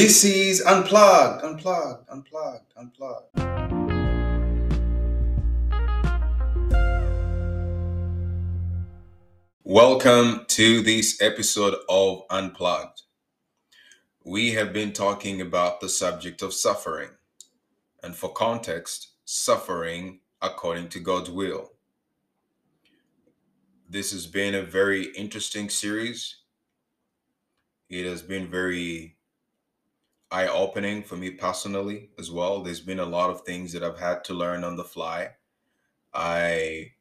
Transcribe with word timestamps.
This 0.00 0.24
is 0.24 0.62
Unplugged, 0.62 1.44
Unplugged, 1.44 2.08
Unplugged, 2.08 2.72
Unplugged. 2.74 3.36
Welcome 9.62 10.46
to 10.48 10.80
this 10.80 11.20
episode 11.20 11.74
of 11.90 12.22
Unplugged. 12.30 13.02
We 14.24 14.52
have 14.52 14.72
been 14.72 14.94
talking 14.94 15.42
about 15.42 15.82
the 15.82 15.90
subject 15.90 16.40
of 16.40 16.54
suffering, 16.54 17.10
and 18.02 18.16
for 18.16 18.32
context, 18.32 19.08
suffering 19.26 20.20
according 20.40 20.88
to 20.88 21.00
God's 21.00 21.28
will. 21.28 21.72
This 23.86 24.12
has 24.12 24.26
been 24.26 24.54
a 24.54 24.62
very 24.62 25.08
interesting 25.14 25.68
series. 25.68 26.36
It 27.90 28.06
has 28.06 28.22
been 28.22 28.50
very 28.50 29.18
eye 30.30 30.46
opening 30.48 31.02
for 31.02 31.16
me 31.16 31.30
personally 31.30 32.10
as 32.18 32.30
well. 32.30 32.62
There's 32.62 32.80
been 32.80 33.00
a 33.00 33.04
lot 33.04 33.30
of 33.30 33.42
things 33.42 33.72
that 33.72 33.82
I've 33.82 33.98
had 33.98 34.24
to 34.24 34.34
learn 34.34 34.64
on 34.64 34.76
the 34.76 34.84
fly. 34.84 35.30
I, 36.14 36.92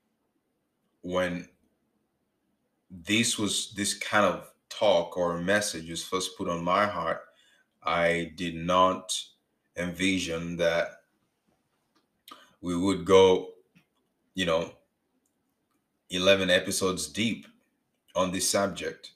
when 1.02 1.48
this 2.90 3.38
was 3.38 3.72
this 3.76 3.94
kind 3.94 4.26
of 4.26 4.52
talk 4.70 5.18
or 5.18 5.38
message 5.38 5.90
was 5.90 6.04
first 6.04 6.38
put 6.38 6.50
on 6.50 6.64
my 6.64 6.86
heart, 6.86 7.22
I 7.84 8.34
did 8.36 8.56
not 8.56 9.16
envision 9.78 10.58
that 10.58 10.90
we 12.62 12.76
would 12.76 13.06
go, 13.06 13.50
you 14.34 14.46
know, 14.46 14.72
11 16.10 16.50
episodes 16.50 17.08
deep 17.08 17.48
on 18.16 18.32
this 18.32 18.50
subject. 18.50 19.12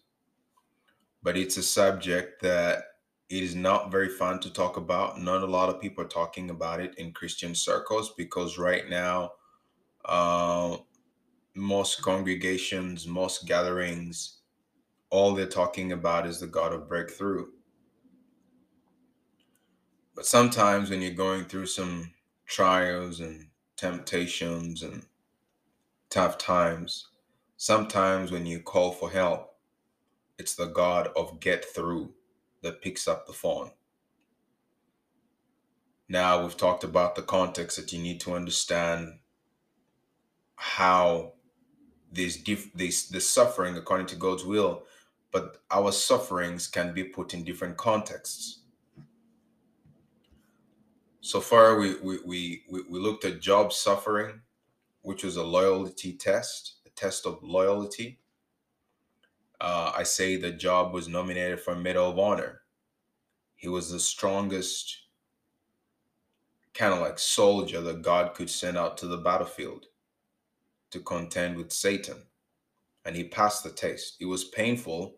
But 1.23 1.37
it's 1.37 1.57
a 1.57 1.63
subject 1.63 2.41
that 2.43 2.83
it 3.29 3.43
is 3.43 3.55
not 3.55 3.91
very 3.91 4.09
fun 4.09 4.39
to 4.41 4.51
talk 4.51 4.77
about. 4.77 5.19
Not 5.19 5.41
a 5.41 5.47
lot 5.47 5.69
of 5.69 5.81
people 5.81 6.03
are 6.03 6.07
talking 6.07 6.49
about 6.49 6.79
it 6.79 6.95
in 6.97 7.13
Christian 7.13 7.55
circles 7.55 8.13
because 8.17 8.57
right 8.57 8.87
now, 8.89 9.31
uh, 10.05 10.77
most 11.55 12.01
congregations, 12.01 13.07
most 13.07 13.47
gatherings, 13.47 14.39
all 15.09 15.33
they're 15.33 15.45
talking 15.45 15.91
about 15.91 16.27
is 16.27 16.39
the 16.39 16.47
God 16.47 16.73
of 16.73 16.87
breakthrough. 16.87 17.47
But 20.15 20.25
sometimes 20.25 20.89
when 20.89 21.01
you're 21.01 21.11
going 21.11 21.45
through 21.45 21.67
some 21.67 22.11
trials 22.45 23.19
and 23.19 23.47
temptations 23.77 24.83
and 24.83 25.05
tough 26.09 26.37
times, 26.37 27.07
sometimes 27.57 28.31
when 28.31 28.45
you 28.45 28.59
call 28.59 28.91
for 28.91 29.09
help, 29.09 29.55
it's 30.37 30.55
the 30.55 30.65
God 30.65 31.09
of 31.15 31.39
get 31.39 31.65
through 31.65 32.13
that 32.63 32.81
picks 32.81 33.07
up 33.07 33.27
the 33.27 33.33
phone. 33.33 33.71
Now 36.09 36.41
we've 36.41 36.57
talked 36.57 36.83
about 36.83 37.15
the 37.15 37.21
context 37.21 37.77
that 37.77 37.93
you 37.93 38.01
need 38.01 38.19
to 38.21 38.33
understand 38.33 39.19
how 40.55 41.33
this 42.11 42.37
diff- 42.37 42.71
suffering 43.23 43.77
according 43.77 44.07
to 44.07 44.15
God's 44.15 44.43
will, 44.43 44.83
but 45.31 45.57
our 45.71 45.91
sufferings 45.91 46.67
can 46.67 46.93
be 46.93 47.03
put 47.03 47.33
in 47.33 47.43
different 47.43 47.77
contexts. 47.77 48.59
So 51.21 51.39
far, 51.39 51.79
we 51.79 51.95
we 51.99 52.19
we 52.25 52.63
we, 52.69 52.99
looked 52.99 53.23
at 53.23 53.39
Job's 53.39 53.77
suffering, 53.77 54.41
which 55.03 55.23
was 55.23 55.37
a 55.37 55.43
loyalty 55.43 56.13
test, 56.13 56.75
a 56.85 56.89
test 56.89 57.25
of 57.25 57.39
loyalty 57.41 58.19
uh, 59.63 59.93
I 59.95 60.03
say 60.03 60.35
the 60.35 60.51
Job 60.51 60.93
was 60.93 61.07
nominated 61.07 61.61
for 61.61 61.73
Medal 61.73 62.09
of 62.09 62.19
Honor. 62.19 62.63
He 63.55 63.69
was 63.69 63.89
the 63.89 63.99
strongest 63.99 65.03
kind 66.73 66.93
of 66.93 66.99
like 66.99 67.17
soldier 67.17 67.79
that 67.79 68.01
God 68.01 68.33
could 68.33 68.49
send 68.49 68.77
out 68.77 68.97
to 68.97 69.07
the 69.07 69.17
battlefield 69.17 69.85
to 70.91 70.99
contend 70.99 71.55
with 71.55 71.71
Satan. 71.71 72.23
And 73.05 73.15
he 73.15 73.23
passed 73.23 73.63
the 73.63 73.69
test. 73.69 74.17
It 74.19 74.25
was 74.25 74.43
painful, 74.43 75.15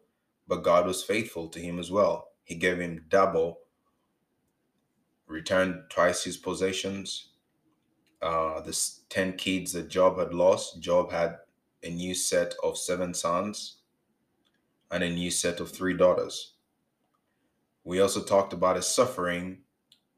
but 0.48 0.64
God 0.64 0.86
was 0.86 1.04
faithful 1.04 1.48
to 1.50 1.60
him 1.60 1.80
as 1.80 1.90
well. 1.90 2.28
He 2.44 2.54
gave 2.54 2.78
him 2.78 3.06
double, 3.10 3.62
returned 5.26 5.86
twice 5.90 6.24
his 6.24 6.38
possessions. 6.38 7.30
Uh, 8.22 8.62
the 8.62 8.80
10 9.10 9.38
kids 9.38 9.74
that 9.74 9.90
Job 9.90 10.20
had 10.20 10.36
lost, 10.36 10.82
Job 10.82 11.12
had 11.12 11.38
a 11.82 11.90
new 11.90 12.14
set 12.14 12.54
of 12.64 12.78
seven 12.78 13.12
sons 13.12 13.78
and 14.92 15.04
a 15.04 15.10
new 15.10 15.32
set 15.32 15.60
of 15.60 15.72
three 15.72 15.96
daughters. 15.96 16.54
We 17.84 18.00
also 18.00 18.24
talked 18.24 18.54
about 18.54 18.76
his 18.76 18.88
suffering. 18.88 19.60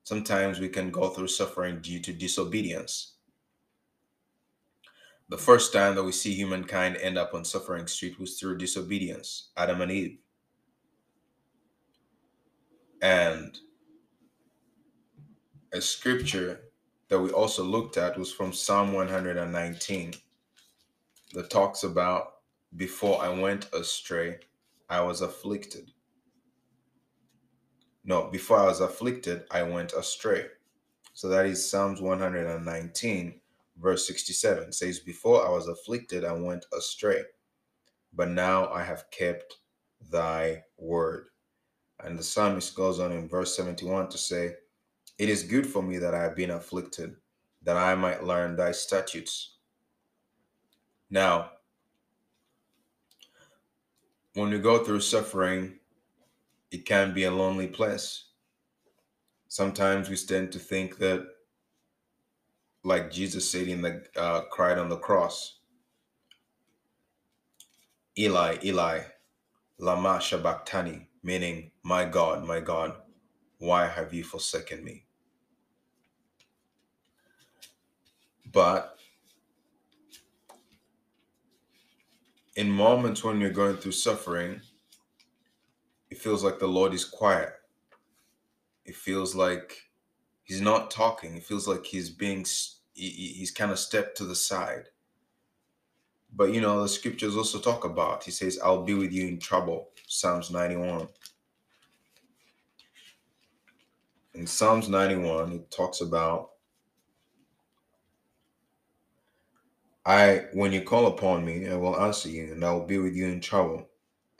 Sometimes 0.04 0.60
we 0.60 0.70
can 0.70 0.92
go 0.92 1.10
through 1.10 1.28
suffering 1.28 1.80
due 1.82 2.00
to 2.00 2.14
disobedience. 2.14 3.14
The 5.30 5.38
first 5.38 5.74
time 5.74 5.96
that 5.96 6.04
we 6.04 6.14
see 6.14 6.34
humankind 6.34 6.98
end 6.98 7.18
up 7.18 7.34
on 7.34 7.44
suffering 7.44 7.88
street 7.88 8.18
was 8.18 8.40
through 8.40 8.58
disobedience, 8.58 9.50
Adam 9.58 9.82
and 9.82 9.92
Eve. 9.92 10.20
And 13.02 13.58
a 15.74 15.82
scripture 15.82 16.62
that 17.10 17.20
we 17.20 17.30
also 17.32 17.64
looked 17.64 17.98
at 17.98 18.18
was 18.18 18.32
from 18.32 18.54
Psalm 18.54 18.94
119 18.94 20.14
that 21.34 21.50
talks 21.50 21.84
about 21.84 22.36
before 22.76 23.22
I 23.22 23.30
went 23.30 23.72
astray, 23.74 24.40
I 24.90 25.02
was 25.02 25.22
afflicted. 25.22 25.92
No, 28.04 28.30
before 28.32 28.60
I 28.60 28.66
was 28.66 28.80
afflicted, 28.80 29.44
I 29.52 29.64
went 29.64 29.94
astray. 29.94 30.46
So 31.14 31.28
that 31.30 31.46
is 31.46 31.70
Psalms 31.70 32.00
119, 32.00 33.42
verse 33.78 34.08
67 34.08 34.64
it 34.64 34.74
says, 34.74 35.00
Before 35.00 35.46
I 35.46 35.50
was 35.50 35.68
afflicted, 35.68 36.24
I 36.24 36.32
went 36.32 36.66
astray, 36.78 37.24
but 38.14 38.30
now 38.30 38.72
I 38.72 38.84
have 38.84 39.10
kept 39.12 39.58
thy 40.10 40.64
word. 40.78 41.28
And 42.04 42.18
the 42.18 42.24
psalmist 42.24 42.76
goes 42.76 43.00
on 43.00 43.12
in 43.12 43.28
verse 43.28 43.56
71 43.58 44.10
to 44.10 44.18
say, 44.18 44.56
It 45.18 45.28
is 45.28 45.44
good 45.44 45.68
for 45.68 45.82
me 45.82 45.98
that 45.98 46.14
I 46.14 46.22
have 46.22 46.36
been 46.36 46.52
afflicted, 46.52 47.16
that 47.64 47.76
I 47.76 47.96
might 47.96 48.24
learn 48.24 48.56
thy 48.56 48.72
statutes. 48.72 49.58
Now, 51.10 51.52
when 54.38 54.52
you 54.52 54.60
go 54.60 54.84
through 54.84 55.00
suffering, 55.00 55.74
it 56.70 56.86
can 56.86 57.12
be 57.12 57.24
a 57.24 57.32
lonely 57.32 57.66
place. 57.66 58.26
Sometimes 59.48 60.10
we 60.10 60.16
tend 60.16 60.52
to 60.52 60.60
think 60.60 61.00
that, 61.00 61.26
like 62.84 63.12
Jesus 63.12 63.50
said 63.50 63.68
in 63.68 63.82
the 63.82 64.04
uh, 64.16 64.42
cried 64.52 64.78
on 64.78 64.90
the 64.90 64.98
cross, 64.98 65.58
Eli, 68.16 68.58
Eli, 68.64 69.00
lama 69.80 70.22
sabachthani, 70.22 71.10
meaning, 71.24 71.72
my 71.82 72.06
God, 72.06 72.46
my 72.46 72.60
God, 72.60 72.94
why 73.58 73.88
have 73.88 74.14
you 74.14 74.24
forsaken 74.24 74.84
me? 74.84 75.06
But 78.52 78.97
in 82.58 82.72
moments 82.72 83.24
when 83.24 83.40
you're 83.40 83.52
going 83.52 83.78
through 83.78 83.92
suffering, 83.92 84.60
it 86.10 86.18
feels 86.18 86.44
like 86.44 86.58
the 86.58 86.68
Lord 86.68 86.92
is 86.92 87.06
quiet. 87.06 87.54
It 88.84 88.96
feels 88.96 89.36
like 89.36 89.78
he's 90.44 90.60
not 90.60 90.90
talking. 90.90 91.38
It 91.38 91.44
feels 91.44 91.68
like 91.68 91.86
he's 91.86 92.10
being 92.10 92.46
he's 92.96 93.52
kind 93.52 93.72
of 93.72 93.78
stepped 93.78 94.18
to 94.18 94.26
the 94.26 94.36
side. 94.36 94.86
But 96.36 96.52
you 96.52 96.60
know, 96.60 96.82
the 96.82 96.90
scriptures 96.90 97.38
also 97.38 97.60
talk 97.60 97.86
about, 97.86 98.24
he 98.24 98.32
says, 98.32 98.60
I'll 98.64 98.84
be 98.84 98.96
with 98.96 99.14
you 99.14 99.28
in 99.28 99.40
trouble. 99.40 99.90
Psalms 100.08 100.50
91. 100.50 101.08
In 104.34 104.48
Psalms 104.48 104.90
91, 104.90 105.54
it 105.54 105.70
talks 105.70 106.02
about 106.02 106.54
I, 110.08 110.46
when 110.54 110.72
you 110.72 110.84
call 110.84 111.08
upon 111.08 111.44
me, 111.44 111.68
I 111.68 111.76
will 111.76 112.00
answer 112.00 112.30
you, 112.30 112.54
and 112.54 112.64
I 112.64 112.72
will 112.72 112.86
be 112.86 112.98
with 112.98 113.14
you 113.14 113.28
in 113.28 113.42
trouble. 113.42 113.90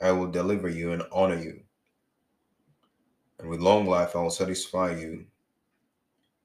I 0.00 0.12
will 0.12 0.30
deliver 0.30 0.70
you 0.70 0.92
and 0.92 1.02
honor 1.12 1.38
you. 1.38 1.60
And 3.38 3.50
with 3.50 3.60
long 3.60 3.84
life, 3.84 4.16
I 4.16 4.22
will 4.22 4.30
satisfy 4.30 4.96
you 4.96 5.26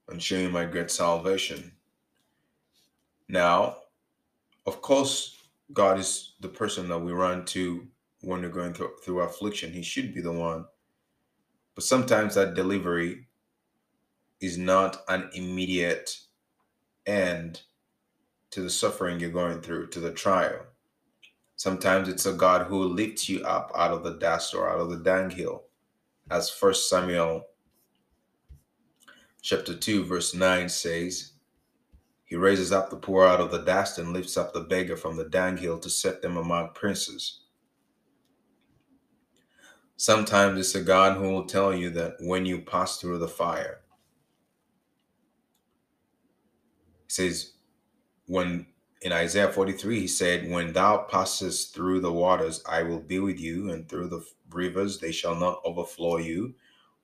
and 0.10 0.22
show 0.22 0.36
you 0.36 0.50
my 0.50 0.66
great 0.66 0.92
salvation. 0.92 1.72
Now, 3.30 3.78
of 4.66 4.82
course, 4.82 5.38
God 5.72 6.00
is 6.00 6.34
the 6.42 6.50
person 6.50 6.90
that 6.90 7.00
we 7.00 7.14
run 7.14 7.46
to 7.46 7.88
when 8.24 8.42
we're 8.42 8.50
going 8.50 8.74
through, 8.74 8.92
through 9.06 9.22
affliction. 9.22 9.72
He 9.72 9.84
should 9.84 10.14
be 10.14 10.20
the 10.20 10.34
one. 10.34 10.66
But 11.76 11.86
sometimes 11.86 12.36
that 12.36 12.56
delivery 12.56 13.28
is 14.42 14.58
not 14.58 15.02
an 15.08 15.30
immediate 15.34 16.20
end 17.06 17.62
to 18.54 18.62
the 18.62 18.70
suffering 18.70 19.20
you're 19.20 19.32
going 19.32 19.62
through, 19.62 19.88
to 19.88 20.00
the 20.00 20.12
trial. 20.12 20.60
Sometimes 21.56 22.08
it's 22.08 22.28
a 22.28 22.34
God 22.34 22.68
who 22.68 22.84
lifts 22.84 23.28
you 23.28 23.44
up 23.44 23.72
out 23.76 23.90
of 23.90 24.04
the 24.04 24.14
dust 24.14 24.54
or 24.54 24.70
out 24.70 24.80
of 24.80 24.92
the 24.92 24.98
dunghill, 24.98 25.64
as 26.30 26.52
First 26.52 26.88
Samuel 26.88 27.48
chapter 29.42 29.76
2, 29.76 30.06
verse 30.06 30.36
9 30.36 30.70
says, 30.70 31.32
He 32.26 32.36
raises 32.36 32.72
up 32.72 32.92
the 32.92 32.96
poor 32.96 33.26
out 33.26 33.42
of 33.42 33.50
the 33.50 33.64
dust 33.64 33.98
and 33.98 34.14
lifts 34.14 34.38
up 34.38 34.54
the 34.54 34.62
beggar 34.62 34.98
from 34.98 35.18
the 35.18 35.30
dunghill 35.30 35.80
to 35.80 35.90
set 35.90 36.22
them 36.22 36.38
among 36.38 36.74
princes. 36.76 37.40
Sometimes 39.98 40.60
it's 40.60 40.76
a 40.76 40.82
God 40.82 41.18
who 41.18 41.32
will 41.32 41.46
tell 41.46 41.74
you 41.74 41.90
that 41.92 42.18
when 42.20 42.46
you 42.46 42.62
pass 42.62 43.00
through 43.00 43.18
the 43.18 43.28
fire, 43.28 43.80
He 47.08 47.10
says, 47.10 47.53
when 48.28 48.68
in 49.02 49.12
Isaiah 49.12 49.52
43, 49.52 50.00
he 50.00 50.08
said, 50.08 50.50
When 50.50 50.72
thou 50.72 50.98
passest 50.98 51.76
through 51.76 52.00
the 52.00 52.12
waters, 52.12 52.64
I 52.68 52.84
will 52.84 53.00
be 53.00 53.20
with 53.20 53.40
you, 53.40 53.72
and 53.72 53.88
through 53.88 54.08
the 54.08 54.26
rivers, 54.50 55.00
they 55.00 55.12
shall 55.12 55.36
not 55.36 55.62
overflow 55.66 56.18
you. 56.18 56.56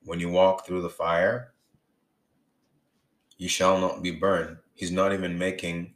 When 0.04 0.20
you 0.20 0.30
walk 0.30 0.66
through 0.66 0.82
the 0.82 0.90
fire, 0.90 1.54
you 3.38 3.50
shall 3.50 3.80
not 3.80 4.02
be 4.02 4.12
burned. 4.12 4.58
He's 4.76 4.92
not 4.92 5.12
even 5.14 5.38
making 5.38 5.96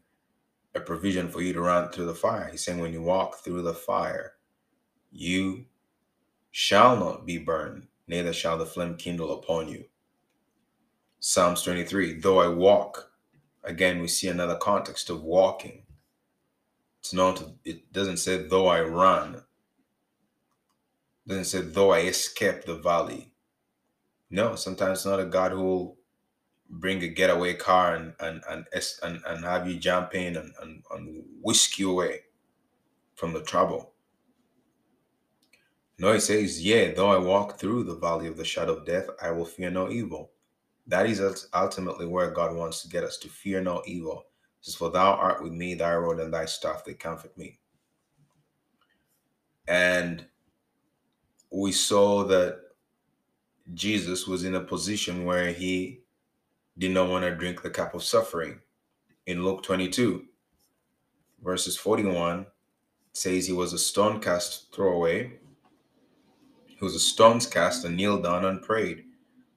a 0.76 0.82
provision 0.82 1.30
for 1.30 1.42
you 1.42 1.54
to 1.54 1.62
run 1.62 1.90
through 1.90 2.08
the 2.08 2.16
fire. 2.16 2.50
He's 2.52 2.66
saying, 2.66 2.80
When 2.80 2.94
you 2.94 3.02
walk 3.02 3.38
through 3.38 3.62
the 3.62 3.74
fire, 3.74 4.34
you 5.12 5.66
shall 6.52 6.98
not 6.98 7.26
be 7.26 7.38
burned, 7.38 7.88
neither 8.08 8.34
shall 8.34 8.58
the 8.58 8.66
flame 8.66 8.96
kindle 8.96 9.40
upon 9.40 9.70
you. 9.70 9.86
Psalms 11.20 11.62
23 11.62 12.20
Though 12.20 12.40
I 12.40 12.48
walk, 12.48 13.13
again, 13.64 14.02
we 14.02 14.08
see 14.08 14.28
another 14.28 14.56
context 14.56 15.10
of 15.10 15.24
walking 15.24 15.84
it's 17.04 17.14
not, 17.14 17.44
it 17.66 17.92
doesn't 17.92 18.18
say 18.18 18.48
though 18.48 18.68
I 18.68 18.82
run. 18.82 19.36
It 19.36 19.44
doesn't 21.28 21.46
say 21.46 21.60
though 21.60 21.92
I 21.92 22.00
escape 22.00 22.64
the 22.64 22.76
valley. 22.76 23.34
No, 24.30 24.56
sometimes 24.56 25.00
it's 25.00 25.06
not 25.06 25.20
a 25.20 25.26
God 25.26 25.52
who 25.52 25.64
will 25.64 25.98
bring 26.70 27.04
a 27.04 27.10
getaway 27.10 27.56
car 27.56 27.96
and 27.96 28.14
and 28.22 28.42
and 28.50 28.66
and, 29.04 29.22
and 29.28 29.44
have 29.44 29.68
you 29.68 29.78
jump 29.78 30.16
in 30.16 30.38
and, 30.38 30.54
and, 30.62 30.82
and 30.92 31.26
whisk 31.42 31.78
you 31.78 31.92
away 31.92 32.22
from 33.16 33.34
the 33.34 33.44
trouble. 33.44 33.94
No, 36.00 36.14
it 36.14 36.22
says, 36.22 36.64
Yea, 36.64 36.94
though 36.94 37.12
I 37.12 37.18
walk 37.18 37.60
through 37.60 37.84
the 37.84 37.96
valley 37.96 38.28
of 38.28 38.38
the 38.38 38.46
shadow 38.46 38.78
of 38.78 38.86
death, 38.86 39.08
I 39.22 39.32
will 39.32 39.46
fear 39.46 39.70
no 39.70 39.90
evil. 39.90 40.32
That 40.88 41.06
is 41.06 41.48
ultimately 41.54 42.06
where 42.06 42.32
God 42.32 42.56
wants 42.56 42.82
to 42.82 42.90
get 42.90 43.04
us 43.04 43.18
to 43.20 43.30
fear 43.30 43.62
no 43.62 43.82
evil 43.86 44.26
says, 44.64 44.76
For 44.76 44.90
thou 44.90 45.14
art 45.14 45.44
with 45.44 45.52
me, 45.52 45.76
thy 45.76 45.94
rod 45.94 46.20
and 46.20 46.34
thy 46.34 46.46
staff, 46.46 46.84
they 46.86 46.94
comfort 46.94 47.38
me. 47.38 47.60
And 49.68 50.26
we 51.52 51.72
saw 51.72 52.24
that 52.26 52.60
Jesus 53.74 54.26
was 54.26 54.44
in 54.46 54.56
a 54.56 54.62
position 54.62 55.26
where 55.26 55.52
he 55.52 56.00
did 56.78 56.92
not 56.92 57.10
want 57.10 57.24
to 57.26 57.36
drink 57.36 57.62
the 57.62 57.70
cup 57.70 57.94
of 57.94 58.04
suffering. 58.04 58.60
In 59.26 59.44
Luke 59.44 59.64
22, 59.64 60.26
verses 61.44 61.78
41, 61.78 62.46
says 63.14 63.46
he 63.46 63.54
was 63.54 63.74
a 63.74 63.80
stone 63.80 64.20
cast 64.20 64.74
throwaway. 64.74 65.40
He 66.66 66.84
was 66.84 66.96
a 66.96 67.00
stone's 67.00 67.46
cast 67.46 67.86
and 67.86 67.96
kneeled 67.96 68.24
down 68.24 68.46
and 68.46 68.62
prayed, 68.62 69.06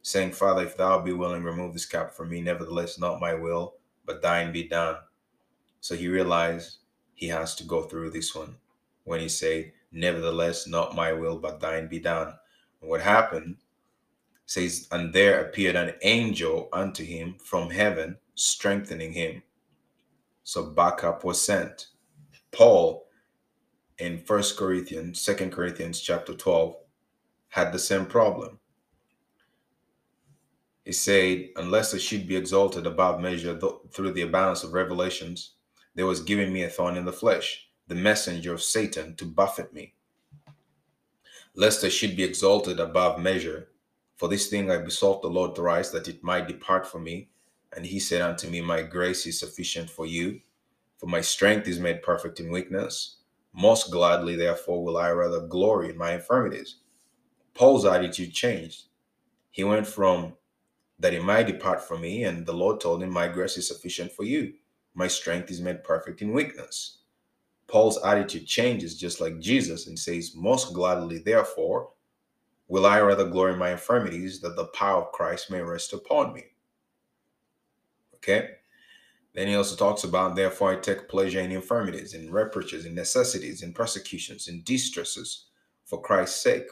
saying, 0.06 0.30
Father, 0.30 0.62
if 0.62 0.76
thou 0.76 1.00
be 1.00 1.12
willing, 1.12 1.42
remove 1.42 1.72
this 1.72 1.84
cup 1.84 2.14
from 2.14 2.28
me. 2.28 2.40
Nevertheless, 2.40 2.96
not 2.96 3.18
my 3.18 3.34
will, 3.34 3.74
but 4.04 4.22
thine 4.22 4.52
be 4.52 4.68
done. 4.68 4.98
So 5.80 5.96
he 5.96 6.06
realized 6.06 6.76
he 7.14 7.26
has 7.26 7.56
to 7.56 7.64
go 7.64 7.82
through 7.82 8.10
this 8.10 8.32
one 8.32 8.54
when 9.02 9.18
he 9.18 9.28
said, 9.28 9.72
Nevertheless, 9.90 10.68
not 10.68 10.94
my 10.94 11.12
will, 11.12 11.38
but 11.40 11.58
thine 11.58 11.88
be 11.88 11.98
done. 11.98 12.32
And 12.80 12.88
what 12.88 13.00
happened 13.00 13.56
says, 14.44 14.86
And 14.92 15.12
there 15.12 15.44
appeared 15.44 15.74
an 15.74 15.94
angel 16.02 16.68
unto 16.72 17.04
him 17.04 17.34
from 17.42 17.68
heaven, 17.68 18.16
strengthening 18.36 19.12
him. 19.12 19.42
So 20.44 20.66
backup 20.66 21.24
was 21.24 21.42
sent. 21.42 21.88
Paul 22.52 23.08
in 23.98 24.20
First 24.20 24.56
Corinthians, 24.56 25.20
Second 25.20 25.50
Corinthians 25.50 26.00
chapter 26.00 26.32
12, 26.32 26.76
had 27.48 27.72
the 27.72 27.78
same 27.80 28.06
problem. 28.06 28.60
He 30.86 30.92
said, 30.92 31.48
Unless 31.56 31.94
I 31.94 31.98
should 31.98 32.28
be 32.28 32.36
exalted 32.36 32.86
above 32.86 33.20
measure 33.20 33.58
through 33.90 34.12
the 34.12 34.22
abundance 34.22 34.62
of 34.62 34.72
revelations, 34.72 35.54
there 35.96 36.06
was 36.06 36.20
given 36.20 36.52
me 36.52 36.62
a 36.62 36.68
thorn 36.68 36.96
in 36.96 37.04
the 37.04 37.12
flesh, 37.12 37.68
the 37.88 37.96
messenger 37.96 38.54
of 38.54 38.62
Satan 38.62 39.16
to 39.16 39.24
buffet 39.24 39.72
me, 39.72 39.94
lest 41.56 41.82
I 41.82 41.88
should 41.88 42.16
be 42.16 42.22
exalted 42.22 42.78
above 42.78 43.18
measure. 43.18 43.68
For 44.14 44.28
this 44.28 44.46
thing 44.46 44.70
I 44.70 44.76
besought 44.76 45.22
the 45.22 45.28
Lord 45.28 45.56
thrice 45.56 45.90
that 45.90 46.06
it 46.06 46.22
might 46.22 46.46
depart 46.46 46.86
from 46.86 47.02
me. 47.02 47.30
And 47.74 47.84
he 47.84 47.98
said 47.98 48.22
unto 48.22 48.48
me, 48.48 48.60
My 48.60 48.82
grace 48.82 49.26
is 49.26 49.40
sufficient 49.40 49.90
for 49.90 50.06
you, 50.06 50.40
for 50.98 51.06
my 51.06 51.20
strength 51.20 51.66
is 51.66 51.80
made 51.80 52.00
perfect 52.00 52.38
in 52.38 52.52
weakness. 52.52 53.16
Most 53.52 53.90
gladly, 53.90 54.36
therefore, 54.36 54.84
will 54.84 54.98
I 54.98 55.10
rather 55.10 55.40
glory 55.40 55.90
in 55.90 55.98
my 55.98 56.12
infirmities. 56.12 56.76
Paul's 57.54 57.84
attitude 57.84 58.32
changed. 58.32 58.84
He 59.50 59.64
went 59.64 59.88
from 59.88 60.34
that 60.98 61.12
he 61.12 61.18
might 61.18 61.46
depart 61.46 61.86
from 61.86 62.02
me. 62.02 62.24
And 62.24 62.46
the 62.46 62.52
Lord 62.52 62.80
told 62.80 63.02
him, 63.02 63.10
My 63.10 63.28
grace 63.28 63.56
is 63.56 63.68
sufficient 63.68 64.12
for 64.12 64.24
you. 64.24 64.54
My 64.94 65.08
strength 65.08 65.50
is 65.50 65.60
made 65.60 65.84
perfect 65.84 66.22
in 66.22 66.32
weakness. 66.32 66.98
Paul's 67.68 68.02
attitude 68.04 68.46
changes 68.46 68.98
just 68.98 69.20
like 69.20 69.40
Jesus 69.40 69.88
and 69.88 69.98
says, 69.98 70.34
Most 70.36 70.72
gladly, 70.72 71.18
therefore, 71.18 71.90
will 72.68 72.86
I 72.86 73.00
rather 73.00 73.28
glory 73.28 73.52
in 73.52 73.58
my 73.58 73.72
infirmities 73.72 74.40
that 74.40 74.56
the 74.56 74.66
power 74.66 75.02
of 75.02 75.12
Christ 75.12 75.50
may 75.50 75.60
rest 75.60 75.92
upon 75.92 76.32
me. 76.32 76.44
Okay? 78.16 78.50
Then 79.34 79.48
he 79.48 79.54
also 79.54 79.76
talks 79.76 80.04
about, 80.04 80.34
therefore, 80.34 80.72
I 80.72 80.76
take 80.76 81.08
pleasure 81.08 81.40
in 81.40 81.52
infirmities, 81.52 82.14
in 82.14 82.32
reproaches, 82.32 82.86
in 82.86 82.94
necessities, 82.94 83.62
in 83.62 83.72
persecutions, 83.72 84.48
in 84.48 84.62
distresses, 84.62 85.46
for 85.84 86.00
Christ's 86.00 86.42
sake. 86.42 86.66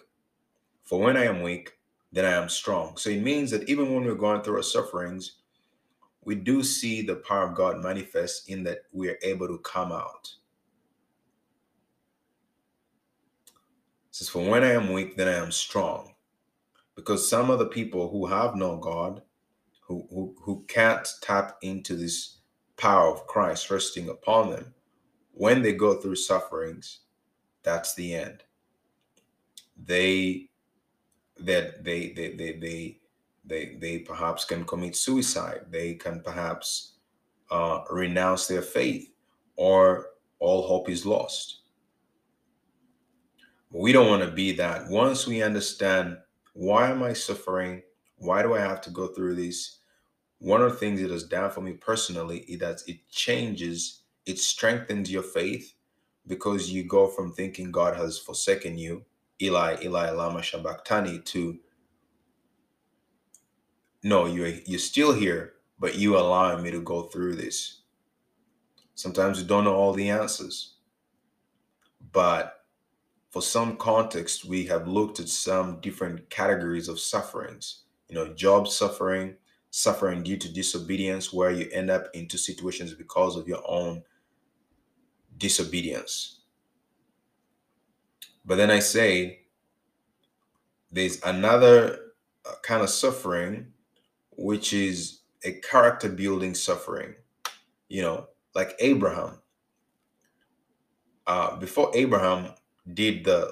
For 0.83 0.99
when 0.99 1.17
I 1.17 1.25
am 1.25 1.43
weak, 1.43 1.73
then 2.15 2.25
I 2.25 2.33
am 2.33 2.49
strong. 2.49 2.97
So 2.97 3.11
it 3.11 3.23
means 3.23 3.51
that 3.51 3.69
even 3.69 3.93
when 3.93 4.05
we're 4.05 4.15
going 4.15 4.43
through 4.43 4.57
our 4.57 4.63
sufferings, 4.63 5.39
we 6.25 6.37
do 6.37 6.63
see 6.63 7.03
the 7.03 7.17
power 7.17 7.49
of 7.49 7.57
God 7.57 7.83
manifest 7.83 8.49
in 8.49 8.63
that 8.65 8.83
we 8.93 9.09
are 9.09 9.19
able 9.23 9.49
to 9.49 9.59
come 9.59 9.93
out. 9.93 10.31
It 14.09 14.17
says, 14.17 14.29
For 14.29 14.49
when 14.49 14.63
I 14.63 14.73
am 14.73 14.93
weak, 14.93 15.17
then 15.17 15.29
I 15.29 15.45
am 15.45 15.51
strong. 15.51 16.15
Because 16.95 17.29
some 17.29 17.51
of 17.51 17.59
the 17.59 17.67
people 17.67 18.09
who 18.09 18.27
have 18.27 18.55
no 18.55 18.77
God, 18.77 19.23
who, 19.81 20.07
who, 20.11 20.37
who 20.41 20.65
can't 20.69 21.07
tap 21.21 21.59
into 21.63 21.97
this 21.97 22.39
power 22.77 23.09
of 23.13 23.27
Christ 23.27 23.71
resting 23.71 24.09
upon 24.09 24.51
them, 24.51 24.73
when 25.33 25.63
they 25.63 25.73
go 25.73 25.95
through 25.95 26.17
sufferings, 26.17 27.01
that's 27.65 27.95
the 27.97 28.15
end. 28.15 28.45
They 29.77 30.49
that 31.41 31.85
they 31.85 32.11
they 32.11 32.35
they 32.35 32.53
they 32.53 32.99
they 33.45 33.77
they 33.81 33.99
perhaps 33.99 34.45
can 34.45 34.65
commit 34.65 34.97
suicide. 34.97 35.67
They 35.71 35.95
can 35.95 36.21
perhaps 36.21 36.95
uh, 37.51 37.81
renounce 37.91 38.47
their 38.47 38.63
faith 38.63 39.11
or 39.57 40.07
all 40.39 40.67
hope 40.67 40.89
is 40.89 41.07
lost. 41.07 41.61
We 43.71 43.93
don't 43.93 44.09
want 44.09 44.23
to 44.23 44.31
be 44.31 44.53
that. 44.53 44.89
Once 44.89 45.27
we 45.27 45.43
understand 45.43 46.19
why 46.53 46.91
am 46.91 47.03
i 47.03 47.13
suffering? 47.13 47.83
Why 48.17 48.43
do 48.43 48.55
i 48.55 48.61
have 48.61 48.81
to 48.83 48.91
go 48.91 49.09
through 49.09 49.35
this? 49.35 49.79
One 50.39 50.63
of 50.63 50.73
the 50.73 50.79
things 50.79 51.01
it 51.01 51.11
has 51.11 51.25
done 51.25 51.51
for 51.51 51.61
me 51.61 51.73
personally 51.73 52.41
is 52.41 52.61
that 52.61 52.83
it 52.87 53.09
changes 53.11 54.03
it 54.27 54.39
strengthens 54.39 55.11
your 55.11 55.23
faith 55.23 55.75
because 56.27 56.71
you 56.71 56.85
go 56.85 57.07
from 57.07 57.33
thinking 57.33 57.71
god 57.71 57.97
has 57.97 58.19
forsaken 58.19 58.79
you 58.79 59.05
Eli, 59.43 59.77
Eli, 59.83 60.11
Lama 60.11 60.41
Shabachthani 60.41 61.25
to 61.27 61.59
no, 64.03 64.27
you're 64.27 64.49
you're 64.67 64.79
still 64.79 65.15
here, 65.15 65.55
but 65.79 65.97
you 65.97 66.17
allowing 66.19 66.63
me 66.63 66.71
to 66.71 66.81
go 66.81 67.05
through 67.05 67.37
this. 67.37 67.81
Sometimes 68.95 69.41
we 69.41 69.47
don't 69.47 69.65
know 69.65 69.75
all 69.75 69.95
the 69.95 70.11
answers, 70.11 70.75
but 72.13 72.65
for 73.31 73.43
some 73.43 73.77
context, 73.77 74.45
we 74.45 74.65
have 74.67 74.87
looked 74.87 75.19
at 75.19 75.29
some 75.29 75.81
different 75.81 76.31
categories 76.31 76.87
of 76.89 77.01
sufferings. 77.01 77.85
You 78.09 78.15
know, 78.15 78.33
job 78.35 78.69
suffering, 78.69 79.35
suffering 79.71 80.23
due 80.23 80.37
to 80.37 80.53
disobedience, 80.53 81.33
where 81.33 81.51
you 81.51 81.69
end 81.73 81.91
up 81.91 82.07
into 82.15 82.39
situations 82.39 82.95
because 82.95 83.37
of 83.37 83.49
your 83.49 83.63
own 83.67 84.05
disobedience. 85.39 86.43
But 88.45 88.57
then 88.57 88.71
I 88.71 88.81
say 88.81 89.41
there's 90.91 91.21
another 91.23 91.99
uh, 92.45 92.55
kind 92.63 92.83
of 92.83 92.91
suffering, 92.91 93.73
which 94.31 94.73
is 94.73 95.21
a 95.45 95.53
character 95.53 96.09
building 96.09 96.55
suffering. 96.55 97.15
You 97.89 98.03
know, 98.03 98.29
like 98.55 98.75
Abraham. 98.81 99.41
Uh, 101.27 101.57
before 101.57 101.91
Abraham 101.95 102.53
did 102.93 103.25
the 103.25 103.51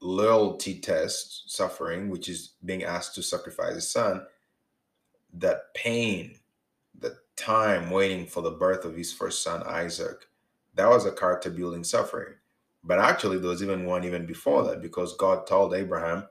loyalty 0.00 0.78
test 0.78 1.50
suffering, 1.50 2.10
which 2.10 2.28
is 2.28 2.52
being 2.64 2.84
asked 2.84 3.14
to 3.14 3.22
sacrifice 3.22 3.74
his 3.74 3.90
son, 3.90 4.26
that 5.32 5.74
pain, 5.74 6.38
the 6.98 7.16
time 7.36 7.90
waiting 7.90 8.26
for 8.26 8.42
the 8.42 8.50
birth 8.50 8.84
of 8.84 8.96
his 8.96 9.12
first 9.12 9.42
son, 9.42 9.62
Isaac, 9.64 10.28
that 10.74 10.88
was 10.88 11.06
a 11.06 11.12
character 11.12 11.50
building 11.50 11.84
suffering. 11.84 12.34
But 12.86 13.00
actually, 13.00 13.38
there 13.38 13.50
was 13.50 13.62
even 13.62 13.84
one 13.86 14.04
even 14.04 14.26
before 14.26 14.64
that 14.64 14.80
because 14.80 15.16
God 15.16 15.46
told 15.46 15.74
Abraham, 15.74 16.28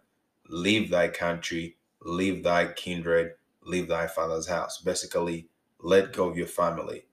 Leave 0.49 0.89
thy 0.91 1.09
country, 1.09 1.77
leave 2.01 2.43
thy 2.43 2.67
kindred, 2.67 3.33
leave 3.63 3.87
thy 3.89 4.07
father's 4.07 4.47
house. 4.47 4.79
Basically, 4.79 5.49
let 5.81 6.13
go 6.13 6.29
of 6.29 6.37
your 6.37 6.47
family, 6.47 7.05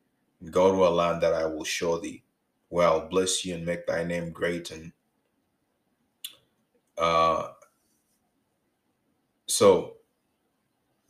go 0.50 0.72
to 0.72 0.86
a 0.86 0.90
land 0.90 1.22
that 1.22 1.34
I 1.34 1.46
will 1.46 1.64
show 1.64 1.98
thee. 1.98 2.24
Well, 2.70 3.08
bless 3.08 3.44
you 3.44 3.54
and 3.56 3.66
make 3.66 3.86
thy 3.86 4.04
name 4.04 4.30
great. 4.32 4.70
And 4.70 4.92
uh, 6.98 7.48
so 9.46 9.96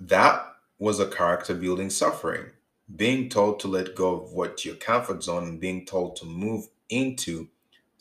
that 0.00 0.46
was 0.78 1.00
a 1.00 1.08
character 1.08 1.54
building 1.54 1.90
suffering. 1.90 2.46
Being 2.94 3.28
told 3.28 3.60
to 3.60 3.68
let 3.68 3.94
go 3.96 4.20
of 4.20 4.32
what 4.32 4.64
your 4.64 4.76
comfort 4.76 5.22
zone 5.22 5.44
and 5.44 5.60
being 5.60 5.86
told 5.86 6.16
to 6.16 6.26
move 6.26 6.68
into 6.90 7.48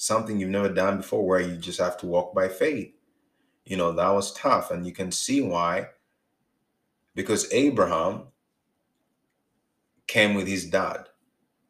something 0.02 0.40
you've 0.40 0.50
never 0.50 0.68
done 0.68 0.98
before 0.98 1.24
where 1.24 1.40
you 1.40 1.56
just 1.58 1.80
have 1.80 1.96
to 1.96 2.08
walk 2.08 2.34
by 2.34 2.48
faith. 2.48 2.92
You 3.66 3.78
know, 3.78 3.92
that 3.92 4.10
was 4.10 4.34
tough. 4.34 4.72
And 4.72 4.84
you 4.84 4.92
can 4.92 5.12
see 5.12 5.42
why. 5.42 5.90
Because 7.14 7.54
Abraham 7.54 8.24
came 10.08 10.34
with 10.34 10.48
his 10.48 10.66
dad. 10.66 11.10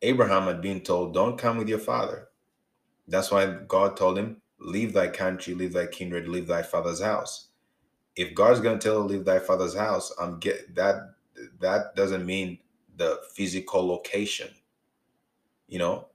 Abraham 0.02 0.44
had 0.44 0.62
been 0.62 0.80
told, 0.80 1.14
Don't 1.14 1.38
come 1.38 1.58
with 1.58 1.68
your 1.68 1.78
father. 1.78 2.30
That's 3.06 3.32
why 3.32 3.58
God 3.68 3.98
told 3.98 4.18
him, 4.18 4.42
Leave 4.60 4.94
thy 4.94 5.10
country, 5.10 5.54
leave 5.54 5.74
thy 5.74 5.88
kindred, 5.88 6.30
leave 6.30 6.48
thy 6.48 6.62
father's 6.62 7.02
house. 7.02 7.50
If 8.16 8.34
God's 8.34 8.62
gonna 8.62 8.78
tell 8.78 8.94
you 8.94 9.00
leave 9.02 9.26
thy 9.26 9.40
father's 9.40 9.76
house, 9.76 10.14
I'm 10.18 10.40
get 10.40 10.74
that 10.76 11.16
that 11.60 11.96
doesn't 11.98 12.26
mean 12.26 12.60
the 12.96 13.20
physical 13.34 13.86
location. 13.86 14.50
You 15.68 15.80
know, 15.80 16.08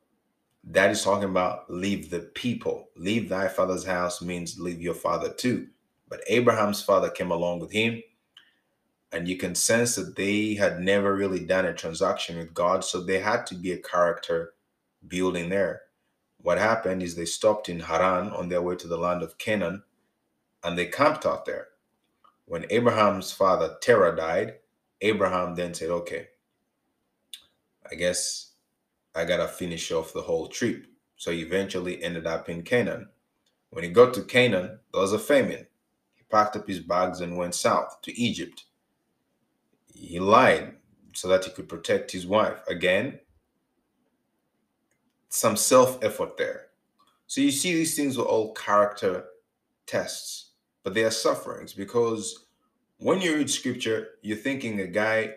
that 0.67 0.91
is 0.91 1.03
talking 1.03 1.29
about 1.31 1.71
leave 1.71 2.11
the 2.11 2.21
people. 2.21 2.89
Leave 2.97 3.29
thy 3.29 3.49
father's 3.49 3.85
house 3.85 4.21
means 4.21 4.59
leave 4.59 4.81
your 4.81 4.95
father 4.95 5.33
too. 5.33 5.69
But 6.09 6.23
Abraham's 6.27 6.83
father 6.83 7.09
came 7.09 7.31
along 7.31 7.61
with 7.61 7.71
him. 7.71 8.03
And 9.13 9.29
you 9.29 9.37
can 9.37 9.55
sense 9.55 9.95
that 9.95 10.17
they 10.17 10.55
had 10.55 10.81
never 10.81 11.15
really 11.15 11.39
done 11.41 11.65
a 11.65 11.73
transaction 11.73 12.37
with 12.37 12.53
God. 12.53 12.85
So 12.85 13.01
they 13.01 13.21
had 13.21 13.47
to 13.47 13.55
be 13.55 13.73
a 13.73 13.79
character 13.79 14.55
building 15.07 15.49
there. 15.49 15.83
What 16.39 16.59
happened 16.59 17.03
is 17.03 17.15
they 17.15 17.25
stopped 17.25 17.69
in 17.69 17.81
Haran 17.81 18.31
on 18.31 18.49
their 18.49 18.63
way 18.63 18.75
to 18.77 18.89
the 18.89 18.99
land 18.99 19.23
of 19.23 19.39
Canaan 19.39 19.85
and 20.65 20.77
they 20.77 20.87
camped 20.87 21.25
out 21.25 21.45
there. 21.45 21.69
When 22.45 22.67
Abraham's 22.71 23.33
father 23.33 23.77
Terah 23.81 24.17
died, 24.17 24.57
Abraham 25.01 25.55
then 25.55 25.75
said, 25.75 25.91
Okay, 25.91 26.29
I 27.91 27.95
guess 27.95 28.53
I 29.17 29.25
gotta 29.25 29.49
finish 29.49 29.91
off 29.91 30.13
the 30.13 30.23
whole 30.23 30.47
trip. 30.49 30.87
So 31.17 31.33
he 31.33 31.41
eventually 31.41 32.03
ended 32.03 32.27
up 32.27 32.49
in 32.49 32.63
Canaan. 32.63 33.09
When 33.71 33.83
he 33.83 33.91
got 33.91 34.13
to 34.15 34.23
Canaan, 34.23 34.79
there 34.93 35.01
was 35.01 35.15
a 35.15 35.19
famine. 35.19 35.67
He 36.15 36.23
packed 36.31 36.57
up 36.57 36.69
his 36.69 36.81
bags 36.81 37.21
and 37.21 37.37
went 37.37 37.55
south 37.55 38.01
to 38.03 38.21
Egypt. 38.21 38.65
He 39.95 40.21
lied 40.21 40.75
so 41.15 41.29
that 41.29 41.45
he 41.45 41.51
could 41.51 41.69
protect 41.69 42.13
his 42.13 42.27
wife. 42.27 42.61
Again, 42.69 43.19
some 45.31 45.57
self 45.57 46.03
effort 46.05 46.37
there. 46.37 46.67
So 47.27 47.41
you 47.41 47.51
see, 47.51 47.73
these 47.73 47.97
things 47.97 48.19
were 48.19 48.25
all 48.25 48.53
character 48.53 49.25
tests, 49.87 50.51
but 50.85 50.95
they 50.95 51.05
are 51.05 51.11
sufferings 51.11 51.73
because 51.73 52.47
when 52.99 53.21
you 53.21 53.37
read 53.37 53.51
scripture, 53.51 54.09
you're 54.23 54.37
thinking 54.37 54.81
a 54.81 54.87
guy 54.87 55.35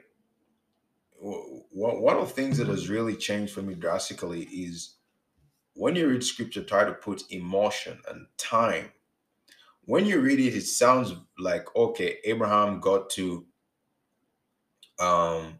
one 1.21 2.17
of 2.17 2.27
the 2.27 2.33
things 2.33 2.57
that 2.57 2.67
has 2.67 2.89
really 2.89 3.15
changed 3.15 3.53
for 3.53 3.61
me 3.61 3.75
drastically 3.75 4.43
is 4.43 4.95
when 5.73 5.95
you 5.95 6.07
read 6.09 6.23
scripture, 6.23 6.63
try 6.63 6.83
to 6.85 6.93
put 6.93 7.23
emotion 7.31 7.99
and 8.09 8.25
time. 8.37 8.91
When 9.85 10.05
you 10.05 10.19
read 10.21 10.39
it, 10.39 10.55
it 10.55 10.65
sounds 10.65 11.13
like 11.37 11.75
okay, 11.75 12.17
Abraham 12.25 12.79
got 12.79 13.09
to 13.11 13.45
um 14.99 15.59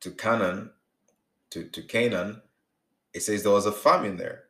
to 0.00 0.10
Canaan, 0.10 0.70
to, 1.50 1.64
to 1.64 1.82
Canaan. 1.82 2.42
It 3.12 3.22
says 3.22 3.42
there 3.42 3.52
was 3.52 3.66
a 3.66 3.72
famine 3.72 4.16
there. 4.16 4.44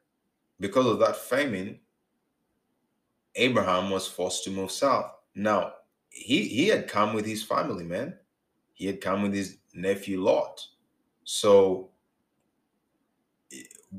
Because 0.59 0.87
of 0.87 0.99
that 1.01 1.17
famine, 1.17 1.81
Abraham 3.37 3.91
was 3.91 4.07
forced 4.07 4.45
to 4.45 4.51
move 4.51 4.71
south. 4.71 5.13
Now, 5.35 5.75
he 6.11 6.49
he 6.49 6.69
had 6.69 6.89
come 6.89 7.15
with 7.15 7.27
his 7.27 7.43
family, 7.43 7.85
man. 7.85 8.17
He 8.73 8.87
had 8.87 9.01
come 9.01 9.23
with 9.23 9.35
his 9.35 9.59
nephew 9.75 10.23
Lot. 10.23 10.67
So 11.25 11.91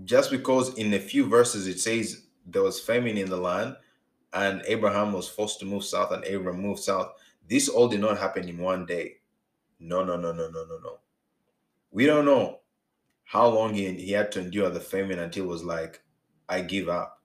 just 0.04 0.32
because 0.32 0.74
in 0.76 0.94
a 0.94 1.00
few 1.00 1.28
verses 1.28 1.68
it 1.68 1.80
says 1.80 2.26
there 2.46 2.64
was 2.64 2.80
famine 2.80 3.18
in 3.18 3.30
the 3.30 3.38
land 3.38 3.76
and 4.34 4.62
Abraham 4.68 5.14
was 5.14 5.28
forced 5.28 5.60
to 5.60 5.66
move 5.66 5.84
south 5.84 6.12
and 6.12 6.24
Abraham 6.26 6.62
moved 6.62 6.82
south, 6.82 7.12
this 7.48 7.70
all 7.70 7.88
did 7.88 8.02
not 8.02 8.18
happen 8.18 8.48
in 8.50 8.58
one 8.58 8.86
day. 8.86 9.18
No, 9.80 10.04
no, 10.04 10.18
no, 10.18 10.32
no, 10.32 10.50
no, 10.50 10.66
no, 10.66 10.80
no. 10.84 11.00
We 11.92 12.06
don't 12.06 12.26
know 12.26 12.60
how 13.24 13.48
long 13.48 13.74
he, 13.74 13.92
he 13.94 14.12
had 14.12 14.32
to 14.34 14.42
endure 14.42 14.70
the 14.70 14.80
famine 14.80 15.20
until 15.20 15.46
it 15.46 15.50
was 15.50 15.64
like, 15.64 16.02
I 16.50 16.62
give 16.62 16.90
up. 16.90 17.22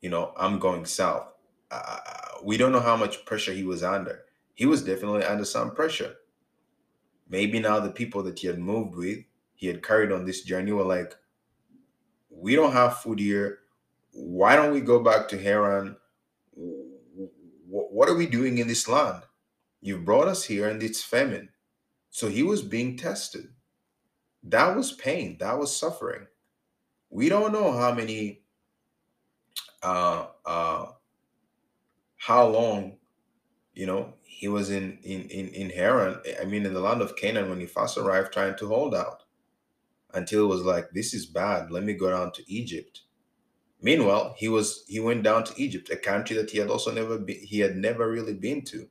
You 0.00 0.10
know, 0.10 0.32
I'm 0.36 0.58
going 0.58 0.84
south. 0.84 1.28
Uh, 1.70 1.98
we 2.44 2.56
don't 2.56 2.72
know 2.72 2.80
how 2.80 2.96
much 2.96 3.24
pressure 3.24 3.52
he 3.52 3.64
was 3.64 3.82
under. 3.82 4.24
He 4.54 4.66
was 4.66 4.84
definitely 4.84 5.24
under 5.24 5.44
some 5.44 5.72
pressure. 5.74 6.14
Maybe 7.28 7.58
now 7.58 7.80
the 7.80 7.90
people 7.90 8.22
that 8.24 8.38
he 8.38 8.46
had 8.46 8.58
moved 8.58 8.94
with, 8.96 9.18
he 9.54 9.66
had 9.66 9.82
carried 9.82 10.12
on 10.12 10.24
this 10.24 10.42
journey 10.42 10.72
were 10.72 10.84
like, 10.84 11.14
we 12.30 12.54
don't 12.54 12.72
have 12.72 12.98
food 12.98 13.18
here. 13.18 13.60
Why 14.12 14.56
don't 14.56 14.72
we 14.72 14.80
go 14.80 15.00
back 15.00 15.28
to 15.28 15.42
Haran? 15.42 15.96
What 17.68 18.08
are 18.08 18.14
we 18.14 18.26
doing 18.26 18.58
in 18.58 18.68
this 18.68 18.88
land? 18.88 19.22
You 19.80 19.98
brought 19.98 20.28
us 20.28 20.44
here 20.44 20.68
and 20.68 20.82
it's 20.82 21.02
famine. 21.02 21.50
So 22.10 22.28
he 22.28 22.42
was 22.42 22.62
being 22.62 22.96
tested. 22.96 23.48
That 24.42 24.76
was 24.76 24.92
pain. 24.92 25.36
That 25.40 25.58
was 25.58 25.76
suffering. 25.76 26.26
We 27.10 27.28
don't 27.28 27.52
know 27.52 27.72
how 27.72 27.92
many, 27.92 28.42
uh, 29.82 30.26
uh, 30.44 30.86
how 32.16 32.46
long, 32.48 32.98
you 33.76 33.86
know, 33.86 34.14
he 34.24 34.48
was 34.48 34.70
in 34.70 34.98
in 35.04 35.22
in 35.30 35.48
in 35.50 35.70
Haran, 35.70 36.20
I 36.42 36.46
mean 36.46 36.66
in 36.66 36.74
the 36.74 36.80
land 36.80 37.02
of 37.02 37.16
Canaan 37.16 37.50
when 37.50 37.60
he 37.60 37.66
first 37.66 37.98
arrived 37.98 38.32
trying 38.34 38.56
to 38.58 38.68
hold 38.68 38.94
out 38.96 39.24
until 40.14 40.44
it 40.44 40.48
was 40.48 40.62
like 40.62 40.90
this 40.92 41.14
is 41.14 41.26
bad, 41.26 41.70
let 41.70 41.84
me 41.84 41.94
go 41.94 42.10
down 42.10 42.32
to 42.32 42.52
Egypt. 42.52 43.02
Meanwhile, 43.82 44.34
he 44.38 44.48
was 44.48 44.84
he 44.88 45.00
went 45.00 45.24
down 45.24 45.44
to 45.44 45.62
Egypt, 45.62 45.90
a 45.90 45.96
country 45.96 46.36
that 46.36 46.50
he 46.50 46.58
had 46.58 46.70
also 46.70 46.92
never 46.92 47.24
he 47.28 47.60
had 47.60 47.76
never 47.76 48.10
really 48.10 48.34
been 48.34 48.62
to. 48.66 48.88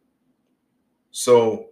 So 1.12 1.72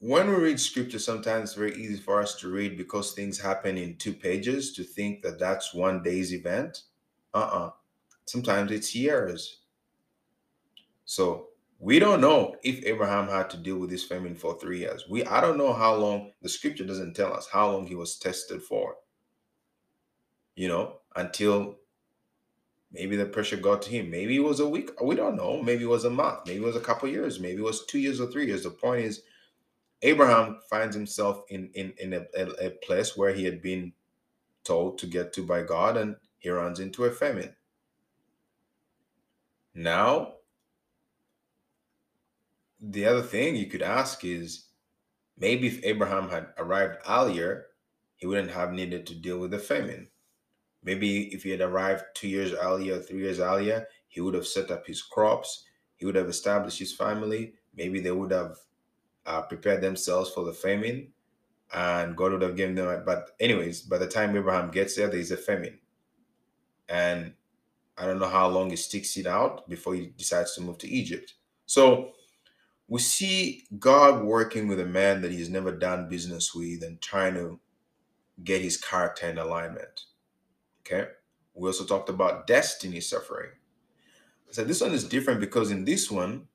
when 0.00 0.28
we 0.28 0.34
read 0.36 0.60
scripture, 0.60 0.98
sometimes 0.98 1.50
it's 1.50 1.58
very 1.58 1.74
easy 1.74 1.96
for 1.96 2.20
us 2.20 2.34
to 2.36 2.48
read 2.50 2.76
because 2.76 3.12
things 3.12 3.38
happen 3.40 3.76
in 3.76 3.96
two 3.96 4.14
pages 4.14 4.72
to 4.74 4.82
think 4.84 5.22
that 5.22 5.38
that's 5.38 5.74
one 5.74 6.02
day's 6.02 6.32
event. 6.34 6.82
Uh 7.34 7.38
uh 7.38 7.70
Sometimes 8.26 8.72
it's 8.72 8.94
years. 8.94 9.59
So 11.10 11.48
we 11.80 11.98
don't 11.98 12.20
know 12.20 12.54
if 12.62 12.84
Abraham 12.84 13.26
had 13.26 13.50
to 13.50 13.56
deal 13.56 13.78
with 13.78 13.90
this 13.90 14.04
famine 14.04 14.36
for 14.36 14.56
three 14.56 14.78
years. 14.78 15.06
We 15.10 15.24
I 15.24 15.40
don't 15.40 15.58
know 15.58 15.72
how 15.72 15.96
long 15.96 16.30
the 16.40 16.48
scripture 16.48 16.84
doesn't 16.84 17.14
tell 17.14 17.34
us 17.34 17.48
how 17.52 17.72
long 17.72 17.88
he 17.88 17.96
was 17.96 18.16
tested 18.16 18.62
for. 18.62 18.94
You 20.54 20.68
know, 20.68 21.00
until 21.16 21.78
maybe 22.92 23.16
the 23.16 23.26
pressure 23.26 23.56
got 23.56 23.82
to 23.82 23.90
him. 23.90 24.08
Maybe 24.08 24.36
it 24.36 24.44
was 24.44 24.60
a 24.60 24.68
week. 24.68 24.90
We 25.02 25.16
don't 25.16 25.34
know. 25.34 25.60
Maybe 25.60 25.82
it 25.82 25.88
was 25.88 26.04
a 26.04 26.10
month. 26.10 26.46
Maybe 26.46 26.62
it 26.62 26.66
was 26.66 26.76
a 26.76 26.80
couple 26.80 27.08
years. 27.08 27.40
Maybe 27.40 27.58
it 27.58 27.64
was 27.64 27.86
two 27.86 27.98
years 27.98 28.20
or 28.20 28.30
three 28.30 28.46
years. 28.46 28.62
The 28.62 28.70
point 28.70 29.04
is, 29.04 29.22
Abraham 30.02 30.60
finds 30.70 30.94
himself 30.94 31.42
in 31.48 31.70
in 31.74 31.92
in 31.98 32.12
a, 32.12 32.22
a, 32.36 32.66
a 32.66 32.70
place 32.86 33.16
where 33.16 33.34
he 33.34 33.44
had 33.44 33.60
been 33.60 33.94
told 34.62 34.98
to 34.98 35.08
get 35.08 35.32
to 35.32 35.42
by 35.42 35.64
God, 35.64 35.96
and 35.96 36.14
he 36.38 36.50
runs 36.50 36.78
into 36.78 37.06
a 37.06 37.10
famine. 37.10 37.56
Now 39.74 40.34
the 42.80 43.06
other 43.06 43.22
thing 43.22 43.56
you 43.56 43.66
could 43.66 43.82
ask 43.82 44.24
is 44.24 44.66
maybe 45.38 45.66
if 45.66 45.84
Abraham 45.84 46.28
had 46.28 46.48
arrived 46.58 46.98
earlier, 47.08 47.66
he 48.16 48.26
wouldn't 48.26 48.50
have 48.50 48.72
needed 48.72 49.06
to 49.06 49.14
deal 49.14 49.38
with 49.38 49.50
the 49.50 49.58
famine. 49.58 50.08
Maybe 50.82 51.34
if 51.34 51.42
he 51.42 51.50
had 51.50 51.60
arrived 51.60 52.04
two 52.14 52.28
years 52.28 52.52
earlier, 52.52 52.98
three 53.00 53.20
years 53.20 53.40
earlier, 53.40 53.86
he 54.08 54.20
would 54.20 54.34
have 54.34 54.46
set 54.46 54.70
up 54.70 54.86
his 54.86 55.02
crops, 55.02 55.64
he 55.96 56.06
would 56.06 56.14
have 56.14 56.28
established 56.28 56.78
his 56.78 56.94
family. 56.94 57.54
Maybe 57.74 58.00
they 58.00 58.10
would 58.10 58.30
have 58.30 58.56
uh, 59.26 59.42
prepared 59.42 59.82
themselves 59.82 60.30
for 60.30 60.44
the 60.44 60.52
famine, 60.52 61.12
and 61.72 62.16
God 62.16 62.32
would 62.32 62.42
have 62.42 62.56
given 62.56 62.74
them. 62.74 63.02
But, 63.04 63.30
anyways, 63.38 63.82
by 63.82 63.98
the 63.98 64.08
time 64.08 64.34
Abraham 64.34 64.70
gets 64.70 64.96
there, 64.96 65.08
there 65.08 65.20
is 65.20 65.30
a 65.30 65.36
famine. 65.36 65.78
And 66.88 67.34
I 67.96 68.06
don't 68.06 68.18
know 68.18 68.28
how 68.28 68.48
long 68.48 68.70
he 68.70 68.76
sticks 68.76 69.16
it 69.18 69.26
out 69.26 69.68
before 69.68 69.94
he 69.94 70.06
decides 70.16 70.54
to 70.54 70.62
move 70.62 70.78
to 70.78 70.88
Egypt. 70.88 71.34
So, 71.66 72.12
we 72.90 72.98
see 72.98 73.66
God 73.78 74.24
working 74.24 74.66
with 74.66 74.80
a 74.80 74.84
man 74.84 75.22
that 75.22 75.30
he's 75.30 75.48
never 75.48 75.70
done 75.70 76.08
business 76.08 76.52
with 76.52 76.82
and 76.82 77.00
trying 77.00 77.34
to 77.34 77.60
get 78.42 78.60
his 78.60 78.76
character 78.76 79.28
in 79.28 79.38
alignment. 79.38 80.06
Okay. 80.80 81.08
We 81.54 81.68
also 81.68 81.84
talked 81.84 82.08
about 82.08 82.48
destiny 82.48 83.00
suffering. 83.00 83.50
I 84.48 84.52
said 84.52 84.66
this 84.66 84.80
one 84.80 84.90
is 84.90 85.08
different 85.08 85.38
because 85.38 85.70
in 85.70 85.84
this 85.84 86.10
one, 86.10 86.48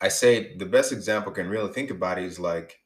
I 0.00 0.08
say 0.08 0.56
the 0.56 0.64
best 0.64 0.90
example 0.90 1.32
can 1.32 1.50
really 1.50 1.70
think 1.70 1.90
about 1.90 2.18
is 2.18 2.40
like 2.40 2.80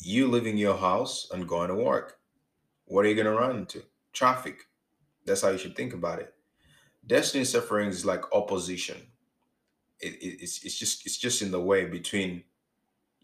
you 0.00 0.28
leaving 0.28 0.56
your 0.56 0.76
house 0.76 1.28
and 1.32 1.48
going 1.48 1.68
to 1.70 1.74
work. 1.74 2.20
What 2.84 3.04
are 3.04 3.08
you 3.08 3.16
going 3.16 3.26
to 3.26 3.32
run 3.32 3.56
into? 3.56 3.82
Traffic. 4.12 4.68
That's 5.26 5.42
how 5.42 5.48
you 5.48 5.58
should 5.58 5.74
think 5.74 5.94
about 5.94 6.20
it. 6.20 6.32
Destiny 7.04 7.44
suffering 7.44 7.88
is 7.88 8.06
like 8.06 8.22
opposition. 8.32 8.98
It, 10.00 10.14
it, 10.22 10.42
it's, 10.42 10.64
it's 10.64 10.78
just 10.78 11.06
it's 11.06 11.18
just 11.18 11.42
in 11.42 11.50
the 11.50 11.60
way 11.60 11.86
between 11.86 12.44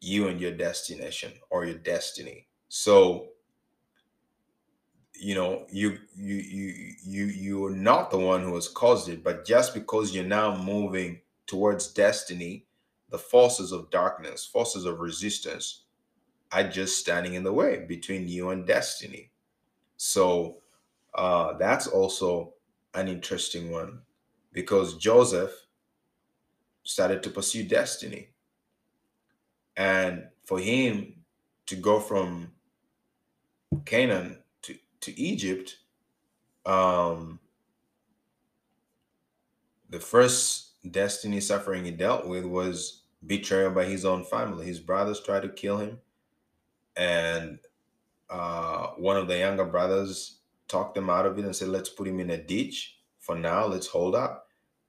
you 0.01 0.29
and 0.29 0.41
your 0.41 0.53
destination 0.53 1.33
or 1.51 1.67
your 1.67 1.79
destiny. 1.79 2.49
So 2.69 3.29
you 5.15 5.35
know 5.35 5.67
you 5.71 5.99
you 6.17 6.37
you 6.37 6.95
you 7.05 7.25
you're 7.27 7.71
not 7.77 8.11
the 8.11 8.19
one 8.19 8.43
who 8.43 8.55
has 8.55 8.69
caused 8.69 9.09
it 9.09 9.25
but 9.25 9.45
just 9.47 9.75
because 9.75 10.15
you're 10.15 10.25
now 10.25 10.57
moving 10.57 11.21
towards 11.47 11.89
destiny 11.93 12.67
the 13.11 13.19
forces 13.19 13.73
of 13.73 13.91
darkness 13.91 14.45
forces 14.45 14.85
of 14.85 15.01
resistance 15.01 15.83
are 16.53 16.69
just 16.69 16.99
standing 16.99 17.35
in 17.35 17.45
the 17.45 17.53
way 17.53 17.85
between 17.89 18.29
you 18.29 18.51
and 18.51 18.67
destiny 18.67 19.31
so 19.97 20.59
uh 21.15 21.55
that's 21.59 21.87
also 21.87 22.55
an 22.95 23.09
interesting 23.09 23.71
one 23.71 24.01
because 24.53 24.97
joseph 24.97 25.64
started 26.85 27.23
to 27.23 27.31
pursue 27.31 27.65
destiny 27.65 28.29
and 29.77 30.29
for 30.45 30.59
him 30.59 31.25
to 31.67 31.77
go 31.77 32.01
from 32.01 32.53
canaan 33.85 34.43
to 34.63 34.77
to 35.01 35.19
Egypt, 35.19 35.79
um, 36.67 37.41
the 39.91 40.01
first 40.01 40.73
destiny 40.91 41.41
suffering 41.41 41.85
he 41.85 41.91
dealt 41.91 42.27
with 42.27 42.45
was 42.45 43.03
betrayal 43.27 43.71
by 43.71 43.85
his 43.85 44.05
own 44.05 44.25
family. 44.25 44.67
His 44.67 44.81
brothers 44.81 45.21
tried 45.21 45.43
to 45.43 45.49
kill 45.49 45.79
him, 45.79 46.01
and 46.97 47.59
uh, 48.31 48.89
one 48.97 49.17
of 49.17 49.29
the 49.29 49.39
younger 49.39 49.65
brothers 49.65 50.39
talked 50.69 50.95
them 50.95 51.11
out 51.11 51.27
of 51.27 51.39
it 51.39 51.45
and 51.45 51.57
said, 51.57 51.69
"Let's 51.69 51.89
put 51.89 52.09
him 52.09 52.21
in 52.21 52.31
a 52.31 52.43
ditch 52.43 52.99
for 53.19 53.35
now. 53.35 53.67
Let's 53.67 53.87
hold 53.89 54.15
up." 54.15 54.44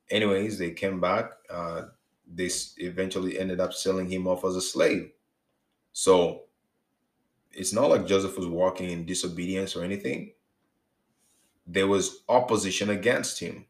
Anyways, 0.10 0.58
they 0.58 0.72
came 0.72 1.00
back. 1.00 1.32
Uh, 1.50 1.84
they 2.32 2.50
eventually 2.78 3.40
ended 3.40 3.60
up 3.60 3.74
selling 3.74 4.10
him 4.10 4.28
off 4.28 4.46
as 4.46 4.56
a 4.56 4.62
slave. 4.62 5.12
So 5.94 6.44
it's 7.52 7.74
not 7.74 7.90
like 7.90 8.08
Joseph 8.08 8.38
was 8.38 8.48
walking 8.48 8.90
in 8.90 9.06
disobedience 9.06 9.76
or 9.76 9.84
anything. 9.84 10.34
There 11.68 11.88
was 11.88 12.24
opposition 12.30 12.90
against 12.90 13.40
him 13.40 13.66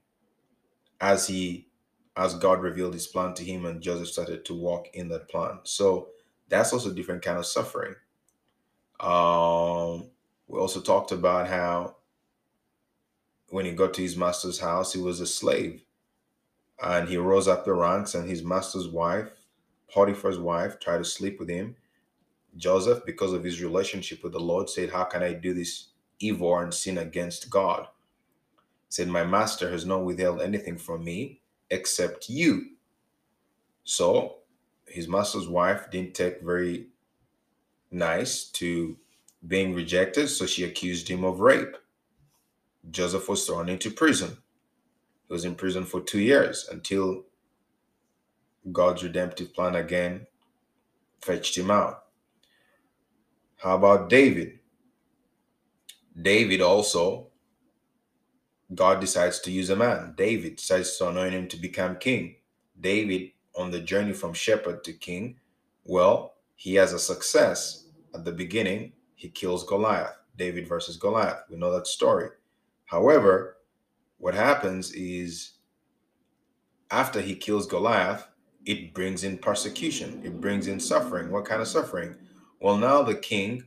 as 0.99 1.27
he 1.27 1.67
as 2.17 2.33
God 2.35 2.61
revealed 2.61 2.93
his 2.93 3.07
plan 3.07 3.33
to 3.35 3.43
him 3.43 3.65
and 3.65 3.81
Joseph 3.81 4.07
started 4.07 4.45
to 4.45 4.53
walk 4.53 4.87
in 4.93 5.09
that 5.09 5.29
plan. 5.29 5.59
So 5.63 6.09
that's 6.47 6.71
also 6.71 6.91
a 6.91 6.93
different 6.93 7.21
kind 7.23 7.37
of 7.37 7.45
suffering. 7.45 7.95
Um, 8.99 10.09
we 10.47 10.59
also 10.59 10.79
talked 10.79 11.11
about 11.11 11.47
how 11.47 11.97
when 13.49 13.65
he 13.65 13.73
got 13.73 13.93
to 13.95 14.01
his 14.01 14.17
master's 14.17 14.59
house, 14.59 14.93
he 14.93 14.99
was 14.99 15.19
a 15.19 15.27
slave. 15.27 15.84
And 16.81 17.07
he 17.07 17.17
rose 17.17 17.47
up 17.47 17.65
the 17.65 17.73
ranks, 17.73 18.15
and 18.15 18.29
his 18.29 18.43
master's 18.43 18.87
wife, 18.87 19.29
Potiphar's 19.91 20.39
wife, 20.39 20.79
tried 20.79 20.99
to 20.99 21.05
sleep 21.05 21.39
with 21.39 21.49
him. 21.49 21.75
Joseph, 22.57 23.05
because 23.05 23.33
of 23.33 23.43
his 23.43 23.61
relationship 23.61 24.23
with 24.23 24.33
the 24.33 24.39
Lord, 24.39 24.69
said, 24.69 24.91
How 24.91 25.03
can 25.05 25.23
I 25.23 25.33
do 25.33 25.53
this 25.53 25.87
evil 26.19 26.57
and 26.57 26.73
sin 26.73 26.97
against 26.97 27.49
God? 27.49 27.87
said, 28.89 29.07
My 29.07 29.25
master 29.25 29.69
has 29.71 29.85
not 29.85 30.05
withheld 30.05 30.41
anything 30.41 30.77
from 30.77 31.03
me 31.03 31.41
except 31.69 32.29
you. 32.29 32.71
So 33.83 34.37
his 34.87 35.07
master's 35.07 35.47
wife 35.47 35.91
didn't 35.91 36.13
take 36.13 36.41
very 36.41 36.87
nice 37.91 38.45
to 38.51 38.97
being 39.47 39.73
rejected, 39.73 40.29
so 40.29 40.45
she 40.45 40.63
accused 40.63 41.07
him 41.07 41.23
of 41.23 41.39
rape. 41.39 41.75
Joseph 42.89 43.27
was 43.27 43.45
thrown 43.45 43.69
into 43.69 43.91
prison. 43.91 44.37
He 45.27 45.33
was 45.33 45.45
in 45.45 45.55
prison 45.55 45.85
for 45.85 46.01
two 46.01 46.19
years 46.19 46.67
until 46.71 47.23
God's 48.71 49.03
redemptive 49.03 49.53
plan 49.53 49.75
again 49.75 50.27
fetched 51.21 51.57
him 51.57 51.71
out. 51.71 52.05
How 53.57 53.75
about 53.75 54.09
David? 54.09 54.59
David 56.21 56.61
also, 56.61 57.27
God 58.73 58.99
decides 58.99 59.39
to 59.39 59.51
use 59.51 59.69
a 59.69 59.75
man. 59.75 60.13
David 60.17 60.57
decides 60.57 60.97
to 60.97 61.09
anoint 61.09 61.33
him 61.33 61.47
to 61.49 61.57
become 61.57 61.97
king. 61.97 62.35
David, 62.79 63.31
on 63.55 63.71
the 63.71 63.79
journey 63.79 64.13
from 64.13 64.33
shepherd 64.33 64.83
to 64.83 64.93
king, 64.93 65.37
well, 65.83 66.35
he 66.55 66.75
has 66.75 66.93
a 66.93 66.99
success. 66.99 67.85
At 68.13 68.23
the 68.23 68.31
beginning, 68.31 68.93
he 69.15 69.29
kills 69.29 69.65
Goliath. 69.65 70.17
David 70.37 70.67
versus 70.67 70.97
Goliath. 70.97 71.43
We 71.49 71.57
know 71.57 71.71
that 71.71 71.87
story. 71.87 72.29
However, 72.85 73.54
what 74.25 74.33
happens 74.33 74.91
is 74.93 75.51
after 76.89 77.21
he 77.21 77.35
kills 77.35 77.67
Goliath, 77.67 78.27
it 78.65 78.91
brings 78.91 79.23
in 79.23 79.37
persecution, 79.37 80.19
it 80.23 80.41
brings 80.41 80.65
in 80.65 80.79
suffering. 80.79 81.29
What 81.29 81.45
kind 81.45 81.61
of 81.61 81.67
suffering? 81.67 82.15
Well, 82.59 82.75
now 82.75 83.03
the 83.03 83.13
king, 83.13 83.65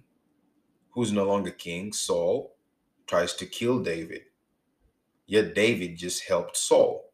who's 0.91 1.13
no 1.13 1.23
longer 1.27 1.53
king, 1.53 1.93
Saul, 1.93 2.57
tries 3.07 3.35
to 3.35 3.47
kill 3.47 3.79
David. 3.85 4.23
Yet 5.29 5.55
David 5.55 5.97
just 5.97 6.27
helped 6.27 6.57
Saul. 6.57 7.13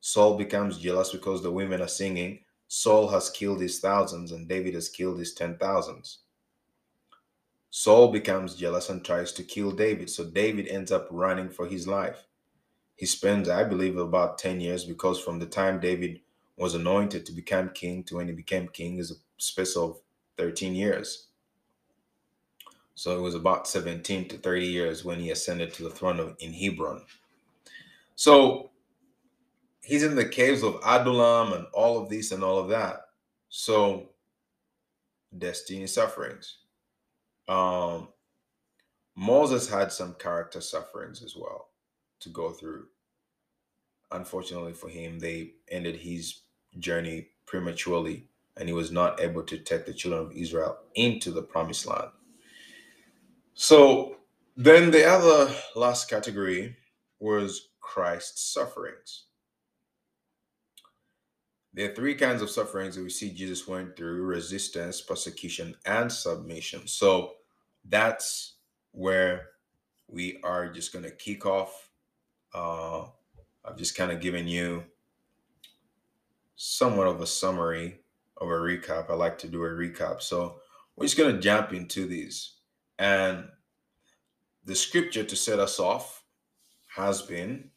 Saul 0.00 0.36
becomes 0.36 0.76
jealous 0.76 1.12
because 1.12 1.42
the 1.42 1.50
women 1.50 1.80
are 1.80 1.88
singing, 1.88 2.40
Saul 2.68 3.08
has 3.08 3.30
killed 3.30 3.62
his 3.62 3.80
thousands 3.80 4.32
and 4.32 4.46
David 4.46 4.74
has 4.74 4.90
killed 4.90 5.18
his 5.18 5.32
ten 5.32 5.56
thousands. 5.56 6.18
Saul 7.70 8.12
becomes 8.12 8.54
jealous 8.54 8.90
and 8.90 9.02
tries 9.02 9.32
to 9.32 9.42
kill 9.42 9.72
David. 9.72 10.10
So 10.10 10.26
David 10.26 10.68
ends 10.68 10.92
up 10.92 11.08
running 11.10 11.48
for 11.48 11.66
his 11.66 11.88
life. 11.88 12.26
He 13.02 13.06
spends, 13.06 13.48
I 13.48 13.64
believe, 13.64 13.96
about 13.96 14.38
10 14.38 14.60
years 14.60 14.84
because 14.84 15.18
from 15.18 15.40
the 15.40 15.46
time 15.46 15.80
David 15.80 16.20
was 16.56 16.76
anointed 16.76 17.26
to 17.26 17.32
become 17.32 17.70
king 17.70 18.04
to 18.04 18.14
when 18.14 18.28
he 18.28 18.32
became 18.32 18.68
king 18.68 18.98
is 18.98 19.10
a 19.10 19.14
space 19.38 19.76
of 19.76 20.00
13 20.38 20.76
years. 20.76 21.26
So 22.94 23.18
it 23.18 23.20
was 23.20 23.34
about 23.34 23.66
17 23.66 24.28
to 24.28 24.38
30 24.38 24.64
years 24.64 25.04
when 25.04 25.18
he 25.18 25.32
ascended 25.32 25.74
to 25.74 25.82
the 25.82 25.90
throne 25.90 26.20
of, 26.20 26.36
in 26.38 26.52
Hebron. 26.52 27.02
So 28.14 28.70
he's 29.82 30.04
in 30.04 30.14
the 30.14 30.28
caves 30.28 30.62
of 30.62 30.78
Adullam 30.86 31.54
and 31.54 31.66
all 31.74 32.00
of 32.00 32.08
this 32.08 32.30
and 32.30 32.44
all 32.44 32.60
of 32.60 32.68
that. 32.68 33.06
So 33.48 34.10
destiny 35.36 35.88
sufferings. 35.88 36.58
Um, 37.48 38.10
Moses 39.16 39.68
had 39.68 39.90
some 39.90 40.14
character 40.20 40.60
sufferings 40.60 41.24
as 41.24 41.34
well 41.34 41.70
to 42.20 42.28
go 42.28 42.52
through. 42.52 42.86
Unfortunately 44.12 44.72
for 44.72 44.88
him, 44.88 45.18
they 45.18 45.52
ended 45.68 45.96
his 45.96 46.42
journey 46.78 47.28
prematurely 47.46 48.28
and 48.56 48.68
he 48.68 48.74
was 48.74 48.90
not 48.90 49.20
able 49.20 49.42
to 49.42 49.58
take 49.58 49.86
the 49.86 49.94
children 49.94 50.26
of 50.26 50.32
Israel 50.32 50.78
into 50.94 51.30
the 51.30 51.42
promised 51.42 51.86
land. 51.86 52.08
So 53.54 54.16
then 54.56 54.90
the 54.90 55.04
other 55.04 55.52
last 55.74 56.08
category 56.08 56.76
was 57.18 57.68
Christ's 57.80 58.52
sufferings. 58.52 59.24
There 61.74 61.90
are 61.90 61.94
three 61.94 62.14
kinds 62.14 62.42
of 62.42 62.50
sufferings 62.50 62.96
that 62.96 63.02
we 63.02 63.08
see 63.08 63.30
Jesus 63.30 63.66
went 63.66 63.96
through 63.96 64.24
resistance, 64.24 65.00
persecution, 65.00 65.74
and 65.86 66.12
submission. 66.12 66.86
So 66.86 67.34
that's 67.86 68.56
where 68.92 69.48
we 70.08 70.38
are 70.44 70.70
just 70.70 70.92
going 70.92 71.04
to 71.04 71.10
kick 71.10 71.46
off. 71.46 71.88
Uh, 72.52 73.06
I've 73.64 73.76
just 73.76 73.96
kind 73.96 74.10
of 74.10 74.20
given 74.20 74.48
you 74.48 74.84
somewhat 76.56 77.06
of 77.06 77.20
a 77.20 77.26
summary 77.26 78.00
of 78.36 78.48
a 78.48 78.52
recap. 78.52 79.10
I 79.10 79.14
like 79.14 79.38
to 79.38 79.48
do 79.48 79.64
a 79.64 79.68
recap. 79.68 80.20
So 80.22 80.56
we're 80.96 81.06
just 81.06 81.18
going 81.18 81.34
to 81.34 81.40
jump 81.40 81.72
into 81.72 82.06
these. 82.06 82.54
And 82.98 83.44
the 84.64 84.74
scripture 84.74 85.24
to 85.24 85.36
set 85.36 85.58
us 85.58 85.80
off 85.80 86.24
has 86.94 87.22
been 87.22 87.70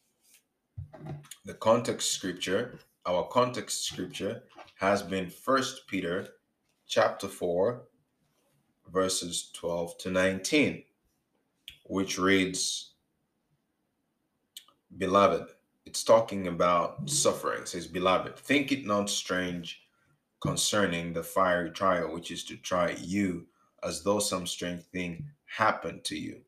the 1.45 1.53
context 1.53 2.11
scripture. 2.11 2.79
Our 3.05 3.27
context 3.27 3.85
scripture 3.85 4.43
has 4.79 5.01
been 5.01 5.29
First 5.29 5.87
Peter 5.87 6.27
chapter 6.87 7.27
4, 7.27 7.83
verses 8.91 9.51
12 9.53 9.97
to 9.99 10.11
19, 10.11 10.83
which 11.85 12.17
reads, 12.17 12.91
Beloved, 14.97 15.47
it's 15.85 16.03
talking 16.03 16.47
about 16.47 17.09
suffering. 17.09 17.61
It 17.61 17.67
says, 17.67 17.87
Beloved, 17.87 18.35
think 18.37 18.71
it 18.71 18.85
not 18.85 19.09
strange 19.09 19.81
concerning 20.41 21.13
the 21.13 21.23
fiery 21.23 21.71
trial, 21.71 22.13
which 22.13 22.31
is 22.31 22.43
to 22.45 22.57
try 22.57 22.95
you 22.99 23.47
as 23.83 24.03
though 24.03 24.19
some 24.19 24.47
strange 24.47 24.83
thing 24.83 25.29
happened 25.45 26.03
to 26.05 26.17
you. 26.17 26.41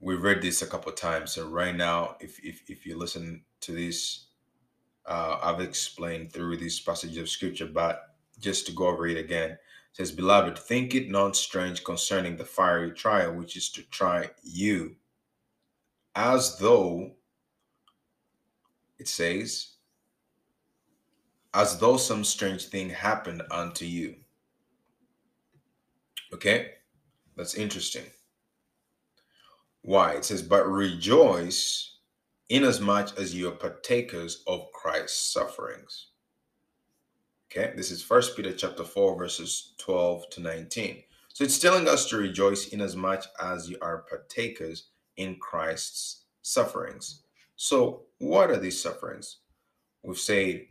We've 0.00 0.22
read 0.22 0.40
this 0.40 0.62
a 0.62 0.66
couple 0.66 0.92
times. 0.92 1.32
So 1.32 1.48
right 1.48 1.76
now, 1.76 2.16
if, 2.20 2.38
if, 2.42 2.70
if 2.70 2.86
you 2.86 2.96
listen 2.96 3.42
to 3.60 3.72
this, 3.72 4.26
uh, 5.06 5.38
I've 5.42 5.60
explained 5.60 6.32
through 6.32 6.56
this 6.56 6.80
passage 6.80 7.16
of 7.18 7.28
scripture, 7.28 7.66
but 7.66 8.14
just 8.38 8.66
to 8.66 8.72
go 8.72 8.86
over 8.86 9.06
it 9.06 9.18
again, 9.18 9.50
it 9.50 9.58
says, 9.92 10.12
Beloved, 10.12 10.58
think 10.58 10.94
it 10.94 11.10
not 11.10 11.36
strange 11.36 11.84
concerning 11.84 12.36
the 12.36 12.44
fiery 12.44 12.92
trial, 12.92 13.34
which 13.34 13.56
is 13.56 13.70
to 13.72 13.82
try 13.90 14.30
you, 14.42 14.96
as 16.14 16.58
though 16.58 17.12
it 18.98 19.08
says, 19.08 19.74
as 21.54 21.78
though 21.78 21.96
some 21.96 22.24
strange 22.24 22.66
thing 22.66 22.90
happened 22.90 23.42
unto 23.50 23.84
you. 23.84 24.16
Okay, 26.32 26.72
that's 27.36 27.54
interesting. 27.54 28.04
Why? 29.82 30.12
It 30.12 30.24
says, 30.24 30.42
But 30.42 30.68
rejoice 30.68 31.98
inasmuch 32.50 33.18
as 33.18 33.34
you 33.34 33.48
are 33.48 33.52
partakers 33.52 34.42
of 34.46 34.70
Christ's 34.72 35.32
sufferings. 35.32 36.08
Okay, 37.50 37.72
this 37.74 37.90
is 37.90 38.02
First 38.02 38.36
Peter 38.36 38.52
chapter 38.52 38.84
4, 38.84 39.16
verses 39.16 39.72
12 39.78 40.30
to 40.30 40.40
19. 40.40 41.02
So 41.32 41.42
it's 41.44 41.58
telling 41.58 41.88
us 41.88 42.08
to 42.10 42.16
rejoice 42.16 42.68
inasmuch 42.68 43.24
as 43.42 43.68
you 43.68 43.76
are 43.80 44.04
partakers 44.08 44.89
in 45.20 45.36
Christ's 45.36 46.24
sufferings. 46.42 47.22
So, 47.56 48.02
what 48.18 48.50
are 48.50 48.56
these 48.56 48.82
sufferings? 48.82 49.38
We've 50.02 50.18
said 50.18 50.62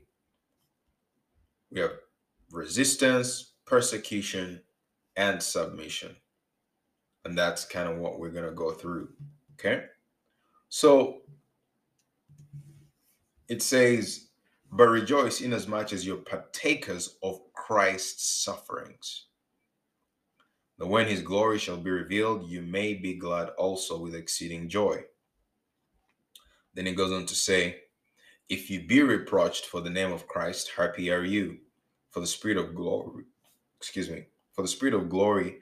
we 1.72 1.82
have 1.82 1.92
resistance, 2.52 3.54
persecution, 3.66 4.62
and 5.16 5.42
submission. 5.42 6.16
And 7.26 7.38
that's 7.38 7.64
kind 7.66 7.88
of 7.88 7.98
what 7.98 8.20
we're 8.20 8.30
going 8.30 8.50
to 8.50 8.52
go 8.52 8.72
through. 8.72 9.10
Okay. 9.54 9.86
So 10.70 11.22
it 13.48 13.62
says, 13.62 14.30
but 14.72 14.88
rejoice 14.88 15.42
inasmuch 15.42 15.94
as 15.94 16.06
you're 16.06 16.18
partakers 16.18 17.18
of 17.22 17.40
Christ's 17.54 18.44
sufferings. 18.44 19.26
That 20.80 20.88
when 20.88 21.08
his 21.08 21.22
glory 21.22 21.60
shall 21.60 21.78
be 21.78 21.92
revealed, 21.92 22.50
you 22.50 22.62
may 22.62 22.94
be 22.94 23.13
glad 23.13 23.50
also 23.58 24.00
with 24.00 24.15
exceeding 24.15 24.70
joy. 24.70 25.04
Then 26.74 26.86
he 26.86 26.94
goes 26.94 27.12
on 27.12 27.26
to 27.26 27.36
say, 27.36 27.82
If 28.48 28.70
you 28.70 28.88
be 28.88 29.02
reproached 29.02 29.65
for 29.65 29.82
the 29.82 29.89
name 29.89 30.13
of 30.13 30.28
Christ, 30.28 30.72
happy 30.76 31.12
are 31.12 31.26
you, 31.26 31.58
for 32.12 32.22
the 32.22 32.28
spirit 32.28 32.58
of 32.58 32.76
glory, 32.76 33.26
excuse 33.78 34.10
me, 34.10 34.28
for 34.54 34.62
the 34.62 34.70
spirit 34.70 34.94
of 34.94 35.10
glory 35.10 35.58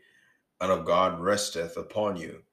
and 0.62 0.71
of 0.71 0.86
God 0.86 1.19
resteth 1.19 1.77
upon 1.77 2.17
you. 2.17 2.43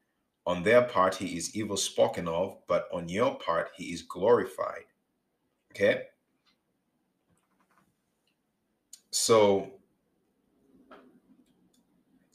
On 0.47 0.63
their 0.63 0.83
part 0.83 1.15
he 1.15 1.37
is 1.37 1.55
evil 1.55 1.77
spoken 1.77 2.29
of, 2.29 2.59
but 2.67 2.89
on 2.93 3.09
your 3.09 3.39
part 3.39 3.71
he 3.77 3.93
is 3.93 4.03
glorified. 4.03 4.85
Okay? 5.73 6.05
So 9.11 9.71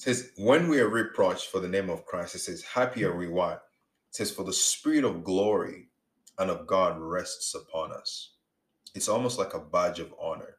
says, 0.02 0.32
when 0.38 0.70
we 0.70 0.80
are 0.80 0.88
reproached 0.90 1.48
for 1.48 1.60
the 1.60 1.68
name 1.68 1.90
of 1.90 2.06
Christ, 2.06 2.36
it 2.36 2.40
says, 2.40 2.64
Happy 2.64 3.06
we 3.06 3.28
what? 3.28 3.64
It 4.10 4.16
says, 4.16 4.32
For 4.32 4.44
the 4.44 4.54
spirit 4.54 5.04
of 5.04 5.24
glory 5.24 5.90
and 6.38 6.50
of 6.50 6.66
God 6.66 6.98
rests 7.00 7.54
upon 7.54 7.92
us. 7.92 8.32
It's 8.96 9.10
almost 9.10 9.38
like 9.38 9.54
a 9.54 9.60
badge 9.60 10.00
of 10.00 10.14
honor. 10.20 10.56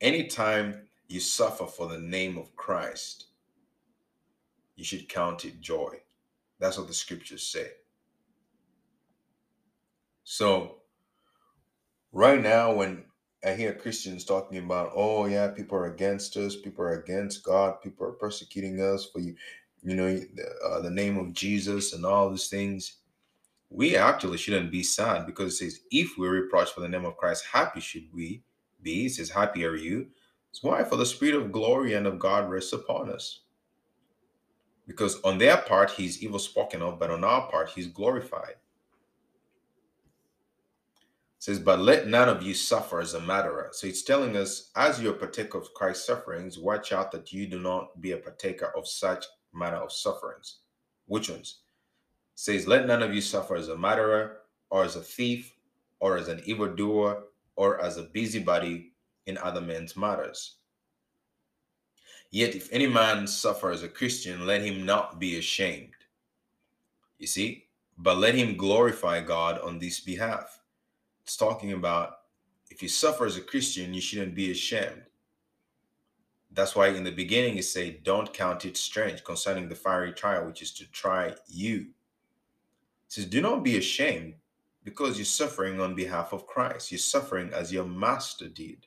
Anytime 0.00 0.82
you 1.08 1.20
suffer 1.20 1.66
for 1.66 1.88
the 1.88 1.98
name 1.98 2.38
of 2.38 2.54
Christ, 2.56 3.26
you 4.76 4.84
should 4.84 5.08
count 5.08 5.44
it 5.44 5.60
joy. 5.60 5.94
That's 6.58 6.78
what 6.78 6.86
the 6.86 6.94
scriptures 6.94 7.46
say. 7.46 7.68
So, 10.24 10.76
right 12.12 12.40
now, 12.40 12.74
when 12.74 13.04
I 13.44 13.54
hear 13.54 13.74
Christians 13.74 14.24
talking 14.24 14.58
about, 14.58 14.92
oh, 14.94 15.26
yeah, 15.26 15.48
people 15.48 15.76
are 15.76 15.92
against 15.92 16.36
us, 16.36 16.54
people 16.54 16.84
are 16.84 17.00
against 17.00 17.42
God, 17.42 17.80
people 17.82 18.06
are 18.06 18.12
persecuting 18.12 18.80
us 18.80 19.06
for 19.06 19.18
you, 19.18 19.34
you 19.82 19.96
know, 19.96 20.20
uh, 20.64 20.80
the 20.80 20.90
name 20.90 21.18
of 21.18 21.32
Jesus 21.32 21.92
and 21.92 22.06
all 22.06 22.30
these 22.30 22.48
things, 22.48 22.98
we 23.68 23.96
actually 23.96 24.38
shouldn't 24.38 24.70
be 24.70 24.82
sad 24.82 25.26
because 25.26 25.54
it 25.54 25.56
says, 25.56 25.80
if 25.90 26.12
we're 26.18 26.30
reproached 26.30 26.74
for 26.74 26.82
the 26.82 26.88
name 26.88 27.04
of 27.04 27.16
Christ, 27.16 27.46
happy 27.50 27.80
should 27.80 28.04
we 28.12 28.42
be. 28.82 29.06
It 29.06 29.14
says, 29.14 29.30
happy 29.30 29.64
are 29.64 29.76
you. 29.76 30.08
It's 30.50 30.62
why? 30.62 30.84
For 30.84 30.96
the 30.96 31.06
spirit 31.06 31.34
of 31.40 31.50
glory 31.50 31.94
and 31.94 32.06
of 32.06 32.18
God 32.18 32.50
rests 32.50 32.74
upon 32.74 33.10
us. 33.10 33.40
Because 34.86 35.20
on 35.22 35.38
their 35.38 35.56
part, 35.56 35.90
he's 35.90 36.22
evil 36.22 36.38
spoken 36.38 36.82
of, 36.82 36.98
but 36.98 37.10
on 37.10 37.24
our 37.24 37.50
part, 37.50 37.70
he's 37.70 37.86
glorified. 37.86 38.56
Says, 41.42 41.58
But 41.58 41.80
let 41.80 42.06
none 42.06 42.28
of 42.28 42.44
you 42.44 42.54
suffer 42.54 43.00
as 43.00 43.14
a 43.14 43.20
matterer. 43.20 43.74
So 43.74 43.88
it's 43.88 44.04
telling 44.04 44.36
us, 44.36 44.70
as 44.76 45.02
you're 45.02 45.12
partaker 45.12 45.58
of 45.58 45.74
Christ's 45.74 46.06
sufferings, 46.06 46.56
watch 46.56 46.92
out 46.92 47.10
that 47.10 47.32
you 47.32 47.48
do 47.48 47.58
not 47.58 48.00
be 48.00 48.12
a 48.12 48.16
partaker 48.16 48.72
of 48.76 48.86
such 48.86 49.24
manner 49.52 49.78
of 49.78 49.90
sufferings. 49.90 50.58
Which 51.06 51.28
ones? 51.28 51.62
It 52.34 52.38
says, 52.38 52.68
Let 52.68 52.86
none 52.86 53.02
of 53.02 53.12
you 53.12 53.20
suffer 53.20 53.56
as 53.56 53.70
a 53.70 53.74
matterer, 53.74 54.34
or 54.70 54.84
as 54.84 54.94
a 54.94 55.00
thief, 55.00 55.52
or 55.98 56.16
as 56.16 56.28
an 56.28 56.42
evildoer, 56.44 57.24
or 57.56 57.82
as 57.82 57.96
a 57.96 58.04
busybody 58.04 58.92
in 59.26 59.36
other 59.38 59.60
men's 59.60 59.96
matters. 59.96 60.58
Yet 62.30 62.54
if 62.54 62.72
any 62.72 62.86
man 62.86 63.26
suffer 63.26 63.72
as 63.72 63.82
a 63.82 63.88
Christian, 63.88 64.46
let 64.46 64.62
him 64.62 64.86
not 64.86 65.18
be 65.18 65.38
ashamed. 65.38 65.90
You 67.18 67.26
see, 67.26 67.64
but 67.98 68.18
let 68.18 68.36
him 68.36 68.56
glorify 68.56 69.20
God 69.20 69.58
on 69.58 69.80
this 69.80 69.98
behalf. 69.98 70.60
It's 71.32 71.38
talking 71.38 71.72
about 71.72 72.18
if 72.70 72.82
you 72.82 72.90
suffer 72.90 73.24
as 73.24 73.38
a 73.38 73.40
Christian, 73.40 73.94
you 73.94 74.02
shouldn't 74.02 74.34
be 74.34 74.50
ashamed. 74.50 75.04
That's 76.50 76.76
why 76.76 76.88
in 76.88 77.04
the 77.04 77.10
beginning 77.10 77.56
it 77.56 77.64
say, 77.64 78.00
don't 78.04 78.34
count 78.34 78.66
it 78.66 78.76
strange 78.76 79.24
concerning 79.24 79.66
the 79.66 79.74
fiery 79.74 80.12
trial, 80.12 80.44
which 80.44 80.60
is 80.60 80.74
to 80.74 80.90
try 80.90 81.32
you. 81.48 81.76
It 81.78 81.86
says, 83.08 83.24
do 83.24 83.40
not 83.40 83.64
be 83.64 83.78
ashamed 83.78 84.34
because 84.84 85.16
you're 85.16 85.24
suffering 85.24 85.80
on 85.80 85.94
behalf 85.94 86.34
of 86.34 86.46
Christ. 86.46 86.92
You're 86.92 86.98
suffering 86.98 87.50
as 87.54 87.72
your 87.72 87.86
master 87.86 88.50
did. 88.50 88.86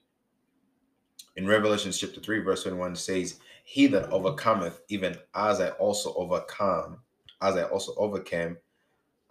In 1.36 1.48
Revelation 1.48 1.92
chapter 1.92 2.22
3, 2.22 2.42
verse 2.42 2.62
21 2.62 2.96
says, 2.96 3.40
He 3.64 3.88
that 3.88 4.12
overcometh, 4.12 4.82
even 4.90 5.18
as 5.34 5.62
I 5.62 5.70
also 5.70 6.14
overcome, 6.14 7.00
as 7.42 7.56
I 7.56 7.64
also 7.64 7.96
overcame, 7.98 8.58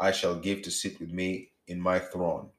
I 0.00 0.11
shall 0.11 0.35
give 0.35 0.62
to 0.62 0.72
sit 0.72 0.98
with 0.98 1.12
me 1.12 1.53
in 1.68 1.81
my 1.81 2.00
throne. 2.00 2.50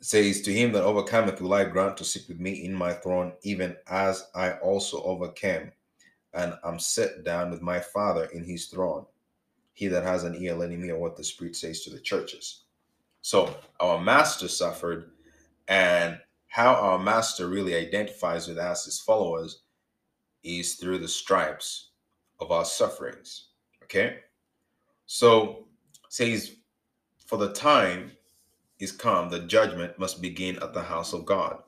Says, 0.00 0.42
To 0.42 0.52
him 0.52 0.72
that 0.72 0.84
overcometh 0.84 1.40
will 1.40 1.54
I 1.54 1.64
grant 1.64 1.96
to 1.98 2.04
sit 2.04 2.28
with 2.28 2.38
me 2.38 2.64
in 2.64 2.74
my 2.74 2.92
throne, 2.92 3.32
even 3.42 3.76
as 3.88 4.28
I 4.34 4.52
also 4.54 5.02
overcame, 5.02 5.72
and 6.34 6.54
am 6.64 6.78
set 6.78 7.24
down 7.24 7.50
with 7.50 7.62
my 7.62 7.80
Father 7.80 8.26
in 8.26 8.44
his 8.44 8.66
throne. 8.66 9.06
He 9.72 9.88
that 9.88 10.04
has 10.04 10.24
an 10.24 10.34
ear, 10.36 10.54
let 10.54 10.70
him 10.70 10.82
hear 10.82 10.98
what 10.98 11.16
the 11.16 11.24
Spirit 11.24 11.56
says 11.56 11.82
to 11.82 11.90
the 11.90 12.00
churches. 12.00 12.64
So 13.22 13.54
our 13.80 14.00
master 14.00 14.48
suffered, 14.48 15.10
and 15.68 16.18
how 16.48 16.74
our 16.74 16.98
master 16.98 17.48
really 17.48 17.74
identifies 17.74 18.48
with 18.48 18.58
us 18.58 18.86
as 18.86 19.00
followers 19.00 19.62
is 20.42 20.76
through 20.76 20.98
the 20.98 21.08
stripes 21.08 21.90
of 22.40 22.52
our 22.52 22.64
sufferings. 22.64 23.48
Okay? 23.82 24.18
So 25.06 25.66
says, 26.08 26.56
for 27.26 27.36
the 27.36 27.52
time 27.52 28.12
is 28.78 28.92
come, 28.92 29.30
the 29.30 29.40
judgment 29.40 29.98
must 29.98 30.20
begin 30.20 30.56
at 30.62 30.74
the 30.74 30.82
house 30.82 31.12
of 31.12 31.24
God. 31.24 31.62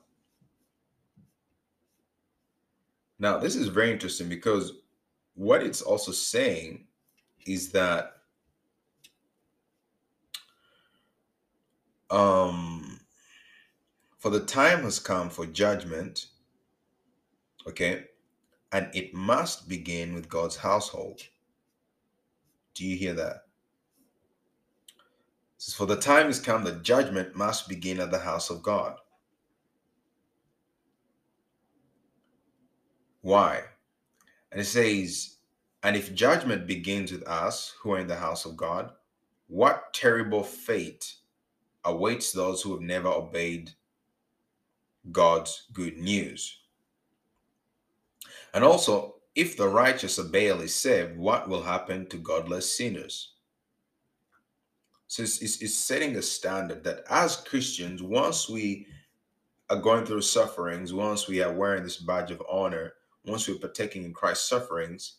Now, 3.19 3.37
this 3.37 3.55
is 3.55 3.67
very 3.67 3.91
interesting 3.91 4.29
because 4.29 4.73
what 5.35 5.63
it's 5.63 5.81
also 5.81 6.11
saying 6.11 6.85
is 7.45 7.71
that 7.71 8.13
um 12.09 12.99
for 14.17 14.29
the 14.29 14.41
time 14.41 14.83
has 14.83 14.99
come 14.99 15.29
for 15.29 15.45
judgment, 15.45 16.27
okay, 17.67 18.05
and 18.73 18.89
it 18.93 19.13
must 19.13 19.69
begin 19.69 20.13
with 20.13 20.27
God's 20.27 20.57
household. 20.57 21.21
Do 22.73 22.85
you 22.85 22.97
hear 22.97 23.13
that? 23.13 23.48
Says, 25.59 25.73
For 25.73 25.85
the 25.85 25.97
time 25.97 26.27
has 26.27 26.39
come 26.39 26.63
that 26.63 26.83
judgment 26.83 27.35
must 27.35 27.67
begin 27.67 27.99
at 27.99 28.11
the 28.11 28.19
house 28.19 28.49
of 28.49 28.63
God. 28.63 28.95
Why? 33.21 33.63
And 34.53 34.61
it 34.61 34.65
says, 34.65 35.35
And 35.83 35.97
if 35.97 36.15
judgment 36.15 36.65
begins 36.65 37.11
with 37.11 37.27
us 37.27 37.75
who 37.81 37.91
are 37.91 37.99
in 37.99 38.07
the 38.07 38.15
house 38.15 38.45
of 38.45 38.55
God, 38.55 38.93
what 39.47 39.93
terrible 39.93 40.43
fate 40.43 41.15
awaits 41.83 42.31
those 42.31 42.61
who 42.61 42.71
have 42.71 42.81
never 42.81 43.09
obeyed 43.09 43.71
God's 45.11 45.63
good 45.73 45.97
news. 45.97 46.57
And 48.53 48.63
also, 48.63 49.15
if 49.35 49.57
the 49.57 49.67
righteous 49.67 50.17
barely 50.19 50.65
is 50.65 50.75
saved, 50.75 51.17
what 51.17 51.49
will 51.49 51.63
happen 51.63 52.07
to 52.07 52.17
godless 52.17 52.77
sinners? 52.77 53.33
So 55.09 55.23
it's, 55.23 55.41
it's, 55.41 55.59
it's 55.63 55.73
setting 55.73 56.15
a 56.17 56.21
standard 56.21 56.83
that 56.83 57.03
as 57.09 57.35
Christians, 57.35 58.03
once 58.03 58.47
we 58.47 58.85
are 59.71 59.81
going 59.81 60.05
through 60.05 60.21
sufferings, 60.21 60.93
once 60.93 61.27
we 61.27 61.41
are 61.41 61.51
wearing 61.51 61.81
this 61.81 61.97
badge 61.97 62.29
of 62.29 62.43
honor, 62.47 62.93
once 63.25 63.47
we're 63.47 63.55
partaking 63.55 64.03
in 64.03 64.13
Christ's 64.13 64.47
sufferings, 64.47 65.15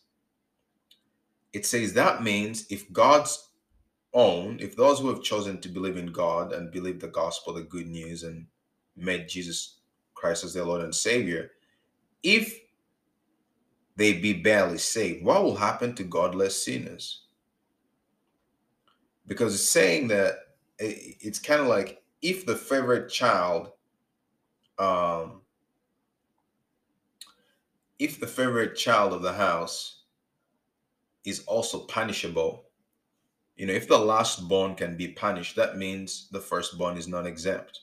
it 1.51 1.65
says 1.65 1.91
that 1.91 2.23
means 2.23 2.67
if 2.69 2.91
God's 2.93 3.49
own, 4.13 4.59
if 4.61 4.77
those 4.77 4.99
who 4.99 5.09
have 5.09 5.23
chosen 5.23 5.59
to 5.59 5.67
believe 5.67 5.97
in 5.97 6.07
God 6.07 6.53
and 6.53 6.71
believe 6.71 7.01
the 7.01 7.09
gospel, 7.09 7.53
the 7.53 7.63
good 7.63 7.87
news, 7.87 8.23
and 8.23 8.47
made 8.95 9.27
Jesus 9.27 9.81
Christ 10.13 10.45
as 10.45 10.53
their 10.53 10.63
Lord 10.63 10.83
and 10.83 10.95
Savior, 10.95 11.51
if 12.23 12.57
they 13.97 14.13
be 14.13 14.31
barely 14.31 14.77
saved, 14.77 15.25
what 15.25 15.43
will 15.43 15.57
happen 15.57 15.93
to 15.95 16.05
godless 16.05 16.63
sinners? 16.63 17.23
Because 19.27 19.53
it's 19.53 19.69
saying 19.69 20.07
that 20.09 20.35
it's 20.79 21.39
kind 21.39 21.61
of 21.61 21.67
like 21.67 22.01
if 22.21 22.45
the 22.45 22.55
favorite 22.55 23.09
child, 23.09 23.71
um, 24.79 25.41
if 27.99 28.19
the 28.19 28.27
favorite 28.27 28.75
child 28.75 29.13
of 29.13 29.21
the 29.21 29.33
house 29.33 30.03
is 31.23 31.41
also 31.41 31.81
punishable, 31.81 32.65
you 33.55 33.67
know, 33.67 33.73
if 33.73 33.87
the 33.87 33.97
last 33.97 34.47
born 34.47 34.73
can 34.75 34.97
be 34.97 35.09
punished, 35.09 35.55
that 35.55 35.77
means 35.77 36.27
the 36.31 36.39
firstborn 36.39 36.97
is 36.97 37.07
not 37.07 37.27
exempt, 37.27 37.81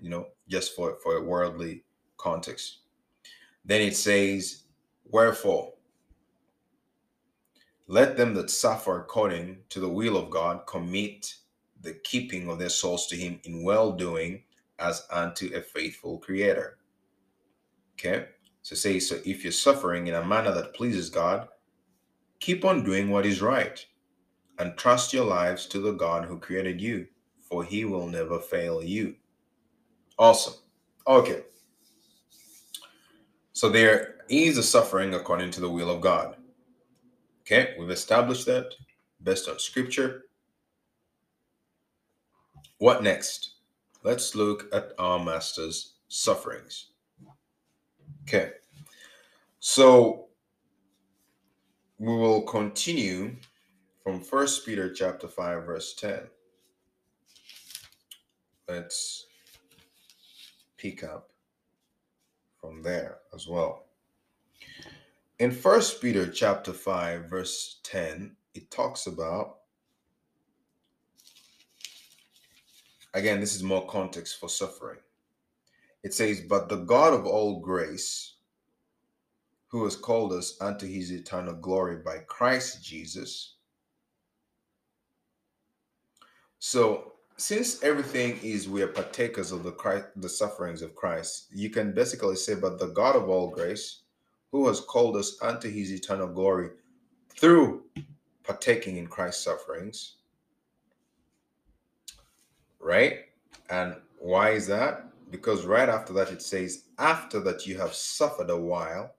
you 0.00 0.08
know, 0.08 0.28
just 0.48 0.74
for, 0.74 0.96
for 1.02 1.16
a 1.16 1.22
worldly 1.22 1.84
context. 2.16 2.78
Then 3.64 3.82
it 3.82 3.96
says, 3.96 4.62
Wherefore, 5.04 5.74
let 7.88 8.18
them 8.18 8.34
that 8.34 8.50
suffer 8.50 9.00
according 9.00 9.58
to 9.70 9.80
the 9.80 9.88
will 9.88 10.16
of 10.18 10.30
God 10.30 10.66
commit 10.66 11.34
the 11.80 11.94
keeping 12.04 12.48
of 12.48 12.58
their 12.58 12.68
souls 12.68 13.06
to 13.08 13.16
Him 13.16 13.40
in 13.44 13.64
well 13.64 13.92
doing 13.92 14.42
as 14.78 15.06
unto 15.10 15.50
a 15.54 15.60
faithful 15.60 16.18
Creator. 16.18 16.78
Okay, 17.94 18.26
so 18.62 18.76
say, 18.76 19.00
so 19.00 19.18
if 19.24 19.42
you're 19.42 19.52
suffering 19.52 20.06
in 20.06 20.14
a 20.14 20.24
manner 20.24 20.52
that 20.52 20.74
pleases 20.74 21.10
God, 21.10 21.48
keep 22.40 22.64
on 22.64 22.84
doing 22.84 23.10
what 23.10 23.26
is 23.26 23.42
right 23.42 23.84
and 24.58 24.76
trust 24.76 25.12
your 25.12 25.24
lives 25.24 25.66
to 25.66 25.80
the 25.80 25.92
God 25.92 26.24
who 26.24 26.38
created 26.38 26.80
you, 26.80 27.06
for 27.40 27.64
He 27.64 27.84
will 27.84 28.06
never 28.06 28.38
fail 28.38 28.82
you. 28.82 29.16
Awesome. 30.18 30.54
Okay. 31.06 31.42
So 33.52 33.68
there 33.68 34.16
is 34.28 34.58
a 34.58 34.62
suffering 34.62 35.14
according 35.14 35.52
to 35.52 35.60
the 35.60 35.70
will 35.70 35.90
of 35.90 36.00
God. 36.00 36.37
Okay, 37.50 37.74
we've 37.78 37.88
established 37.88 38.44
that 38.44 38.74
based 39.22 39.48
on 39.48 39.58
scripture. 39.58 40.24
What 42.76 43.02
next? 43.02 43.52
Let's 44.04 44.34
look 44.34 44.66
at 44.70 44.92
our 44.98 45.18
master's 45.18 45.94
sufferings. 46.08 46.88
Okay, 48.24 48.50
so 49.60 50.26
we 51.98 52.14
will 52.14 52.42
continue 52.42 53.36
from 54.04 54.20
First 54.20 54.66
Peter 54.66 54.92
chapter 54.92 55.26
5, 55.26 55.64
verse 55.64 55.94
10. 55.94 56.20
Let's 58.68 59.24
pick 60.76 61.02
up 61.02 61.30
from 62.60 62.82
there 62.82 63.20
as 63.34 63.48
well. 63.48 63.87
In 65.38 65.52
First 65.52 66.02
Peter 66.02 66.26
chapter 66.26 66.72
5 66.72 67.26
verse 67.30 67.78
10, 67.84 68.34
it 68.54 68.70
talks 68.72 69.06
about 69.06 69.58
again, 73.14 73.40
this 73.40 73.54
is 73.54 73.62
more 73.62 73.86
context 73.86 74.40
for 74.40 74.48
suffering. 74.48 74.98
It 76.02 76.12
says, 76.12 76.40
But 76.40 76.68
the 76.68 76.76
God 76.76 77.14
of 77.14 77.24
all 77.24 77.60
grace, 77.60 78.34
who 79.68 79.84
has 79.84 79.94
called 79.94 80.32
us 80.32 80.56
unto 80.60 80.86
his 80.86 81.12
eternal 81.12 81.54
glory 81.54 81.96
by 81.96 82.18
Christ 82.26 82.84
Jesus. 82.84 83.54
So, 86.58 87.12
since 87.36 87.82
everything 87.84 88.40
is 88.42 88.68
we 88.68 88.82
are 88.82 88.88
partakers 88.88 89.52
of 89.52 89.62
the 89.62 89.70
Christ, 89.70 90.06
the 90.16 90.28
sufferings 90.28 90.82
of 90.82 90.96
Christ, 90.96 91.46
you 91.52 91.70
can 91.70 91.92
basically 91.92 92.34
say, 92.34 92.54
But 92.56 92.80
the 92.80 92.88
God 92.88 93.14
of 93.14 93.28
all 93.28 93.50
grace, 93.50 94.02
who 94.52 94.66
has 94.68 94.80
called 94.80 95.16
us 95.16 95.38
unto 95.42 95.70
his 95.70 95.92
eternal 95.92 96.28
glory 96.28 96.70
through 97.30 97.82
partaking 98.44 98.96
in 98.96 99.06
Christ's 99.06 99.44
sufferings. 99.44 100.16
Right? 102.80 103.26
And 103.70 103.96
why 104.18 104.50
is 104.50 104.66
that? 104.68 105.04
Because 105.30 105.66
right 105.66 105.88
after 105.88 106.12
that, 106.14 106.30
it 106.30 106.42
says, 106.42 106.84
After 106.98 107.40
that 107.40 107.66
you 107.66 107.76
have 107.78 107.94
suffered 107.94 108.50
a 108.50 108.56
while, 108.56 109.14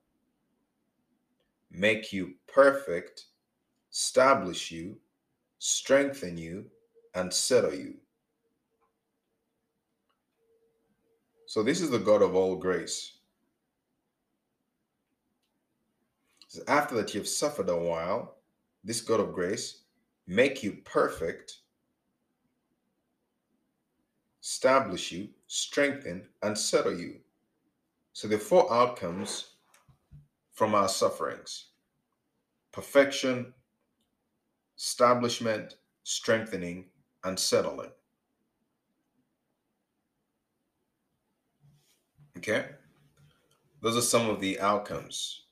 make 1.72 2.12
you 2.12 2.34
perfect, 2.52 3.26
establish 3.92 4.72
you, 4.72 4.98
strengthen 5.60 6.38
you, 6.38 6.66
and 7.14 7.32
settle 7.32 7.74
you. 7.74 7.96
So, 11.46 11.64
this 11.64 11.82
is 11.82 11.90
the 11.90 12.00
God 12.00 12.22
of 12.22 12.36
all 12.36 12.56
grace. 12.56 13.19
So 16.50 16.64
after 16.68 16.96
that 16.96 17.14
you've 17.14 17.28
suffered 17.28 17.70
a 17.70 17.78
while, 17.78 18.38
this 18.84 19.02
God 19.02 19.20
of 19.20 19.34
grace 19.34 19.84
make 20.26 20.64
you 20.64 20.78
perfect, 20.84 21.60
establish 24.42 25.12
you, 25.12 25.30
strengthen, 25.46 26.28
and 26.42 26.58
settle 26.58 26.98
you. 26.98 27.18
So 28.14 28.28
the 28.28 28.40
four 28.40 28.72
outcomes 28.74 29.52
from 30.52 30.74
our 30.74 30.90
sufferings 30.90 31.66
perfection, 32.72 33.54
establishment, 34.76 35.76
strengthening, 36.04 36.86
and 37.26 37.40
settling. 37.40 37.92
Okay? 42.38 42.70
Those 43.82 43.98
are 43.98 44.02
some 44.02 44.32
of 44.32 44.40
the 44.40 44.60
outcomes 44.60 45.44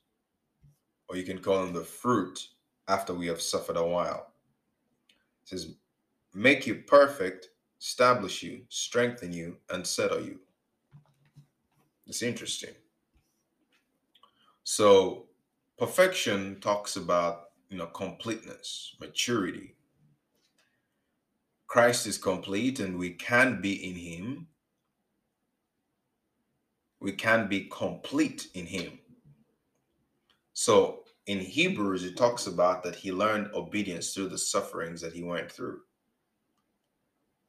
or 1.08 1.16
you 1.16 1.24
can 1.24 1.38
call 1.38 1.64
them 1.64 1.72
the 1.72 1.84
fruit 1.84 2.48
after 2.88 3.14
we 3.14 3.26
have 3.26 3.40
suffered 3.40 3.76
a 3.76 3.84
while. 3.84 4.32
It 5.42 5.48
says, 5.48 5.74
make 6.34 6.66
you 6.66 6.76
perfect, 6.86 7.48
establish 7.80 8.42
you, 8.42 8.62
strengthen 8.68 9.32
you, 9.32 9.56
and 9.70 9.86
settle 9.86 10.20
you. 10.20 10.40
It's 12.06 12.22
interesting. 12.22 12.74
So, 14.64 15.26
perfection 15.78 16.60
talks 16.60 16.96
about 16.96 17.50
you 17.70 17.78
know 17.78 17.86
completeness, 17.86 18.96
maturity. 19.00 19.74
Christ 21.66 22.06
is 22.06 22.16
complete, 22.16 22.80
and 22.80 22.98
we 22.98 23.10
can 23.10 23.60
be 23.60 23.74
in 23.88 23.94
Him. 23.94 24.46
We 27.00 27.12
can 27.12 27.48
be 27.48 27.68
complete 27.70 28.48
in 28.54 28.66
Him. 28.66 28.98
So 30.60 31.04
in 31.26 31.38
Hebrews, 31.38 32.02
it 32.02 32.16
talks 32.16 32.48
about 32.48 32.82
that 32.82 32.96
he 32.96 33.12
learned 33.12 33.54
obedience 33.54 34.12
through 34.12 34.30
the 34.30 34.38
sufferings 34.38 35.00
that 35.02 35.12
he 35.12 35.22
went 35.22 35.52
through. 35.52 35.82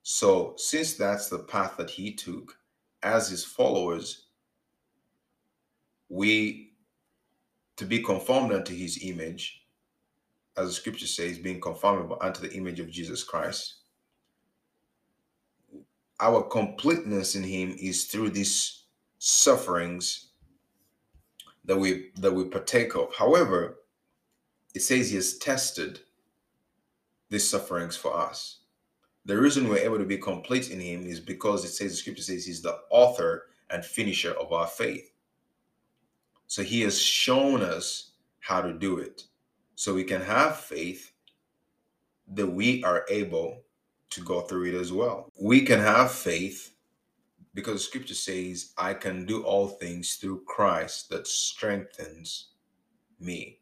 So, 0.04 0.54
since 0.58 0.93
that's 0.93 1.28
the 1.28 1.39
path 1.39 1.76
that 1.78 1.89
he 1.89 2.13
took, 2.13 2.56
as 3.02 3.28
his 3.28 3.43
followers, 3.43 4.28
we, 6.10 6.74
to 7.78 7.86
be 7.86 8.04
conformed 8.04 8.54
unto 8.54 8.76
his 8.76 9.00
image, 9.02 9.63
as 10.56 10.67
the 10.67 10.74
scripture 10.74 11.08
says, 11.08 11.39
being 11.39 11.60
conformable 11.60 12.19
unto 12.22 12.41
the 12.41 12.54
image 12.54 12.80
of 12.80 12.91
Jesus 12.91 13.24
Christ, 13.24 13.78
our 16.19 16.43
completeness 16.43 17.34
in 17.34 17.41
him 17.41 17.76
is 17.80 18.06
through 18.06 18.30
these 18.30 18.84
sufferings 19.17 20.29
that 21.69 21.77
we 21.77 22.10
that 22.15 22.34
we 22.34 22.45
partake 22.45 22.95
of. 22.95 23.13
However, 23.15 23.77
it 24.73 24.82
says 24.82 25.12
he 25.12 25.17
has 25.17 25.38
tested 25.38 25.99
these 27.29 27.47
sufferings 27.47 27.95
for 27.95 28.17
us. 28.17 28.62
The 29.25 29.38
reason 29.38 29.69
we're 29.69 29.77
able 29.77 29.99
to 29.99 30.05
be 30.05 30.17
complete 30.17 30.71
in 30.71 30.79
him 30.79 31.05
is 31.05 31.19
because 31.19 31.63
it 31.63 31.69
says 31.69 31.91
the 31.91 31.97
scripture 31.97 32.23
says 32.23 32.47
he's 32.47 32.63
the 32.63 32.75
author 32.89 33.49
and 33.69 33.86
finisher 33.86 34.32
of 34.32 34.51
our 34.51 34.65
faith. 34.65 35.12
So 36.47 36.63
he 36.63 36.82
has 36.82 36.99
shown 36.99 37.62
us 37.62 38.13
how 38.39 38.62
to 38.62 38.73
do 38.73 38.97
it. 38.97 39.25
So 39.75 39.93
we 39.93 40.03
can 40.03 40.21
have 40.21 40.58
faith 40.58 41.12
that 42.34 42.47
we 42.47 42.84
are 42.84 43.05
able 43.12 43.62
to 44.10 44.21
go 44.21 44.41
through 44.41 44.69
it 44.69 44.73
as 44.73 44.91
well. 44.91 45.29
We 45.39 45.62
can 45.62 45.79
have 45.79 46.12
faith 46.12 46.73
because 47.60 47.84
scripture 47.84 48.15
says, 48.15 48.72
I 48.78 48.93
can 48.93 49.26
do 49.26 49.43
all 49.43 49.67
things 49.67 50.15
through 50.15 50.43
Christ 50.45 51.10
that 51.10 51.28
strengthens 51.28 52.52
me. 53.19 53.60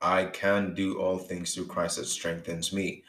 I 0.00 0.26
can 0.26 0.74
do 0.74 1.00
all 1.00 1.18
things 1.18 1.52
through 1.52 1.66
Christ 1.66 1.96
that 1.96 2.06
strengthens 2.06 2.72
me. 2.72 3.02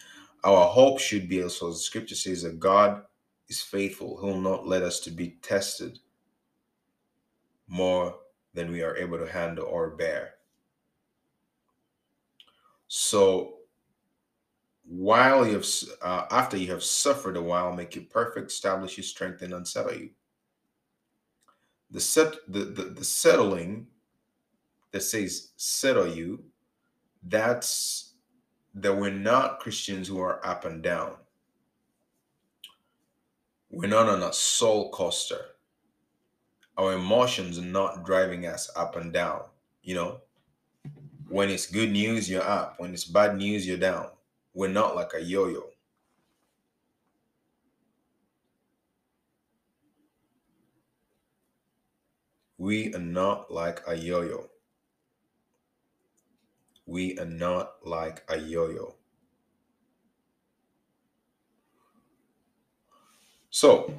Our 0.44 0.66
hope 0.66 1.00
should 1.00 1.30
be 1.30 1.40
as 1.40 1.62
also, 1.62 1.70
the 1.70 1.76
scripture 1.76 2.16
says, 2.16 2.42
that 2.42 2.60
God 2.60 3.04
is 3.50 3.62
faithful. 3.62 4.20
He 4.20 4.26
will 4.26 4.42
not 4.42 4.68
let 4.68 4.82
us 4.82 5.00
to 5.02 5.12
be 5.12 5.38
tested 5.44 6.00
more 7.68 8.16
than 8.56 8.72
we 8.72 8.82
are 8.82 8.98
able 8.98 9.20
to 9.20 9.32
handle 9.32 9.66
or 9.66 9.92
bear. 9.92 10.32
So 12.88 13.55
while 14.88 15.46
you 15.46 15.54
have 15.54 15.68
uh, 16.02 16.26
after 16.32 16.58
you 16.58 16.72
have 16.72 16.84
suffered 16.84 17.38
a 17.38 17.42
while 17.42 17.74
make 17.74 17.96
you 17.96 18.02
perfect 18.02 18.52
establish 18.52 18.98
you 18.98 19.04
strengthen 19.04 19.54
and 19.54 19.68
settle 19.68 19.94
you. 19.94 20.10
The 21.92 22.00
set 22.00 22.36
the, 22.48 22.66
the, 22.66 22.84
the 22.84 23.04
settling 23.04 23.88
that 24.92 25.02
says 25.02 25.52
settle 25.58 26.08
you 26.08 26.44
that's 27.24 28.14
that 28.76 28.96
we're 28.96 29.10
not 29.10 29.60
christians 29.60 30.08
who 30.08 30.20
are 30.20 30.46
up 30.46 30.66
and 30.66 30.84
down. 30.84 31.14
We're 33.72 33.90
not 33.90 34.08
on 34.08 34.24
a 34.24 34.32
soul 34.32 34.92
coaster. 34.92 35.42
Our 36.78 36.94
emotions 36.94 37.58
are 37.58 37.64
not 37.64 38.06
driving 38.06 38.46
us 38.46 38.70
up 38.76 38.96
and 38.96 39.12
down 39.12 39.42
you 39.86 39.96
know? 39.96 40.18
When 41.30 41.50
it's 41.50 41.68
good 41.68 41.92
news 41.92 42.30
you're 42.30 42.44
up. 42.44 42.76
When 42.80 42.94
it's 42.94 43.06
bad 43.06 43.38
news 43.38 43.66
you're 43.66 43.78
down 43.78 44.10
we're 44.56 44.70
not 44.70 44.96
like 44.96 45.12
a 45.14 45.22
yo 45.22 45.48
yo. 45.48 45.64
We 52.58 52.94
are 52.96 53.00
not 53.00 53.52
like 53.52 53.82
a 53.86 53.96
yo 53.96 54.22
yo. 54.22 54.50
We 56.86 57.20
are 57.20 57.26
not 57.26 57.74
like 57.86 58.24
a 58.30 58.38
yo 58.38 58.70
yo. 58.70 58.96
So 63.50 63.94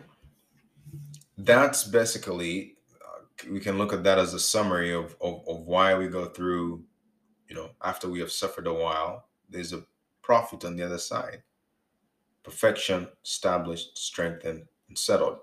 that's 1.36 1.84
basically, 1.84 2.76
uh, 3.04 3.50
we 3.52 3.60
can 3.60 3.76
look 3.76 3.92
at 3.92 4.04
that 4.04 4.18
as 4.18 4.32
a 4.32 4.40
summary 4.40 4.94
of, 4.94 5.16
of, 5.20 5.46
of 5.46 5.66
why 5.66 5.94
we 5.94 6.08
go 6.08 6.26
through, 6.26 6.82
you 7.48 7.56
know, 7.56 7.70
after 7.82 8.08
we 8.08 8.20
have 8.20 8.32
suffered 8.32 8.66
a 8.66 8.72
while. 8.72 9.26
There's 9.50 9.74
a 9.74 9.82
profit 10.26 10.64
on 10.64 10.74
the 10.74 10.82
other 10.82 10.98
side. 10.98 11.40
Perfection, 12.42 13.06
established, 13.24 13.96
strengthened, 13.96 14.64
and 14.88 14.98
settled. 14.98 15.38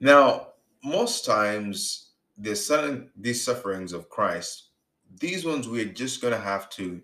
Now, 0.00 0.48
most 0.82 1.24
times, 1.24 2.14
the 2.36 2.56
sudden 2.56 3.10
these 3.16 3.44
sufferings 3.44 3.92
of 3.92 4.08
Christ, 4.08 4.70
these 5.20 5.44
ones 5.44 5.68
we're 5.68 5.84
just 5.84 6.20
going 6.20 6.34
to 6.34 6.40
have 6.40 6.68
to 6.70 7.00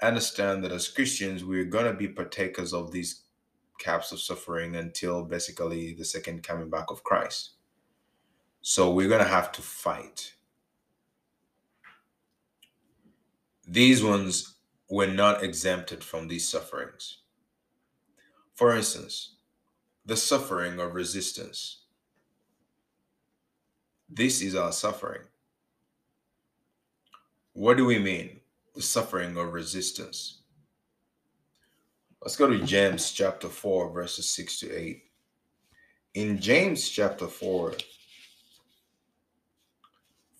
understand 0.00 0.64
that 0.64 0.72
as 0.72 0.88
Christians, 0.88 1.44
we're 1.44 1.64
going 1.66 1.86
to 1.86 1.92
be 1.92 2.08
partakers 2.08 2.72
of 2.72 2.90
these 2.90 3.24
caps 3.78 4.10
of 4.10 4.20
suffering 4.20 4.76
until 4.76 5.22
basically 5.22 5.92
the 5.92 6.04
second 6.04 6.42
coming 6.42 6.70
back 6.70 6.86
of 6.90 7.04
Christ. 7.04 7.50
So 8.62 8.90
we're 8.90 9.08
going 9.08 9.22
to 9.22 9.28
have 9.28 9.52
to 9.52 9.62
fight. 9.62 10.32
These 13.66 14.02
ones 14.02 14.53
were 14.88 15.06
not 15.06 15.42
exempted 15.42 16.04
from 16.04 16.28
these 16.28 16.48
sufferings. 16.48 17.18
For 18.54 18.76
instance, 18.76 19.36
the 20.06 20.16
suffering 20.16 20.78
of 20.78 20.94
resistance. 20.94 21.82
This 24.08 24.42
is 24.42 24.54
our 24.54 24.72
suffering. 24.72 25.22
What 27.54 27.76
do 27.76 27.84
we 27.86 27.98
mean? 27.98 28.40
The 28.74 28.82
suffering 28.82 29.36
of 29.36 29.52
resistance. 29.52 30.40
Let's 32.20 32.36
go 32.36 32.48
to 32.48 32.64
James 32.64 33.12
chapter 33.12 33.48
4, 33.48 33.90
verses 33.90 34.28
6 34.28 34.60
to 34.60 34.72
8. 34.72 35.02
In 36.14 36.40
James 36.40 36.88
chapter 36.88 37.26
4, 37.26 37.74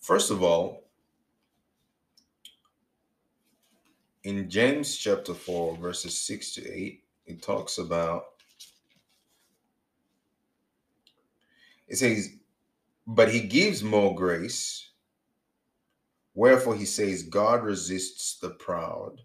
first 0.00 0.30
of 0.30 0.42
all, 0.42 0.83
in 4.24 4.48
James 4.48 4.96
chapter 4.96 5.34
4, 5.34 5.76
verses 5.76 6.18
6 6.18 6.54
to 6.54 6.72
8, 6.72 7.04
it 7.26 7.42
talks 7.42 7.76
about, 7.78 8.24
it 11.86 11.96
says, 11.96 12.30
But 13.06 13.30
he 13.30 13.40
gives 13.40 13.82
more 13.82 14.14
grace. 14.14 14.90
Wherefore 16.34 16.74
he 16.74 16.86
says, 16.86 17.22
God 17.22 17.62
resists 17.62 18.38
the 18.38 18.50
proud, 18.50 19.20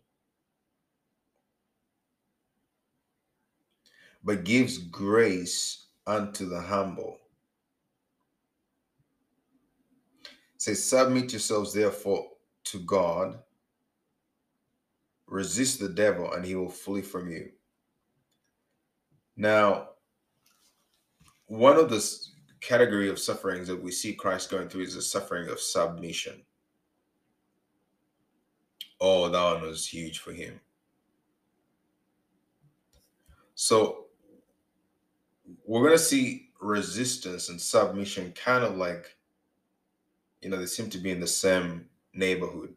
but 4.24 4.44
gives 4.44 4.78
grace 4.78 5.88
unto 6.06 6.48
the 6.48 6.60
humble. 6.60 7.18
It 10.56 10.62
says, 10.62 10.84
Submit 10.84 11.32
yourselves 11.32 11.74
therefore 11.74 12.28
to 12.66 12.80
God 12.80 13.40
resist 15.30 15.80
the 15.80 15.89
devil 15.89 16.34
and 16.34 16.44
he 16.44 16.56
will 16.56 16.70
flee 16.70 17.02
from 17.02 17.30
you. 17.30 17.50
Now, 19.38 19.89
one 21.46 21.78
of 21.78 21.89
the 21.89 22.06
category 22.62 23.10
of 23.10 23.20
sufferings 23.20 23.68
that 23.68 23.82
we 23.82 23.92
see 23.92 24.13
Christ 24.13 24.52
going 24.52 24.68
through 24.68 24.84
is 24.84 24.96
the 24.96 25.02
suffering 25.02 25.48
of 25.50 25.60
submission. 25.60 26.42
Oh, 29.00 29.30
that 29.30 29.54
one 29.54 29.62
was 29.62 29.88
huge 29.88 30.20
for 30.20 30.34
him. 30.34 30.60
So 33.56 34.06
we're 35.65 35.86
going 35.86 35.98
to 35.98 36.04
see 36.04 36.50
resistance 36.60 37.50
and 37.50 37.62
submission 37.62 38.34
kind 38.34 38.63
of 38.63 38.76
like, 38.76 39.15
you 40.42 40.50
know, 40.50 40.58
they 40.58 40.65
seem 40.65 40.89
to 40.89 40.98
be 40.98 41.12
in 41.12 41.20
the 41.20 41.28
same 41.28 41.86
neighborhood. 42.13 42.74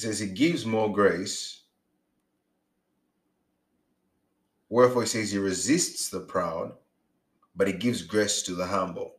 It 0.00 0.04
says 0.04 0.18
he 0.18 0.28
gives 0.28 0.64
more 0.64 0.90
grace. 0.90 1.60
Wherefore 4.70 5.02
he 5.02 5.08
says 5.08 5.30
he 5.30 5.36
resists 5.36 6.08
the 6.08 6.20
proud, 6.20 6.72
but 7.54 7.66
he 7.66 7.74
gives 7.74 8.00
grace 8.00 8.40
to 8.44 8.54
the 8.54 8.64
humble. 8.64 9.16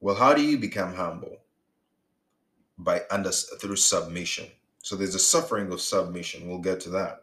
Well, 0.00 0.14
how 0.14 0.32
do 0.32 0.40
you 0.40 0.56
become 0.56 0.94
humble? 0.94 1.36
By 2.78 3.02
under 3.10 3.30
through 3.30 3.76
submission. 3.76 4.46
So 4.82 4.96
there's 4.96 5.14
a 5.14 5.18
suffering 5.18 5.70
of 5.70 5.82
submission. 5.82 6.48
We'll 6.48 6.60
get 6.60 6.80
to 6.80 6.90
that. 6.90 7.20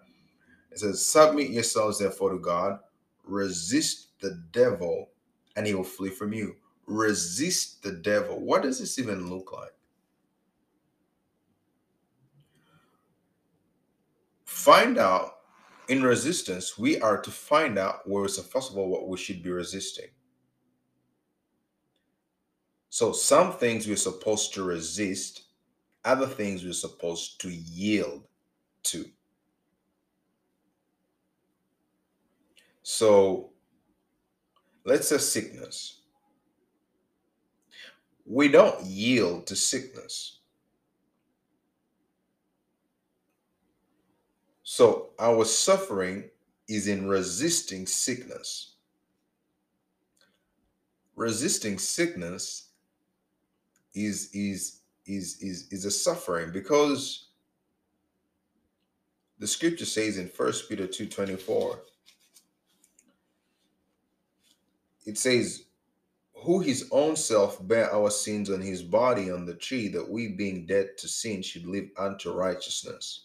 It 0.72 0.78
says, 0.78 1.04
Submit 1.04 1.50
yourselves 1.50 1.98
therefore 1.98 2.34
to 2.34 2.38
God, 2.38 2.78
resist 3.24 4.20
the 4.22 4.40
devil, 4.52 5.10
and 5.56 5.66
he 5.66 5.74
will 5.74 5.84
flee 5.84 6.12
from 6.12 6.32
you. 6.32 6.56
Resist 6.86 7.82
the 7.82 7.94
devil. 7.94 8.40
What 8.40 8.62
does 8.62 8.78
this 8.78 9.00
even 9.00 9.32
look 9.32 9.52
like? 9.52 9.74
Find 14.58 14.98
out 14.98 15.36
in 15.88 16.02
resistance, 16.02 16.78
we 16.78 17.00
are 17.00 17.22
to 17.22 17.30
find 17.30 17.78
out 17.78 18.10
where 18.10 18.28
so 18.28 18.42
first 18.42 18.72
of 18.72 18.78
all 18.78 18.90
what 18.90 19.08
we 19.08 19.16
should 19.16 19.44
be 19.44 19.52
resisting. 19.52 20.08
So 22.90 23.12
some 23.12 23.54
things 23.54 23.88
we're 23.88 23.96
supposed 23.96 24.56
to 24.56 24.64
resist, 24.64 25.44
other 26.04 26.26
things 26.26 26.66
we're 26.66 26.74
supposed 26.74 27.40
to 27.42 27.50
yield 27.50 28.24
to. 28.84 29.06
So 32.82 33.52
let's 34.86 35.10
say 35.10 35.20
sickness. 35.20 36.02
We 38.26 38.48
don't 38.48 38.84
yield 38.84 39.46
to 39.48 39.56
sickness. 39.56 40.37
So 44.78 45.10
our 45.18 45.44
suffering 45.44 46.26
is 46.70 46.88
in 46.88 47.08
resisting 47.08 47.88
sickness. 47.88 48.76
Resisting 51.16 51.80
sickness 51.80 52.68
is 53.96 54.30
is 54.36 54.82
is 55.08 55.42
is 55.42 55.68
is 55.72 55.86
a 55.86 55.90
suffering 55.90 56.52
because 56.52 57.30
the 59.40 59.48
scripture 59.48 59.84
says 59.84 60.20
in 60.20 60.30
First 60.30 60.70
Peter 60.70 60.86
2:24 60.86 61.80
it 65.08 65.18
says 65.18 65.64
who 66.36 66.60
his 66.60 66.88
own 66.92 67.16
self 67.16 67.68
bare 67.68 67.92
our 67.92 68.12
sins 68.12 68.52
on 68.52 68.62
his 68.62 68.84
body 68.84 69.32
on 69.32 69.48
the 69.48 69.56
tree 69.56 69.88
that 69.88 70.08
we 70.08 70.28
being 70.28 70.68
dead 70.68 71.00
to 71.00 71.08
sin 71.08 71.42
should 71.42 71.66
live 71.66 71.90
unto 71.98 72.32
righteousness 72.32 73.24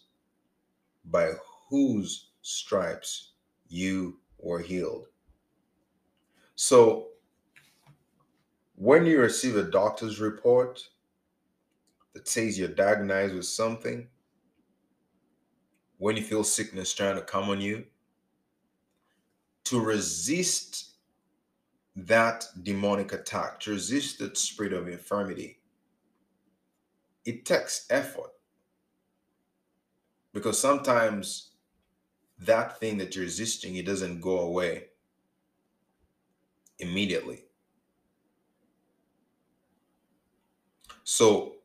by 1.05 1.31
whose 1.69 2.29
stripes 2.41 3.33
you 3.67 4.19
were 4.37 4.59
healed. 4.59 5.07
So, 6.55 7.07
when 8.75 9.05
you 9.05 9.19
receive 9.19 9.55
a 9.55 9.63
doctor's 9.63 10.19
report 10.19 10.87
that 12.13 12.27
says 12.27 12.59
you're 12.59 12.67
diagnosed 12.67 13.35
with 13.35 13.45
something, 13.45 14.07
when 15.97 16.17
you 16.17 16.23
feel 16.23 16.43
sickness 16.43 16.93
trying 16.93 17.15
to 17.15 17.21
come 17.21 17.49
on 17.49 17.61
you, 17.61 17.85
to 19.65 19.79
resist 19.79 20.91
that 21.95 22.45
demonic 22.63 23.13
attack, 23.13 23.59
to 23.61 23.71
resist 23.71 24.19
that 24.19 24.37
spirit 24.37 24.73
of 24.73 24.87
infirmity, 24.87 25.59
it 27.25 27.45
takes 27.45 27.85
effort. 27.89 28.31
Because 30.33 30.59
sometimes 30.59 31.51
that 32.39 32.79
thing 32.79 32.97
that 32.97 33.15
you're 33.15 33.25
resisting, 33.25 33.75
it 33.75 33.85
doesn't 33.85 34.21
go 34.21 34.39
away 34.39 34.85
immediately. 36.79 37.45
So 41.03 41.55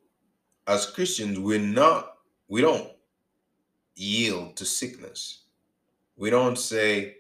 as 0.66 0.87
Christians, 0.87 1.39
we're 1.39 1.59
not, 1.59 2.19
we 2.49 2.61
don't 2.61 2.91
yield 3.95 4.57
to 4.57 4.64
sickness. 4.64 5.45
We 6.16 6.31
don't 6.31 6.59
say, 6.59 7.16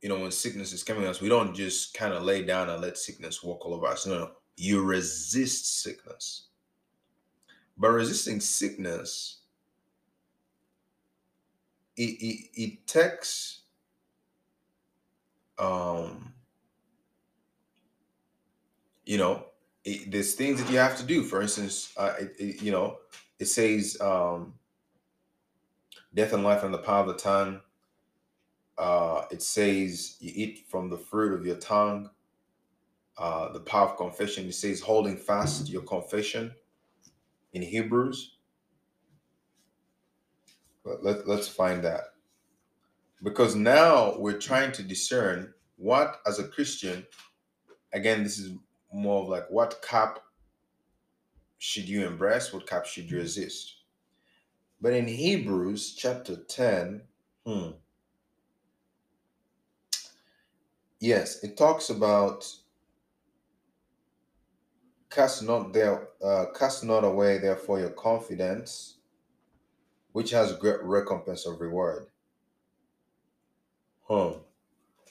you 0.00 0.08
know, 0.08 0.20
when 0.20 0.30
sickness 0.30 0.72
is 0.72 0.84
coming 0.84 1.06
us, 1.06 1.20
we 1.20 1.28
don't 1.28 1.54
just 1.54 1.94
kind 1.94 2.12
of 2.12 2.22
lay 2.22 2.42
down 2.42 2.70
and 2.70 2.80
let 2.80 2.98
sickness 2.98 3.42
walk 3.42 3.64
all 3.64 3.74
over 3.74 3.86
us. 3.86 4.06
No, 4.06 4.18
no, 4.18 4.30
you 4.56 4.82
resist 4.82 5.82
sickness. 5.82 6.48
But 7.76 7.88
resisting 7.88 8.38
sickness, 8.38 9.40
it, 11.96 12.02
it, 12.02 12.50
it 12.62 12.86
takes 12.86 13.62
um 15.58 16.34
you 19.06 19.18
know 19.18 19.46
it, 19.84 20.10
there's 20.10 20.34
things 20.34 20.62
that 20.62 20.70
you 20.72 20.78
have 20.78 20.96
to 20.98 21.04
do. 21.04 21.24
For 21.24 21.42
instance 21.42 21.92
uh, 21.96 22.14
it, 22.20 22.34
it, 22.38 22.62
you 22.62 22.72
know 22.72 22.98
it 23.38 23.46
says 23.46 23.98
um 24.00 24.54
death 26.14 26.32
and 26.32 26.44
life 26.44 26.64
and 26.64 26.74
the 26.74 26.78
power 26.78 27.02
of 27.02 27.08
the 27.08 27.14
tongue. 27.16 27.60
Uh 28.78 29.24
it 29.30 29.42
says 29.42 30.16
you 30.20 30.32
eat 30.34 30.66
from 30.70 30.90
the 30.90 30.98
fruit 30.98 31.38
of 31.38 31.46
your 31.46 31.56
tongue. 31.56 32.10
Uh 33.18 33.52
the 33.52 33.60
power 33.60 33.88
of 33.90 33.96
confession. 33.98 34.46
It 34.48 34.54
says 34.54 34.80
holding 34.80 35.16
fast 35.16 35.70
your 35.70 35.82
confession. 35.82 36.54
In 37.52 37.62
hebrews 37.62 38.33
let, 40.84 41.02
let, 41.02 41.28
let's 41.28 41.48
find 41.48 41.82
that. 41.84 42.14
Because 43.22 43.54
now 43.54 44.16
we're 44.18 44.38
trying 44.38 44.72
to 44.72 44.82
discern 44.82 45.54
what 45.76 46.20
as 46.24 46.38
a 46.38 46.46
christian 46.46 47.04
again 47.92 48.22
this 48.22 48.38
is 48.38 48.52
more 48.92 49.22
of 49.22 49.28
like 49.28 49.44
what 49.50 49.82
cap 49.82 50.20
should 51.58 51.88
you 51.88 52.06
embrace? 52.06 52.52
What 52.52 52.66
cap 52.66 52.84
should 52.84 53.10
you 53.10 53.16
resist? 53.16 53.76
But 54.82 54.92
in 54.92 55.06
hebrews 55.06 55.94
chapter 55.94 56.36
10 56.36 57.00
hmm, 57.46 57.70
yes 61.00 61.42
it 61.42 61.56
talks 61.56 61.88
about 61.88 62.46
cast 65.10 65.42
not 65.42 65.72
there 65.72 66.08
uh, 66.22 66.46
cast 66.54 66.84
not 66.84 67.02
away 67.02 67.38
therefore 67.38 67.80
your 67.80 67.90
confidence 67.90 68.96
which 70.14 70.32
has 70.32 70.56
great 70.56 70.82
recompense 70.82 71.46
of 71.46 71.60
reward 71.60 72.06
huh 74.08 74.34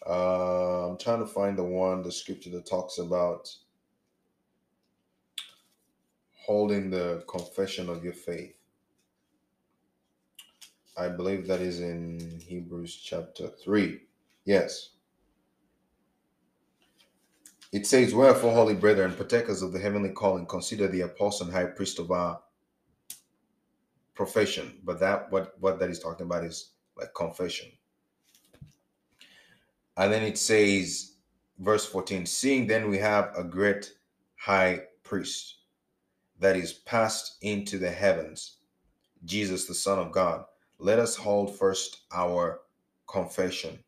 uh, 0.07 0.89
i'm 0.89 0.97
trying 0.97 1.19
to 1.19 1.27
find 1.27 1.57
the 1.57 1.63
one 1.63 2.03
the 2.03 2.11
scripture 2.11 2.49
that 2.51 2.65
talks 2.65 2.97
about 2.99 3.49
holding 6.45 6.89
the 6.89 7.23
confession 7.27 7.89
of 7.89 8.03
your 8.03 8.13
faith. 8.13 8.55
I 10.97 11.07
believe 11.07 11.47
that 11.47 11.61
is 11.61 11.79
in 11.79 12.41
Hebrews 12.45 12.95
chapter 12.95 13.47
3. 13.63 14.01
Yes. 14.45 14.89
It 17.71 17.87
says, 17.87 18.13
Wherefore, 18.13 18.53
holy 18.53 18.75
brethren, 18.75 19.13
partakers 19.13 19.61
of 19.63 19.71
the 19.71 19.79
heavenly 19.79 20.09
calling, 20.09 20.45
consider 20.45 20.87
the 20.87 21.01
apostle 21.01 21.47
and 21.47 21.55
high 21.55 21.65
priest 21.65 21.97
of 21.97 22.11
our 22.11 22.41
profession. 24.15 24.79
But 24.83 24.99
that 24.99 25.31
what 25.31 25.53
what 25.59 25.79
that 25.79 25.89
is 25.89 25.99
talking 25.99 26.25
about 26.25 26.43
is 26.43 26.71
like 26.97 27.13
confession. 27.13 27.69
And 29.97 30.11
then 30.11 30.23
it 30.23 30.37
says, 30.37 31.17
verse 31.59 31.85
14, 31.85 32.25
seeing 32.25 32.65
then 32.65 32.89
we 32.89 32.97
have 32.97 33.31
a 33.37 33.43
great 33.43 33.93
high 34.35 34.81
priest 35.03 35.57
that 36.39 36.55
is 36.55 36.73
passed 36.73 37.37
into 37.41 37.77
the 37.77 37.91
heavens, 37.91 38.57
Jesus, 39.25 39.65
the 39.65 39.73
Son 39.73 39.99
of 39.99 40.11
God, 40.11 40.45
let 40.79 40.99
us 40.99 41.15
hold 41.15 41.57
first 41.57 42.01
our 42.11 42.61
confession. 43.07 43.79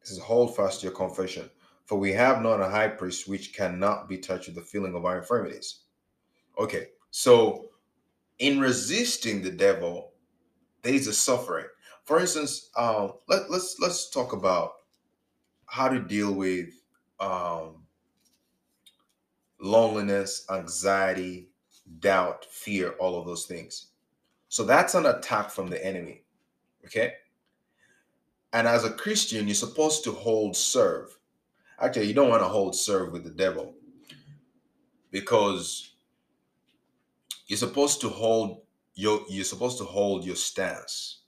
This 0.00 0.12
is 0.12 0.18
hold 0.18 0.54
fast 0.54 0.82
your 0.82 0.92
confession. 0.92 1.50
For 1.86 1.98
we 1.98 2.12
have 2.12 2.42
not 2.42 2.60
a 2.60 2.68
high 2.68 2.88
priest 2.88 3.26
which 3.26 3.54
cannot 3.54 4.08
be 4.08 4.18
touched 4.18 4.46
with 4.46 4.54
the 4.54 4.62
feeling 4.62 4.94
of 4.94 5.04
our 5.04 5.18
infirmities. 5.18 5.80
Okay, 6.58 6.88
so 7.10 7.69
in 8.40 8.58
resisting 8.58 9.42
the 9.42 9.50
devil, 9.50 10.12
there 10.82 10.94
is 10.94 11.06
a 11.06 11.12
suffering. 11.12 11.66
For 12.04 12.18
instance, 12.18 12.70
um, 12.76 13.12
let, 13.28 13.50
let's 13.50 13.78
let's 13.78 14.10
talk 14.10 14.32
about 14.32 14.72
how 15.66 15.88
to 15.88 16.00
deal 16.00 16.32
with 16.32 16.70
um, 17.20 17.76
loneliness, 19.60 20.46
anxiety, 20.50 21.50
doubt, 22.00 22.46
fear, 22.46 22.92
all 22.98 23.18
of 23.18 23.26
those 23.26 23.44
things. 23.44 23.88
So 24.48 24.64
that's 24.64 24.94
an 24.94 25.06
attack 25.06 25.50
from 25.50 25.68
the 25.68 25.84
enemy. 25.84 26.24
Okay. 26.86 27.12
And 28.52 28.66
as 28.66 28.84
a 28.84 28.90
Christian, 28.90 29.46
you're 29.46 29.54
supposed 29.54 30.02
to 30.04 30.12
hold 30.12 30.56
serve. 30.56 31.16
Actually, 31.78 32.06
you 32.06 32.14
don't 32.14 32.30
want 32.30 32.42
to 32.42 32.48
hold 32.48 32.74
serve 32.74 33.12
with 33.12 33.22
the 33.22 33.30
devil 33.30 33.74
because 35.12 35.89
you're 37.50 37.56
supposed 37.56 38.00
to 38.00 38.08
hold 38.08 38.62
your 38.94 39.22
you're 39.28 39.44
supposed 39.44 39.76
to 39.76 39.84
hold 39.84 40.24
your 40.24 40.36
stance 40.36 41.22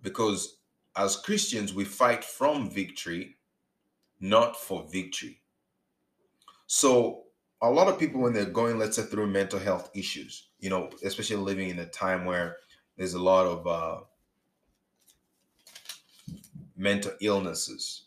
because 0.00 0.58
as 0.96 1.16
Christians 1.16 1.74
we 1.74 1.84
fight 1.84 2.24
from 2.24 2.70
victory 2.70 3.36
not 4.20 4.56
for 4.56 4.86
victory. 4.90 5.40
So 6.68 7.24
a 7.62 7.68
lot 7.68 7.88
of 7.88 7.98
people 7.98 8.20
when 8.20 8.32
they're 8.32 8.44
going 8.44 8.78
let's 8.78 8.94
say 8.94 9.02
through 9.02 9.26
mental 9.26 9.58
health 9.58 9.90
issues 9.92 10.50
you 10.60 10.70
know 10.70 10.88
especially 11.02 11.36
living 11.36 11.68
in 11.68 11.80
a 11.80 11.86
time 11.86 12.24
where 12.24 12.58
there's 12.96 13.14
a 13.14 13.22
lot 13.22 13.44
of 13.44 13.66
uh, 13.66 14.00
mental 16.76 17.12
illnesses 17.20 18.04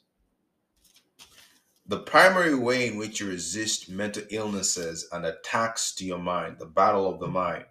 the 1.88 1.99
primary 1.99 2.55
way 2.55 2.88
in 2.88 2.97
which 2.97 3.19
you 3.19 3.27
resist 3.27 3.89
mental 3.89 4.23
illnesses 4.29 5.07
and 5.11 5.25
attacks 5.25 5.93
to 5.95 6.05
your 6.05 6.19
mind 6.19 6.57
the 6.59 6.65
battle 6.65 7.11
of 7.11 7.19
the 7.19 7.27
mind 7.27 7.65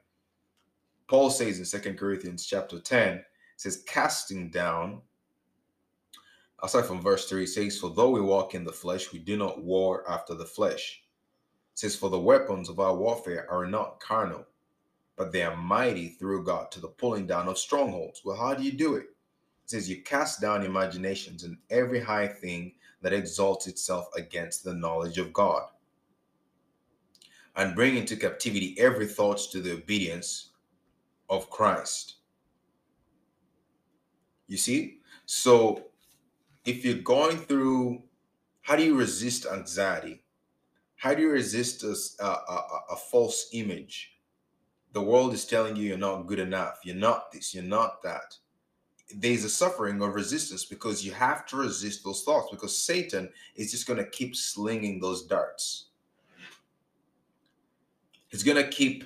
paul 1.09 1.31
says 1.31 1.59
in 1.59 1.65
Second 1.65 1.99
corinthians 1.99 2.47
chapter 2.47 2.79
10 2.79 3.25
says 3.57 3.83
casting 3.87 4.51
down 4.51 5.01
aside 6.63 6.87
from 6.87 7.03
verse 7.03 7.29
3 7.29 7.45
it 7.45 7.49
says 7.49 7.79
for 7.79 7.91
though 7.91 8.11
we 8.11 8.21
walk 8.21 8.55
in 8.55 8.65
the 8.65 8.73
flesh 8.73 9.13
we 9.13 9.19
do 9.19 9.37
not 9.37 9.63
war 9.63 10.09
after 10.11 10.35
the 10.35 10.47
flesh 10.47 11.03
says, 11.77 11.95
For 11.95 12.09
the 12.09 12.19
weapons 12.19 12.69
of 12.69 12.81
our 12.81 12.97
warfare 12.97 13.47
are 13.51 13.67
not 13.67 14.01
carnal, 14.01 14.47
but 15.17 15.31
they 15.31 15.43
are 15.43 15.57
mighty 15.57 16.09
through 16.09 16.45
God 16.45 16.71
to 16.73 16.81
the 16.81 16.89
pulling 16.89 17.27
down 17.27 17.49
of 17.49 17.59
strongholds. 17.59 18.23
Well, 18.25 18.37
how 18.37 18.55
do 18.55 18.63
you 18.63 18.73
do 18.73 18.95
it? 18.95 19.05
It 19.65 19.71
says, 19.71 19.89
You 19.89 20.03
cast 20.03 20.41
down 20.41 20.65
imaginations 20.65 21.45
and 21.45 21.59
every 21.71 22.01
high 22.01 22.29
thing 22.29 22.73
that 23.07 23.13
exalts 23.13 23.69
itself 23.69 24.09
against 24.17 24.65
the 24.65 24.75
knowledge 24.75 25.17
of 25.17 25.33
God, 25.33 25.63
and 27.55 27.77
bring 27.77 27.97
into 27.97 28.17
captivity 28.17 28.75
every 28.81 29.07
thought 29.07 29.39
to 29.53 29.61
the 29.61 29.75
obedience 29.75 30.51
of 31.31 31.49
Christ. 31.49 32.17
You 34.49 34.57
see? 34.57 34.99
So, 35.25 35.85
if 36.65 36.85
you're 36.85 36.95
going 36.95 37.37
through, 37.37 38.03
how 38.63 38.75
do 38.75 38.83
you 38.83 38.99
resist 38.99 39.47
anxiety? 39.47 40.25
How 40.97 41.15
do 41.15 41.23
you 41.23 41.31
resist 41.31 41.85
a, 41.85 41.95
a, 42.25 42.27
a, 42.27 42.81
a 42.91 42.97
false 42.97 43.51
image? 43.53 44.19
The 44.95 45.03
world 45.03 45.33
is 45.33 45.45
telling 45.45 45.77
you 45.77 45.85
you're 45.85 45.97
not 45.97 46.27
good 46.27 46.41
enough. 46.41 46.81
You're 46.83 46.97
not 46.97 47.31
this. 47.31 47.55
You're 47.55 47.63
not 47.63 48.03
that. 48.03 48.35
There's 49.15 49.45
a 49.45 49.49
suffering 49.49 50.03
of 50.03 50.15
resistance 50.15 50.65
because 50.65 51.05
you 51.05 51.13
have 51.13 51.47
to 51.47 51.57
resist 51.57 52.05
those 52.05 52.23
thoughts 52.25 52.49
because 52.51 52.77
Satan 52.77 53.29
is 53.55 53.71
just 53.71 53.87
going 53.87 53.99
to 53.99 54.11
keep 54.11 54.35
slinging 54.35 55.01
those 55.01 55.25
darts. 55.27 55.87
He's 58.29 58.43
going 58.43 58.63
to 58.63 58.69
keep 58.69 59.05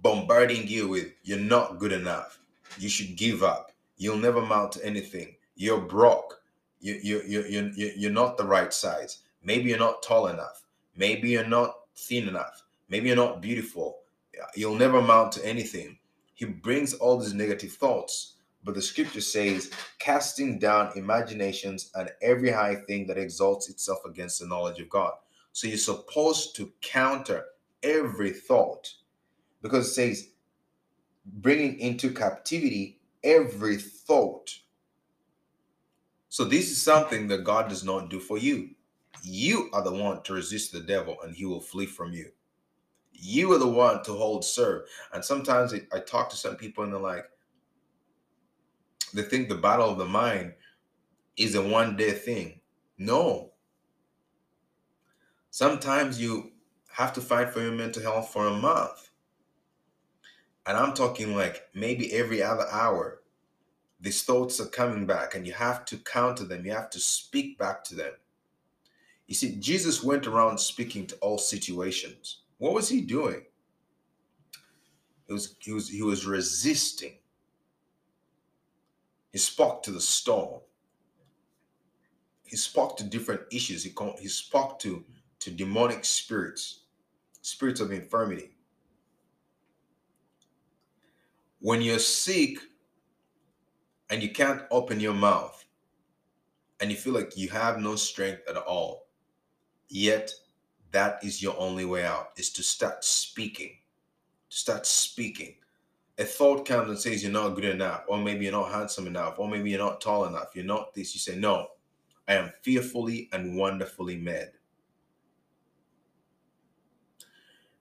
bombarding 0.00 0.68
you 0.68 0.88
with 0.88 1.08
you're 1.24 1.38
not 1.38 1.78
good 1.78 1.92
enough. 1.92 2.38
you 2.78 2.88
should 2.88 3.16
give 3.16 3.42
up. 3.42 3.72
You'll 3.96 4.18
never 4.18 4.40
mount 4.40 4.72
to 4.72 4.84
anything. 4.84 5.34
You're 5.56 5.80
broke. 5.80 6.40
You, 6.80 7.00
you, 7.02 7.22
you, 7.26 7.72
you, 7.74 7.92
you're 7.96 8.10
not 8.12 8.36
the 8.36 8.44
right 8.44 8.72
size. 8.72 9.18
Maybe 9.42 9.70
you're 9.70 9.78
not 9.78 10.02
tall 10.02 10.28
enough. 10.28 10.64
Maybe 10.96 11.30
you're 11.30 11.46
not 11.46 11.74
thin 11.96 12.28
enough. 12.28 12.62
Maybe 12.88 13.08
you're 13.08 13.16
not 13.16 13.40
beautiful. 13.40 13.98
You'll 14.54 14.76
never 14.76 15.02
mount 15.02 15.32
to 15.32 15.44
anything. 15.44 15.98
He 16.34 16.44
brings 16.44 16.94
all 16.94 17.18
these 17.18 17.34
negative 17.34 17.72
thoughts. 17.72 18.34
But 18.64 18.74
the 18.74 18.82
scripture 18.82 19.20
says, 19.20 19.70
casting 19.98 20.58
down 20.58 20.92
imaginations 20.96 21.90
and 21.94 22.10
every 22.20 22.50
high 22.50 22.74
thing 22.74 23.06
that 23.06 23.18
exalts 23.18 23.68
itself 23.68 24.00
against 24.04 24.40
the 24.40 24.46
knowledge 24.46 24.80
of 24.80 24.88
God. 24.88 25.12
So 25.52 25.66
you're 25.68 25.78
supposed 25.78 26.56
to 26.56 26.72
counter 26.80 27.44
every 27.82 28.30
thought 28.30 28.92
because 29.62 29.88
it 29.88 29.92
says, 29.92 30.30
bringing 31.24 31.78
into 31.78 32.10
captivity 32.12 33.00
every 33.22 33.76
thought. 33.76 34.58
So 36.28 36.44
this 36.44 36.70
is 36.70 36.82
something 36.82 37.28
that 37.28 37.44
God 37.44 37.68
does 37.68 37.84
not 37.84 38.10
do 38.10 38.20
for 38.20 38.38
you. 38.38 38.70
You 39.22 39.70
are 39.72 39.82
the 39.82 39.92
one 39.92 40.22
to 40.22 40.34
resist 40.34 40.72
the 40.72 40.80
devil 40.80 41.16
and 41.22 41.34
he 41.34 41.44
will 41.44 41.60
flee 41.60 41.86
from 41.86 42.12
you. 42.12 42.30
You 43.12 43.52
are 43.52 43.58
the 43.58 43.66
one 43.66 44.02
to 44.04 44.12
hold 44.12 44.44
serve. 44.44 44.82
And 45.12 45.24
sometimes 45.24 45.74
I, 45.92 45.98
talk 46.00 46.30
to 46.30 46.36
some 46.36 46.56
people 46.56 46.84
and 46.84 46.92
they're 46.92 47.00
like, 47.00 47.24
they 49.14 49.22
think 49.22 49.48
the 49.48 49.54
battle 49.54 49.90
of 49.90 49.98
the 49.98 50.04
mind 50.04 50.54
is 51.36 51.54
a 51.54 51.62
one 51.62 51.96
day 51.96 52.12
thing. 52.12 52.60
No. 52.98 53.52
Sometimes 55.50 56.20
you 56.20 56.52
have 56.92 57.12
to 57.14 57.20
fight 57.20 57.50
for 57.50 57.60
your 57.60 57.72
mental 57.72 58.02
health 58.02 58.30
for 58.32 58.46
a 58.46 58.54
month. 58.54 59.10
And 60.66 60.76
I'm 60.76 60.92
talking 60.94 61.34
like 61.34 61.62
maybe 61.74 62.12
every 62.12 62.42
other 62.42 62.66
hour, 62.70 63.22
these 64.00 64.22
thoughts 64.22 64.60
are 64.60 64.66
coming 64.66 65.06
back 65.06 65.34
and 65.34 65.46
you 65.46 65.52
have 65.54 65.84
to 65.86 65.96
counter 65.96 66.44
them. 66.44 66.66
You 66.66 66.72
have 66.72 66.90
to 66.90 67.00
speak 67.00 67.58
back 67.58 67.84
to 67.84 67.94
them. 67.94 68.12
You 69.26 69.34
see, 69.34 69.56
Jesus 69.56 70.02
went 70.02 70.26
around 70.26 70.58
speaking 70.58 71.06
to 71.06 71.16
all 71.16 71.38
situations. 71.38 72.42
What 72.58 72.74
was 72.74 72.88
he 72.88 73.00
doing? 73.00 73.42
He 75.26 75.32
was 75.32 75.54
he 75.60 75.72
was 75.72 75.88
he 75.88 76.02
was 76.02 76.26
resisting. 76.26 77.17
He 79.32 79.38
spoke 79.38 79.82
to 79.84 79.90
the 79.90 80.00
storm. 80.00 80.60
He 82.44 82.56
spoke 82.56 82.96
to 82.96 83.04
different 83.04 83.42
issues. 83.52 83.84
He, 83.84 83.94
he 84.18 84.28
spoke 84.28 84.78
to, 84.80 85.04
to 85.40 85.50
demonic 85.50 86.04
spirits, 86.04 86.84
spirits 87.42 87.80
of 87.80 87.92
infirmity. 87.92 88.56
When 91.60 91.82
you're 91.82 91.98
sick 91.98 92.58
and 94.10 94.22
you 94.22 94.30
can't 94.30 94.62
open 94.70 95.00
your 95.00 95.14
mouth 95.14 95.64
and 96.80 96.90
you 96.90 96.96
feel 96.96 97.12
like 97.12 97.36
you 97.36 97.48
have 97.48 97.78
no 97.78 97.96
strength 97.96 98.42
at 98.48 98.56
all, 98.56 99.08
yet 99.88 100.32
that 100.92 101.22
is 101.22 101.42
your 101.42 101.58
only 101.58 101.84
way 101.84 102.04
out 102.04 102.30
is 102.36 102.50
to 102.50 102.62
start 102.62 103.04
speaking 103.04 103.76
to 104.50 104.56
start 104.56 104.86
speaking 104.86 105.54
a 106.18 106.24
thought 106.24 106.66
comes 106.66 106.88
and 106.88 106.98
says 106.98 107.22
you're 107.22 107.32
not 107.32 107.50
good 107.50 107.64
enough 107.64 108.02
or 108.08 108.18
maybe 108.18 108.44
you're 108.44 108.52
not 108.52 108.72
handsome 108.72 109.06
enough 109.06 109.38
or 109.38 109.48
maybe 109.48 109.70
you're 109.70 109.78
not 109.78 110.00
tall 110.00 110.24
enough 110.26 110.50
you're 110.54 110.64
not 110.64 110.92
this 110.94 111.14
you 111.14 111.20
say 111.20 111.36
no 111.36 111.66
i 112.26 112.34
am 112.34 112.50
fearfully 112.62 113.28
and 113.32 113.56
wonderfully 113.56 114.16
made. 114.16 114.50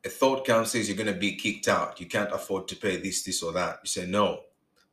A 0.05 0.09
thought 0.09 0.45
comes 0.45 0.59
and 0.59 0.67
says 0.67 0.87
you're 0.87 0.95
going 0.95 1.13
to 1.13 1.19
be 1.19 1.35
kicked 1.35 1.67
out. 1.67 1.99
You 1.99 2.05
can't 2.05 2.31
afford 2.31 2.69
to 2.69 2.77
pay 2.77 2.95
this 2.95 3.23
this 3.23 3.43
or 3.43 3.51
that. 3.53 3.79
You 3.83 3.89
say 3.89 4.05
no 4.05 4.43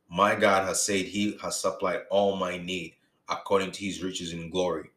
my 0.09 0.35
god 0.35 0.67
has 0.67 0.83
said 0.83 1.05
he 1.05 1.37
has 1.41 1.59
supplied 1.59 2.01
all 2.09 2.35
my 2.35 2.57
need 2.57 2.95
according 3.29 3.71
to 3.71 3.85
his 3.85 4.03
riches 4.03 4.33
in 4.33 4.49
glory. 4.49 4.89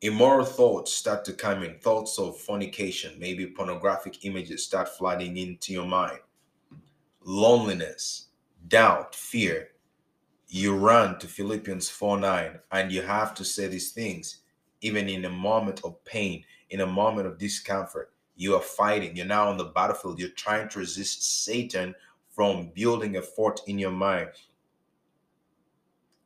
Immoral 0.00 0.46
thoughts 0.46 0.92
start 0.94 1.24
to 1.26 1.32
come 1.34 1.62
in 1.62 1.78
thoughts 1.78 2.18
of 2.18 2.40
fornication 2.40 3.18
maybe 3.18 3.46
pornographic 3.46 4.24
images 4.24 4.64
start 4.64 4.88
flooding 4.88 5.36
into 5.36 5.72
your 5.74 5.84
mind 5.84 6.20
loneliness 7.30 8.26
doubt 8.66 9.14
fear. 9.14 9.68
You 10.48 10.74
run 10.74 11.18
to 11.20 11.28
philippians 11.28 11.88
4 11.88 12.18
9 12.18 12.58
and 12.72 12.90
you 12.90 13.02
have 13.02 13.34
to 13.34 13.44
say 13.44 13.68
these 13.68 13.92
things 13.92 14.40
even 14.80 15.08
in 15.08 15.24
a 15.24 15.30
moment 15.30 15.80
of 15.84 16.04
pain 16.04 16.44
in 16.70 16.80
a 16.80 16.86
moment 16.86 17.28
of 17.28 17.38
discomfort. 17.38 18.12
You 18.34 18.56
are 18.56 18.60
fighting. 18.60 19.14
You're 19.14 19.26
now 19.26 19.48
on 19.48 19.56
the 19.56 19.66
battlefield. 19.66 20.18
You're 20.18 20.30
trying 20.30 20.68
to 20.70 20.80
resist 20.80 21.44
satan 21.44 21.94
from 22.30 22.70
building 22.74 23.16
a 23.16 23.22
fort 23.22 23.60
in 23.68 23.78
your 23.78 23.90
mind. 23.92 24.30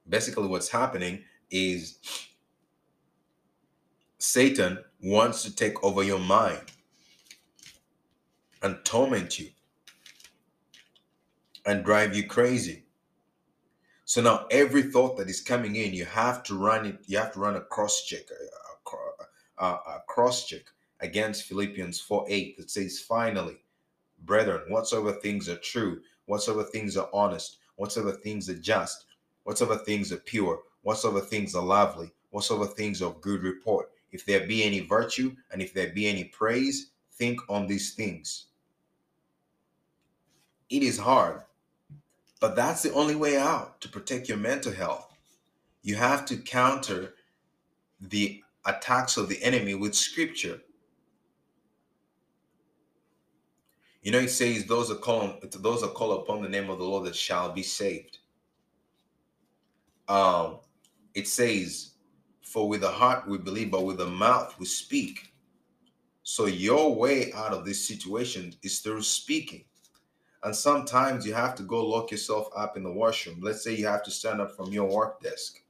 Basically 0.08 0.46
what's 0.46 0.68
happening 0.68 1.22
is 1.50 1.98
Satan 4.18 4.78
wants 5.02 5.42
to 5.42 5.54
take 5.54 5.82
over 5.84 6.02
your 6.02 6.18
mind 6.18 6.62
and 8.62 8.82
torment 8.84 9.38
you 9.38 9.50
and 11.66 11.84
drive 11.84 12.14
you 12.16 12.26
crazy. 12.26 12.84
So 14.04 14.20
now 14.20 14.46
every 14.50 14.82
thought 14.82 15.16
that 15.16 15.30
is 15.30 15.40
coming 15.40 15.76
in, 15.76 15.94
you 15.94 16.04
have 16.04 16.42
to 16.44 16.54
run 16.58 16.86
it. 16.86 16.98
You 17.06 17.18
have 17.18 17.32
to 17.32 17.40
run 17.40 17.56
a 17.56 17.60
cross 17.60 18.04
check, 18.04 18.24
a, 19.58 19.64
a, 19.64 19.66
a 19.66 20.02
cross 20.06 20.46
check 20.46 20.62
against 21.00 21.44
Philippians 21.44 22.00
4 22.00 22.26
8 22.28 22.58
that 22.58 22.70
says, 22.70 23.00
Finally, 23.00 23.56
brethren, 24.24 24.62
whatsoever 24.68 25.12
things 25.12 25.48
are 25.48 25.56
true, 25.56 26.00
whatsoever 26.26 26.64
things 26.64 26.96
are 26.96 27.08
honest, 27.12 27.58
whatsoever 27.76 28.12
things 28.12 28.48
are 28.48 28.58
just, 28.58 29.06
whatsoever 29.44 29.76
things 29.76 30.12
are 30.12 30.18
pure, 30.18 30.60
whatsoever 30.82 31.20
things 31.20 31.54
are 31.54 31.64
lovely, 31.64 32.10
whatsoever 32.30 32.66
things 32.66 33.00
of 33.00 33.20
good 33.20 33.42
report, 33.42 33.90
if 34.12 34.24
there 34.26 34.46
be 34.46 34.62
any 34.62 34.80
virtue 34.80 35.34
and 35.50 35.62
if 35.62 35.72
there 35.72 35.90
be 35.90 36.06
any 36.06 36.24
praise, 36.24 36.90
think 37.12 37.40
on 37.48 37.66
these 37.66 37.94
things. 37.94 38.46
It 40.70 40.82
is 40.82 40.98
hard, 40.98 41.42
but 42.44 42.56
that's 42.56 42.82
the 42.82 42.92
only 42.92 43.14
way 43.14 43.38
out 43.38 43.80
to 43.80 43.88
protect 43.88 44.28
your 44.28 44.36
mental 44.36 44.70
health. 44.70 45.08
You 45.82 45.96
have 45.96 46.26
to 46.26 46.36
counter 46.36 47.14
the 47.98 48.42
attacks 48.66 49.16
of 49.16 49.30
the 49.30 49.42
enemy 49.42 49.74
with 49.74 49.94
scripture. 49.94 50.60
You 54.02 54.12
know, 54.12 54.18
it 54.18 54.28
says 54.28 54.66
those 54.66 54.90
are 54.90 54.96
called 54.96 55.40
those 55.62 55.82
are 55.82 55.88
called 55.88 56.20
upon 56.20 56.42
the 56.42 56.50
name 56.50 56.68
of 56.68 56.76
the 56.76 56.84
Lord 56.84 57.06
that 57.06 57.16
shall 57.16 57.50
be 57.50 57.62
saved. 57.62 58.18
Um, 60.06 60.58
it 61.14 61.26
says 61.26 61.92
for 62.42 62.68
with 62.68 62.82
the 62.82 62.90
heart 62.90 63.26
we 63.26 63.38
believe, 63.38 63.70
but 63.70 63.86
with 63.86 63.96
the 63.96 64.06
mouth 64.06 64.54
we 64.58 64.66
speak. 64.66 65.32
So 66.24 66.44
your 66.44 66.94
way 66.94 67.32
out 67.32 67.54
of 67.54 67.64
this 67.64 67.88
situation 67.88 68.52
is 68.62 68.80
through 68.80 69.00
speaking. 69.00 69.64
And 70.44 70.54
sometimes 70.54 71.26
you 71.26 71.32
have 71.32 71.54
to 71.56 71.62
go 71.62 71.84
lock 71.84 72.10
yourself 72.10 72.48
up 72.54 72.76
in 72.76 72.82
the 72.82 72.92
washroom. 72.92 73.40
Let's 73.42 73.64
say 73.64 73.74
you 73.74 73.86
have 73.86 74.02
to 74.04 74.10
stand 74.10 74.42
up 74.42 74.54
from 74.54 74.72
your 74.72 74.88
work 74.94 75.22
desk. 75.22 75.62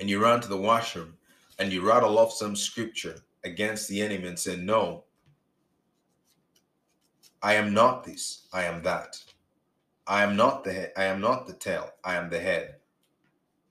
And 0.00 0.10
you 0.10 0.20
run 0.20 0.40
to 0.40 0.48
the 0.48 0.56
washroom 0.56 1.14
and 1.60 1.72
you 1.72 1.86
rattle 1.86 2.18
off 2.18 2.32
some 2.32 2.56
scripture 2.56 3.20
against 3.44 3.88
the 3.88 4.02
enemy 4.02 4.26
and 4.26 4.38
say, 4.38 4.56
No, 4.56 5.04
I 7.40 7.54
am 7.54 7.72
not 7.72 8.02
this, 8.02 8.48
I 8.52 8.64
am 8.64 8.82
that. 8.82 9.22
I 10.06 10.24
am 10.24 10.34
not 10.36 10.64
the 10.64 10.72
head, 10.72 10.92
I 10.96 11.04
am 11.04 11.20
not 11.20 11.46
the 11.46 11.52
tail, 11.52 11.90
I 12.02 12.16
am 12.16 12.28
the 12.28 12.40
head. 12.40 12.76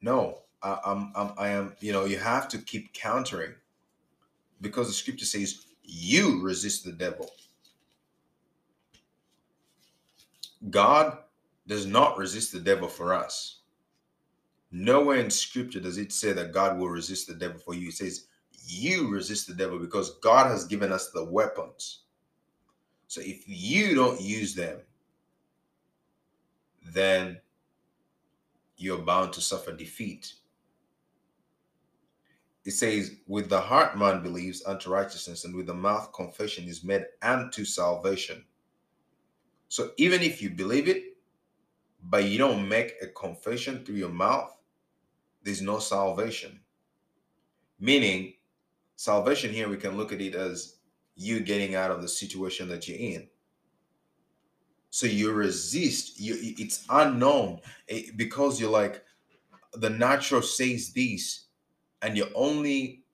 No, 0.01 0.39
I, 0.61 0.79
I'm, 0.85 1.11
I'm, 1.15 1.33
I 1.37 1.49
am, 1.49 1.75
you 1.81 1.91
know, 1.91 2.05
you 2.05 2.19
have 2.19 2.47
to 2.49 2.57
keep 2.57 2.93
countering 2.93 3.53
because 4.61 4.87
the 4.87 4.93
scripture 4.93 5.25
says 5.25 5.65
you 5.83 6.41
resist 6.41 6.85
the 6.85 6.93
devil. 6.93 7.29
God 10.69 11.17
does 11.67 11.85
not 11.85 12.17
resist 12.17 12.51
the 12.51 12.59
devil 12.59 12.87
for 12.87 13.13
us. 13.13 13.59
Nowhere 14.71 15.17
in 15.17 15.29
scripture 15.29 15.79
does 15.79 15.97
it 15.97 16.11
say 16.11 16.33
that 16.33 16.51
God 16.51 16.77
will 16.79 16.89
resist 16.89 17.27
the 17.27 17.35
devil 17.35 17.59
for 17.59 17.73
you. 17.73 17.89
It 17.89 17.93
says 17.93 18.27
you 18.65 19.09
resist 19.09 19.47
the 19.47 19.53
devil 19.53 19.77
because 19.77 20.17
God 20.19 20.49
has 20.49 20.65
given 20.65 20.91
us 20.91 21.11
the 21.11 21.23
weapons. 21.23 22.03
So 23.07 23.21
if 23.21 23.43
you 23.45 23.93
don't 23.93 24.19
use 24.19 24.55
them, 24.55 24.79
then 26.91 27.39
you're 28.77 28.97
bound 28.97 29.33
to 29.33 29.41
suffer 29.41 29.71
defeat. 29.71 30.33
It 32.65 32.71
says, 32.71 33.17
with 33.27 33.49
the 33.49 33.59
heart 33.59 33.97
man 33.97 34.23
believes 34.23 34.65
unto 34.65 34.89
righteousness, 34.89 35.43
and 35.43 35.53
with 35.53 35.67
the 35.67 35.73
mouth 35.73 36.13
confession 36.13 36.63
is 36.63 36.83
made 36.83 37.05
unto 37.21 37.65
salvation. 37.65 38.43
So 39.73 39.89
even 39.97 40.21
if 40.21 40.39
you 40.39 40.51
believe 40.51 40.87
it, 40.87 41.17
but 42.03 42.25
you 42.25 42.37
don't 42.37 42.69
make 42.69 42.93
a 43.01 43.07
confession 43.07 43.83
through 43.83 43.95
your 43.95 44.11
mouth, 44.11 44.55
there's 45.41 45.63
no 45.63 45.79
salvation. 45.79 46.59
Meaning, 47.79 48.35
salvation 48.97 49.51
here, 49.51 49.67
we 49.67 49.77
can 49.77 49.97
look 49.97 50.13
at 50.13 50.21
it 50.21 50.35
as 50.35 50.75
you 51.15 51.39
getting 51.39 51.73
out 51.73 51.89
of 51.89 52.03
the 52.03 52.07
situation 52.07 52.67
that 52.69 52.87
you're 52.87 52.99
in. 52.99 53.27
So 54.91 55.07
you 55.07 55.31
resist. 55.31 56.19
You 56.19 56.35
it's 56.39 56.85
unknown 56.91 57.59
eh, 57.89 58.11
because 58.15 58.61
you're 58.61 58.69
like 58.69 59.03
the 59.73 59.89
natural 59.89 60.43
says 60.43 60.93
this, 60.93 61.45
and 62.03 62.15
your 62.15 62.27
only 62.35 63.05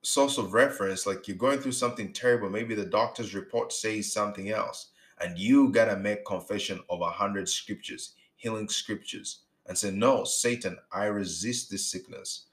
source 0.00 0.38
of 0.38 0.54
reference, 0.54 1.06
like 1.06 1.28
you're 1.28 1.36
going 1.36 1.58
through 1.58 1.72
something 1.72 2.10
terrible. 2.10 2.48
Maybe 2.48 2.74
the 2.74 2.86
doctor's 2.86 3.34
report 3.34 3.70
says 3.70 4.10
something 4.10 4.48
else, 4.48 4.92
and 5.20 5.38
you 5.38 5.70
gotta 5.70 5.96
make 5.96 6.24
confession 6.24 6.80
of 6.88 7.00
a 7.00 7.10
hundred 7.10 7.48
scriptures, 7.48 8.14
healing 8.36 8.68
scriptures, 8.68 9.40
and 9.66 9.76
say, 9.76 9.90
"No, 9.90 10.24
Satan, 10.24 10.78
I 10.92 11.06
resist 11.06 11.70
this 11.70 11.90
sickness. 11.90 12.46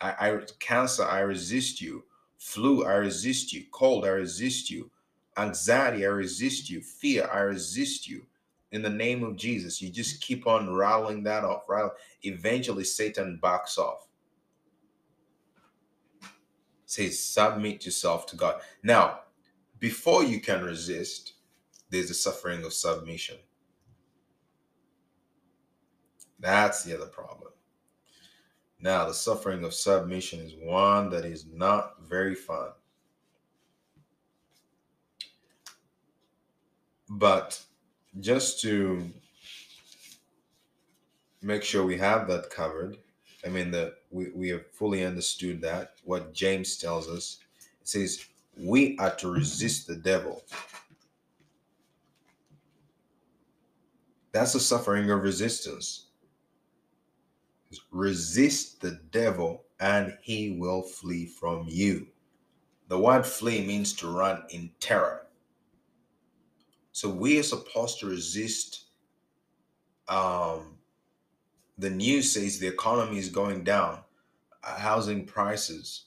I, 0.00 0.14
I 0.30 0.40
cancer, 0.58 1.04
I 1.04 1.20
resist 1.20 1.80
you. 1.80 2.04
Flu, 2.38 2.84
I 2.84 2.94
resist 2.94 3.52
you. 3.52 3.64
Cold, 3.70 4.04
I 4.04 4.10
resist 4.10 4.70
you. 4.70 4.90
Anxiety, 5.36 6.04
I 6.04 6.08
resist 6.08 6.70
you. 6.70 6.80
Fear, 6.80 7.28
I 7.32 7.40
resist 7.40 8.08
you. 8.08 8.26
In 8.72 8.82
the 8.82 8.90
name 8.90 9.22
of 9.24 9.36
Jesus, 9.36 9.82
you 9.82 9.90
just 9.90 10.20
keep 10.22 10.46
on 10.46 10.72
rattling 10.72 11.22
that 11.24 11.44
off. 11.44 11.68
Right? 11.68 11.90
Eventually, 12.22 12.84
Satan 12.84 13.38
backs 13.42 13.78
off. 13.78 14.06
Says, 16.86 17.18
submit 17.18 17.84
yourself 17.84 18.26
to 18.26 18.36
God. 18.36 18.60
Now, 18.82 19.20
before 19.78 20.24
you 20.24 20.40
can 20.40 20.64
resist, 20.64 21.34
there's 21.90 22.08
the 22.08 22.14
suffering 22.14 22.64
of 22.64 22.72
submission. 22.72 23.36
That's 26.38 26.84
the 26.84 26.94
other 26.94 27.06
problem. 27.06 27.50
Now, 28.80 29.06
the 29.06 29.14
suffering 29.14 29.62
of 29.64 29.74
submission 29.74 30.40
is 30.40 30.54
one 30.58 31.10
that 31.10 31.26
is 31.26 31.44
not 31.52 32.02
very 32.08 32.34
fun. 32.34 32.70
But 37.10 37.60
just 38.20 38.60
to 38.62 39.10
make 41.42 41.62
sure 41.62 41.84
we 41.84 41.98
have 41.98 42.26
that 42.28 42.50
covered, 42.50 42.96
I 43.44 43.48
mean 43.48 43.70
that 43.72 43.94
we, 44.10 44.30
we 44.34 44.48
have 44.50 44.66
fully 44.72 45.04
understood 45.04 45.60
that 45.62 45.94
what 46.04 46.32
James 46.32 46.76
tells 46.76 47.08
us. 47.08 47.38
It 47.82 47.88
says 47.88 48.24
we 48.56 48.96
are 48.98 49.14
to 49.16 49.30
resist 49.30 49.86
the 49.86 49.96
devil. 49.96 50.44
That's 54.32 54.52
the 54.52 54.60
suffering 54.60 55.10
of 55.10 55.22
resistance 55.22 56.06
resist 57.90 58.80
the 58.80 59.00
devil 59.10 59.64
and 59.78 60.16
he 60.22 60.56
will 60.58 60.82
flee 60.82 61.26
from 61.26 61.66
you. 61.68 62.06
The 62.88 62.98
word 62.98 63.24
flee 63.24 63.64
means 63.64 63.92
to 63.94 64.08
run 64.10 64.42
in 64.50 64.70
terror. 64.80 65.26
So 66.92 67.08
we 67.08 67.38
are 67.38 67.44
supposed 67.44 68.00
to 68.00 68.06
resist. 68.06 68.86
Um, 70.08 70.78
the 71.78 71.90
news 71.90 72.32
says 72.32 72.58
the 72.58 72.66
economy 72.66 73.18
is 73.18 73.28
going 73.28 73.62
down, 73.64 74.00
uh, 74.64 74.76
housing 74.76 75.24
prices, 75.24 76.06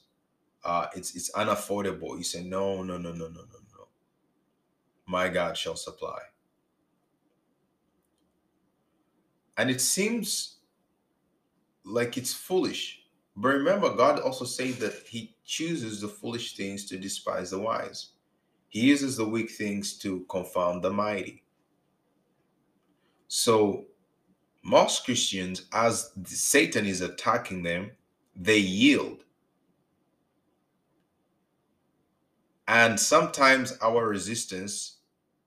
uh, 0.62 0.86
it's 0.94 1.14
it's 1.16 1.30
unaffordable. 1.32 2.16
You 2.16 2.24
say 2.24 2.42
no, 2.44 2.82
no, 2.82 2.96
no, 2.96 3.10
no, 3.12 3.26
no, 3.28 3.40
no, 3.40 3.58
no. 3.74 3.88
My 5.06 5.28
God 5.28 5.56
shall 5.56 5.76
supply. 5.76 6.18
And 9.56 9.70
it 9.70 9.80
seems 9.80 10.56
like 11.84 12.16
it's 12.16 12.32
foolish. 12.32 13.02
But 13.36 13.48
remember, 13.48 13.94
God 13.94 14.20
also 14.20 14.44
said 14.44 14.74
that 14.74 14.94
He 15.08 15.36
chooses 15.44 16.00
the 16.00 16.08
foolish 16.08 16.56
things 16.56 16.86
to 16.86 16.96
despise 16.96 17.50
the 17.50 17.58
wise. 17.58 18.10
He 18.68 18.80
uses 18.80 19.16
the 19.16 19.24
weak 19.24 19.50
things 19.50 19.98
to 19.98 20.24
confound 20.28 20.82
the 20.82 20.90
mighty. 20.90 21.44
So, 23.28 23.86
most 24.62 25.04
Christians, 25.04 25.66
as 25.72 26.12
Satan 26.24 26.86
is 26.86 27.00
attacking 27.00 27.62
them, 27.62 27.90
they 28.34 28.58
yield. 28.58 29.24
And 32.66 32.98
sometimes 32.98 33.76
our 33.82 34.08
resistance, 34.08 34.98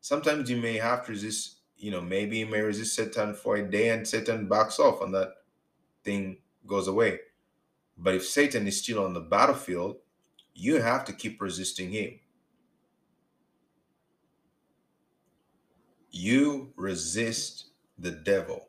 sometimes 0.01 0.49
you 0.49 0.57
may 0.57 0.77
have 0.77 1.05
to 1.05 1.11
resist, 1.13 1.56
you 1.77 1.91
know, 1.91 2.01
maybe 2.01 2.39
you 2.39 2.45
may 2.47 2.61
resist 2.61 2.95
Satan 2.95 3.33
for 3.33 3.57
a 3.57 3.69
day 3.69 3.89
and 3.89 4.07
Satan 4.07 4.47
backs 4.47 4.79
off 4.79 5.01
and 5.01 5.13
that 5.13 5.33
thing 6.03 6.37
goes 6.65 6.87
away. 6.87 7.19
But 7.97 8.15
if 8.15 8.25
Satan 8.25 8.67
is 8.67 8.81
still 8.81 9.03
on 9.03 9.13
the 9.13 9.19
battlefield, 9.21 9.97
you 10.53 10.81
have 10.81 11.05
to 11.05 11.13
keep 11.13 11.41
resisting 11.41 11.91
him. 11.91 12.19
You 16.11 16.73
resist 16.75 17.65
the 17.97 18.11
devil. 18.11 18.67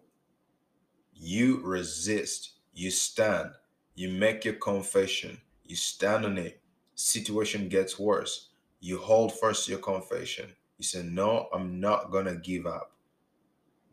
You 1.15 1.61
resist. 1.63 2.53
You 2.75 2.91
stand. 2.91 3.51
You 3.95 4.11
make 4.11 4.45
your 4.45 4.55
confession. 4.55 5.41
You 5.65 5.77
stand 5.77 6.25
on 6.25 6.39
it. 6.39 6.61
Situation 6.95 7.69
gets 7.69 7.99
worse. 7.99 8.51
You 8.81 8.99
hold 8.99 9.33
first 9.39 9.69
your 9.69 9.79
confession. 9.79 10.51
You 10.79 10.85
say, 10.85 11.03
No, 11.03 11.49
I'm 11.53 11.81
not 11.81 12.11
going 12.11 12.27
to 12.27 12.37
give 12.37 12.67
up. 12.67 12.93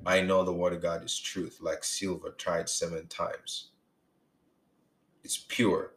I 0.04 0.22
know 0.22 0.44
the 0.44 0.54
word 0.54 0.74
of 0.74 0.82
God 0.82 1.04
is 1.04 1.20
truth, 1.20 1.60
like 1.62 1.84
silver 1.84 2.32
tried 2.32 2.70
seven 2.70 3.08
times. 3.08 3.70
It's 5.24 5.38
pure. 5.38 5.92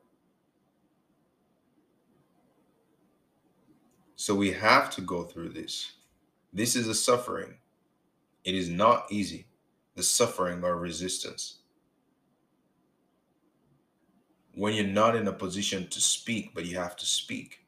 So 4.17 4.35
we 4.35 4.53
have 4.53 4.91
to 4.91 5.01
go 5.01 5.25
through 5.25 5.51
this. 5.51 5.93
This 6.53 6.77
is 6.77 6.89
a 6.89 6.95
suffering. 6.95 7.57
It 8.45 8.55
is 8.55 8.69
not 8.69 9.07
easy. 9.11 9.47
The 9.97 10.03
suffering 10.03 10.65
or 10.65 10.77
resistance. 10.77 11.59
When 14.55 14.75
you're 14.75 14.87
not 14.87 15.17
in 15.17 15.29
a 15.29 15.33
position 15.33 15.89
to 15.89 16.01
speak, 16.01 16.53
but 16.55 16.67
you 16.67 16.79
have 16.79 16.97
to 16.97 17.07
speak 17.07 17.61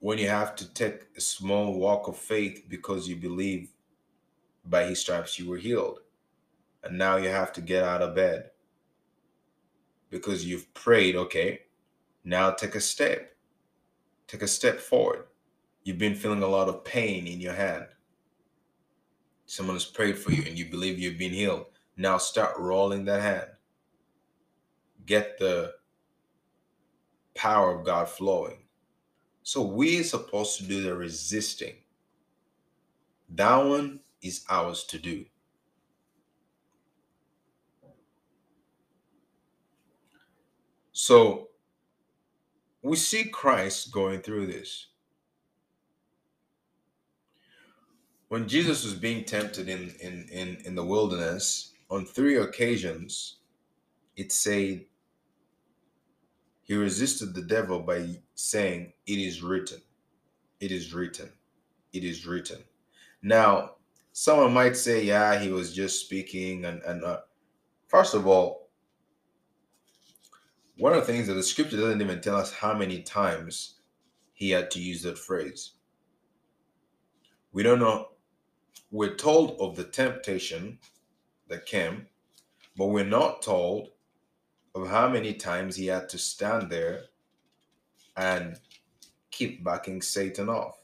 when 0.00 0.18
you 0.18 0.28
have 0.28 0.54
to 0.56 0.72
take 0.74 1.06
a 1.16 1.20
small 1.20 1.74
walk 1.74 2.08
of 2.08 2.16
faith 2.16 2.64
because 2.68 3.08
you 3.08 3.16
believe 3.16 3.72
by 4.64 4.84
his 4.84 5.00
stripes 5.00 5.38
you 5.38 5.48
were 5.48 5.56
healed. 5.56 6.00
And 6.84 6.96
now 6.96 7.16
you 7.16 7.28
have 7.28 7.52
to 7.54 7.60
get 7.60 7.82
out 7.82 8.02
of 8.02 8.14
bed 8.14 8.50
because 10.10 10.46
you've 10.46 10.72
prayed, 10.74 11.16
okay, 11.16 11.62
now 12.24 12.50
take 12.52 12.76
a 12.76 12.80
step. 12.80 13.34
Take 14.28 14.42
a 14.42 14.48
step 14.48 14.78
forward. 14.78 15.24
You've 15.82 15.98
been 15.98 16.14
feeling 16.14 16.42
a 16.42 16.46
lot 16.46 16.68
of 16.68 16.84
pain 16.84 17.26
in 17.26 17.40
your 17.40 17.54
hand. 17.54 17.86
Someone 19.46 19.76
has 19.76 19.84
prayed 19.84 20.18
for 20.18 20.30
you 20.30 20.44
and 20.46 20.58
you 20.58 20.66
believe 20.66 20.98
you've 20.98 21.18
been 21.18 21.32
healed. 21.32 21.66
Now 21.96 22.18
start 22.18 22.58
rolling 22.58 23.06
that 23.06 23.22
hand. 23.22 23.48
Get 25.06 25.38
the 25.38 25.74
power 27.34 27.76
of 27.76 27.86
God 27.86 28.08
flowing 28.08 28.67
so 29.48 29.62
we're 29.62 30.04
supposed 30.04 30.58
to 30.58 30.64
do 30.64 30.82
the 30.82 30.94
resisting. 30.94 31.72
That 33.30 33.56
one 33.56 34.00
is 34.20 34.44
ours 34.50 34.84
to 34.88 34.98
do. 34.98 35.24
So 40.92 41.48
we 42.82 42.96
see 42.96 43.24
Christ 43.24 43.90
going 43.90 44.20
through 44.20 44.48
this. 44.48 44.88
When 48.28 48.46
Jesus 48.46 48.84
was 48.84 48.92
being 48.92 49.24
tempted 49.24 49.70
in, 49.70 49.94
in, 50.02 50.28
in, 50.30 50.58
in 50.66 50.74
the 50.74 50.84
wilderness, 50.84 51.72
on 51.88 52.04
three 52.04 52.36
occasions, 52.36 53.36
it 54.14 54.30
said 54.30 54.84
he 56.68 56.76
resisted 56.76 57.34
the 57.34 57.42
devil 57.42 57.80
by 57.80 58.20
saying, 58.34 58.92
It 59.06 59.18
is 59.18 59.42
written, 59.42 59.80
it 60.60 60.70
is 60.70 60.92
written, 60.92 61.32
it 61.94 62.04
is 62.04 62.26
written. 62.26 62.58
Now, 63.22 63.76
someone 64.12 64.52
might 64.52 64.76
say, 64.76 65.02
Yeah, 65.02 65.38
he 65.40 65.50
was 65.50 65.74
just 65.74 66.04
speaking. 66.04 66.66
And, 66.66 66.82
and 66.82 67.02
uh, 67.02 67.20
first 67.88 68.14
of 68.14 68.26
all, 68.26 68.68
one 70.76 70.92
of 70.92 71.06
the 71.06 71.10
things 71.10 71.26
that 71.26 71.34
the 71.34 71.42
scripture 71.42 71.78
doesn't 71.78 72.02
even 72.02 72.20
tell 72.20 72.36
us 72.36 72.52
how 72.52 72.74
many 72.74 73.00
times 73.00 73.80
he 74.34 74.50
had 74.50 74.70
to 74.72 74.80
use 74.80 75.02
that 75.02 75.18
phrase. 75.18 75.72
We 77.52 77.62
don't 77.62 77.80
know. 77.80 78.08
We're 78.90 79.16
told 79.16 79.58
of 79.58 79.74
the 79.74 79.84
temptation 79.84 80.78
that 81.48 81.64
came, 81.66 82.06
but 82.76 82.88
we're 82.88 83.04
not 83.04 83.40
told 83.42 83.88
of 84.74 84.88
how 84.88 85.08
many 85.08 85.34
times 85.34 85.76
he 85.76 85.86
had 85.86 86.08
to 86.10 86.18
stand 86.18 86.70
there 86.70 87.02
and 88.16 88.58
keep 89.30 89.62
backing 89.64 90.02
Satan 90.02 90.48
off. 90.48 90.78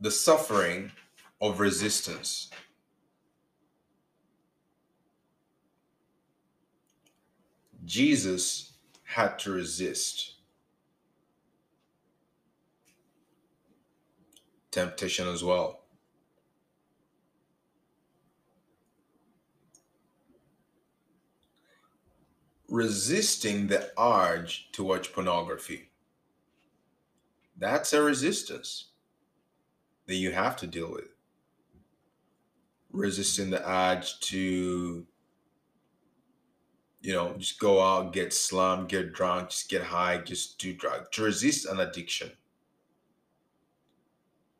The 0.00 0.10
suffering 0.10 0.90
of 1.40 1.60
resistance. 1.60 2.50
Jesus 7.84 8.72
had 9.04 9.38
to 9.40 9.50
resist 9.50 10.34
temptation 14.70 15.26
as 15.28 15.42
well. 15.42 15.79
Resisting 22.70 23.66
the 23.66 23.90
urge 23.98 24.70
to 24.72 24.84
watch 24.84 25.12
pornography. 25.12 25.90
That's 27.58 27.92
a 27.92 28.00
resistance 28.00 28.90
that 30.06 30.14
you 30.14 30.30
have 30.30 30.56
to 30.58 30.68
deal 30.68 30.90
with. 30.92 31.08
Resisting 32.92 33.50
the 33.50 33.68
urge 33.68 34.20
to, 34.20 35.04
you 37.00 37.12
know, 37.12 37.34
just 37.36 37.58
go 37.58 37.82
out, 37.82 38.12
get 38.12 38.32
slummed, 38.32 38.88
get 38.88 39.12
drunk, 39.12 39.50
just 39.50 39.68
get 39.68 39.82
high, 39.82 40.18
just 40.18 40.58
do 40.58 40.72
drugs. 40.72 41.08
To 41.12 41.24
resist 41.24 41.66
an 41.66 41.80
addiction. 41.80 42.30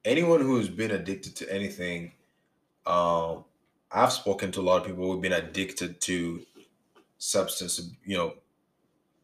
Anyone 0.05 0.41
who's 0.41 0.69
been 0.69 0.91
addicted 0.91 1.37
to 1.37 1.53
anything, 1.53 2.13
um, 2.87 3.45
I've 3.93 4.13
spoken 4.13 4.51
to 4.53 4.61
a 4.61 4.63
lot 4.63 4.81
of 4.81 4.87
people 4.89 5.13
who've 5.13 5.23
been 5.23 5.33
addicted 5.33 6.01
to 6.03 6.45
substance, 7.21 7.79
you 8.05 8.17
know, 8.17 8.35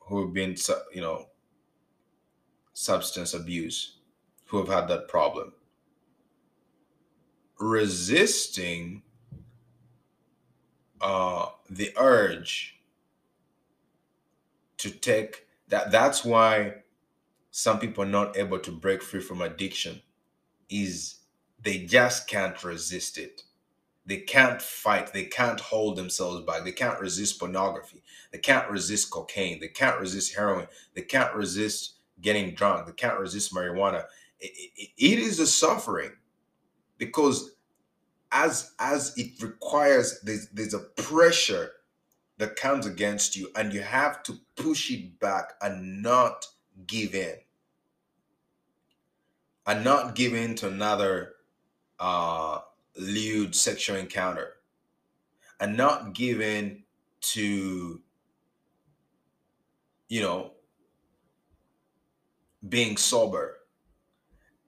who've 0.00 0.32
been, 0.32 0.54
you 0.94 1.00
know, 1.00 1.26
substance 2.74 3.34
abuse, 3.34 3.96
who 4.44 4.58
have 4.58 4.68
had 4.68 4.86
that 4.86 5.08
problem. 5.08 5.52
Resisting 7.58 9.02
uh, 11.00 11.46
the 11.70 11.90
urge 11.96 12.78
to 14.76 14.90
take 14.90 15.46
that 15.68 15.90
that's 15.90 16.22
why 16.22 16.74
some 17.50 17.78
people 17.78 18.04
are 18.04 18.06
not 18.06 18.36
able 18.36 18.58
to 18.58 18.70
break 18.70 19.02
free 19.02 19.20
from 19.20 19.40
addiction 19.40 20.02
is 20.68 21.16
they 21.62 21.78
just 21.78 22.28
can't 22.28 22.62
resist 22.62 23.16
it 23.16 23.42
they 24.06 24.18
can't 24.18 24.62
fight 24.62 25.12
they 25.12 25.24
can't 25.24 25.60
hold 25.60 25.96
themselves 25.96 26.44
back 26.46 26.64
they 26.64 26.72
can't 26.72 27.00
resist 27.00 27.38
pornography 27.38 28.02
they 28.32 28.38
can't 28.38 28.70
resist 28.70 29.10
cocaine 29.10 29.60
they 29.60 29.68
can't 29.68 30.00
resist 30.00 30.34
heroin 30.34 30.66
they 30.94 31.02
can't 31.02 31.34
resist 31.34 31.96
getting 32.20 32.54
drunk 32.54 32.86
they 32.86 32.92
can't 32.92 33.18
resist 33.18 33.54
marijuana. 33.54 34.04
It, 34.40 34.52
it, 34.76 34.90
it 34.96 35.18
is 35.18 35.38
a 35.38 35.46
suffering 35.46 36.12
because 36.98 37.52
as 38.32 38.72
as 38.78 39.16
it 39.16 39.42
requires 39.42 40.20
there's, 40.20 40.48
there's 40.48 40.74
a 40.74 40.80
pressure 40.80 41.72
that 42.38 42.56
comes 42.56 42.86
against 42.86 43.36
you 43.36 43.48
and 43.56 43.72
you 43.72 43.80
have 43.80 44.22
to 44.24 44.38
push 44.56 44.90
it 44.90 45.18
back 45.20 45.54
and 45.62 46.02
not 46.02 46.46
give 46.86 47.14
in. 47.14 47.34
And 49.66 49.82
not 49.82 50.14
give 50.14 50.32
in 50.34 50.54
to 50.56 50.68
another 50.68 51.34
uh 51.98 52.60
lewd 52.98 53.54
sexual 53.54 53.96
encounter 53.96 54.54
and 55.60 55.76
not 55.76 56.14
give 56.14 56.40
in 56.40 56.82
to 57.20 58.00
you 60.08 60.22
know 60.22 60.52
being 62.68 62.96
sober. 62.96 63.58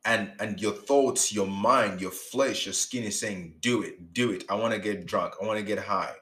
And 0.04 0.32
and 0.40 0.60
your 0.60 0.72
thoughts 0.72 1.32
your 1.32 1.46
mind 1.46 2.00
your 2.00 2.10
flesh 2.10 2.64
your 2.66 2.72
skin 2.72 3.04
is 3.04 3.18
saying 3.18 3.56
do 3.60 3.82
it 3.82 4.12
do 4.14 4.30
it. 4.30 4.44
I 4.48 4.54
want 4.54 4.72
to 4.72 4.80
get 4.80 5.06
drunk. 5.06 5.34
I 5.40 5.44
want 5.44 5.58
to 5.58 5.64
get 5.64 5.78
high. 5.78 6.14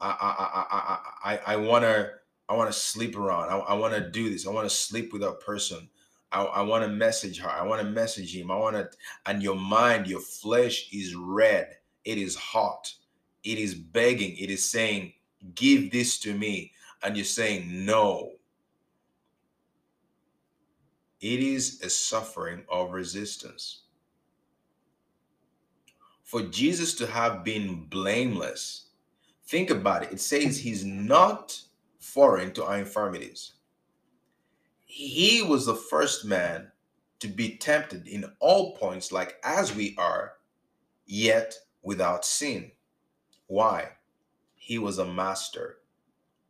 I 0.00 0.10
i 0.10 0.30
i 0.44 0.66
i 0.70 1.32
i, 1.32 1.54
I 1.54 1.56
want 1.56 1.84
to 1.84 2.12
i 2.48 2.54
want 2.54 2.70
to 2.70 2.78
sleep 2.78 3.16
around. 3.16 3.50
I, 3.50 3.58
I 3.58 3.74
want 3.74 3.94
to 3.94 4.10
do 4.10 4.30
this. 4.30 4.46
I 4.46 4.50
want 4.50 4.68
to 4.68 4.74
sleep 4.74 5.12
with 5.12 5.22
a 5.22 5.32
person 5.32 5.88
i, 6.32 6.42
I 6.42 6.62
want 6.62 6.84
to 6.84 6.90
message 6.90 7.38
her 7.40 7.50
i 7.50 7.62
want 7.62 7.82
to 7.82 7.88
message 7.88 8.34
him 8.34 8.50
i 8.50 8.56
want 8.56 8.76
to 8.76 8.88
and 9.26 9.42
your 9.42 9.56
mind 9.56 10.06
your 10.06 10.20
flesh 10.20 10.88
is 10.92 11.14
red 11.14 11.76
it 12.04 12.18
is 12.18 12.36
hot 12.36 12.92
it 13.44 13.58
is 13.58 13.74
begging 13.74 14.36
it 14.36 14.50
is 14.50 14.68
saying 14.68 15.12
give 15.54 15.90
this 15.90 16.18
to 16.20 16.34
me 16.34 16.72
and 17.02 17.16
you're 17.16 17.24
saying 17.24 17.84
no 17.84 18.32
it 21.20 21.40
is 21.40 21.82
a 21.82 21.90
suffering 21.90 22.64
of 22.70 22.92
resistance. 22.92 23.82
For 26.22 26.42
Jesus 26.42 26.94
to 26.94 27.06
have 27.06 27.42
been 27.42 27.86
blameless, 27.86 28.90
think 29.46 29.70
about 29.70 30.04
it. 30.04 30.12
It 30.12 30.20
says 30.20 30.58
he's 30.58 30.84
not 30.84 31.60
foreign 31.98 32.52
to 32.52 32.64
our 32.64 32.78
infirmities. 32.78 33.54
He 34.88 35.42
was 35.42 35.66
the 35.66 35.74
first 35.76 36.24
man 36.24 36.72
to 37.20 37.28
be 37.28 37.56
tempted 37.58 38.08
in 38.08 38.24
all 38.40 38.74
points, 38.76 39.12
like 39.12 39.36
as 39.44 39.74
we 39.74 39.94
are, 39.98 40.32
yet 41.06 41.54
without 41.82 42.24
sin. 42.24 42.72
Why? 43.46 43.90
He 44.54 44.78
was 44.78 44.98
a 44.98 45.04
master 45.04 45.78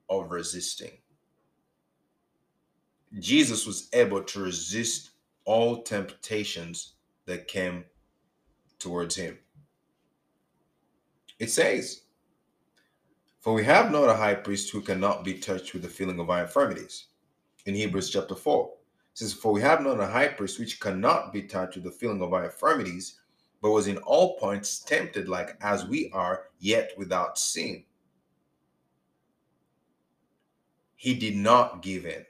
of 0.09 0.31
resisting. 0.31 0.93
Jesus 3.19 3.67
was 3.67 3.89
able 3.93 4.23
to 4.23 4.41
resist 4.41 5.11
all 5.45 5.83
temptations 5.83 6.95
that 7.27 7.49
came 7.49 7.85
towards 8.79 9.17
him. 9.17 9.37
It 11.41 11.51
says, 11.51 12.03
For 13.41 13.53
we 13.53 13.65
have 13.65 13.91
not 13.91 14.09
a 14.09 14.17
high 14.17 14.35
priest 14.35 14.71
who 14.71 14.81
cannot 14.81 15.25
be 15.25 15.35
touched 15.35 15.73
with 15.73 15.83
the 15.83 15.89
feeling 15.89 16.21
of 16.21 16.31
our 16.31 16.43
infirmities. 16.43 17.08
In 17.69 17.75
Hebrews 17.75 18.09
chapter 18.09 18.35
4, 18.35 18.65
it 18.65 18.71
says, 19.13 19.35
For 19.35 19.53
we 19.53 19.61
have 19.61 19.83
not 19.83 20.01
a 20.01 20.07
high 20.07 20.29
priest 20.29 20.59
which 20.59 20.81
cannot 20.81 21.35
be 21.35 21.43
touched 21.43 21.75
with 21.75 21.85
the 21.85 21.91
feeling 21.91 22.23
of 22.23 22.33
our 22.33 22.47
infirmities, 22.47 23.21
but 23.61 23.73
was 23.73 23.89
in 23.89 23.99
all 23.99 24.39
points 24.39 24.79
tempted 24.79 25.29
like 25.29 25.59
as 25.61 25.85
we 25.85 26.11
are, 26.15 26.45
yet 26.61 26.93
without 26.97 27.39
sin. 27.39 27.85
He 30.97 31.13
did 31.15 31.37
not 31.37 31.83
give 31.83 32.07
in. 32.07 32.25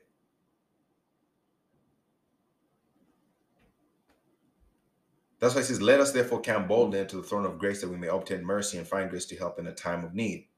That's 5.38 5.54
why 5.54 5.60
it 5.60 5.66
says, 5.66 5.80
Let 5.80 6.00
us 6.00 6.10
therefore 6.10 6.42
come 6.42 6.66
boldly 6.66 6.98
into 6.98 7.14
the 7.14 7.22
throne 7.22 7.46
of 7.46 7.60
grace 7.60 7.80
that 7.80 7.88
we 7.88 7.96
may 7.96 8.08
obtain 8.08 8.44
mercy 8.44 8.76
and 8.76 8.88
find 8.88 9.08
grace 9.08 9.26
to 9.26 9.36
help 9.36 9.60
in 9.60 9.68
a 9.68 9.72
time 9.72 10.04
of 10.04 10.16
need. 10.16 10.48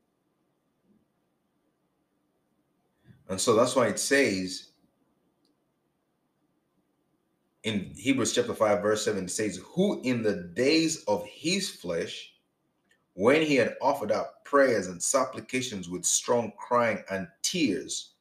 And 3.28 3.38
so 3.38 3.54
that's 3.54 3.76
why 3.76 3.88
it 3.88 3.98
says 3.98 4.69
in 7.64 7.92
Hebrews 7.96 8.32
chapter 8.32 8.54
5, 8.54 8.82
verse 8.82 9.04
7, 9.04 9.24
it 9.24 9.30
says, 9.30 9.60
Who 9.74 10.00
in 10.02 10.22
the 10.22 10.50
days 10.54 11.04
of 11.04 11.24
his 11.26 11.70
flesh, 11.70 12.32
when 13.14 13.42
he 13.42 13.56
had 13.56 13.76
offered 13.82 14.12
up 14.12 14.44
prayers 14.44 14.86
and 14.86 15.02
supplications 15.02 15.88
with 15.88 16.04
strong 16.04 16.52
crying 16.56 17.02
and 17.10 17.28
tears 17.42 18.12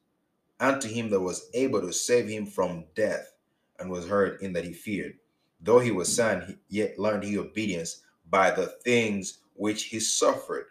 unto 0.58 0.88
him 0.88 1.10
that 1.10 1.20
was 1.20 1.48
able 1.54 1.80
to 1.80 1.92
save 1.92 2.28
him 2.28 2.46
from 2.46 2.84
death, 2.94 3.34
and 3.78 3.90
was 3.90 4.06
heard 4.06 4.42
in 4.42 4.52
that 4.52 4.64
he 4.64 4.74
feared 4.74 5.14
though 5.60 5.78
he 5.78 5.90
was 5.90 6.14
son, 6.14 6.58
yet 6.68 6.98
learned 6.98 7.24
he 7.24 7.38
obedience 7.38 8.02
by 8.30 8.50
the 8.50 8.66
things 8.66 9.38
which 9.54 9.84
he 9.84 10.00
suffered. 10.00 10.66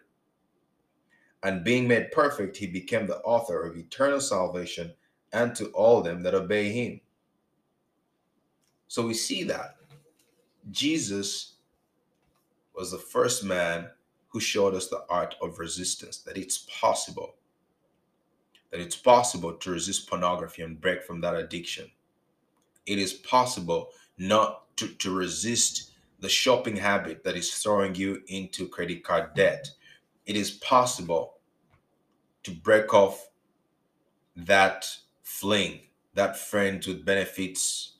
And 1.42 1.64
being 1.64 1.88
made 1.88 2.12
perfect, 2.12 2.56
he 2.56 2.66
became 2.66 3.06
the 3.06 3.18
author 3.18 3.62
of 3.62 3.76
eternal 3.76 4.20
salvation 4.20 4.92
unto 5.32 5.66
all 5.66 6.02
them 6.02 6.22
that 6.22 6.34
obey 6.34 6.70
him. 6.70 7.00
So 8.90 9.06
we 9.06 9.14
see 9.14 9.44
that 9.44 9.76
Jesus 10.72 11.52
was 12.74 12.90
the 12.90 12.98
first 12.98 13.44
man 13.44 13.88
who 14.26 14.40
showed 14.40 14.74
us 14.74 14.88
the 14.88 15.04
art 15.08 15.36
of 15.40 15.60
resistance, 15.60 16.18
that 16.22 16.36
it's 16.36 16.66
possible, 16.68 17.36
that 18.72 18.80
it's 18.80 18.96
possible 18.96 19.52
to 19.52 19.70
resist 19.70 20.10
pornography 20.10 20.62
and 20.62 20.80
break 20.80 21.04
from 21.04 21.20
that 21.20 21.36
addiction. 21.36 21.88
It 22.84 22.98
is 22.98 23.12
possible 23.12 23.90
not 24.18 24.64
to, 24.78 24.88
to 24.88 25.14
resist 25.14 25.92
the 26.18 26.28
shopping 26.28 26.76
habit 26.76 27.22
that 27.22 27.36
is 27.36 27.54
throwing 27.54 27.94
you 27.94 28.20
into 28.26 28.66
credit 28.66 29.04
card 29.04 29.34
debt. 29.36 29.70
It 30.26 30.34
is 30.34 30.50
possible 30.50 31.34
to 32.42 32.50
break 32.50 32.92
off 32.92 33.28
that 34.34 34.84
fling, 35.22 35.78
that 36.14 36.36
friend 36.36 36.84
with 36.84 37.04
benefits 37.04 37.98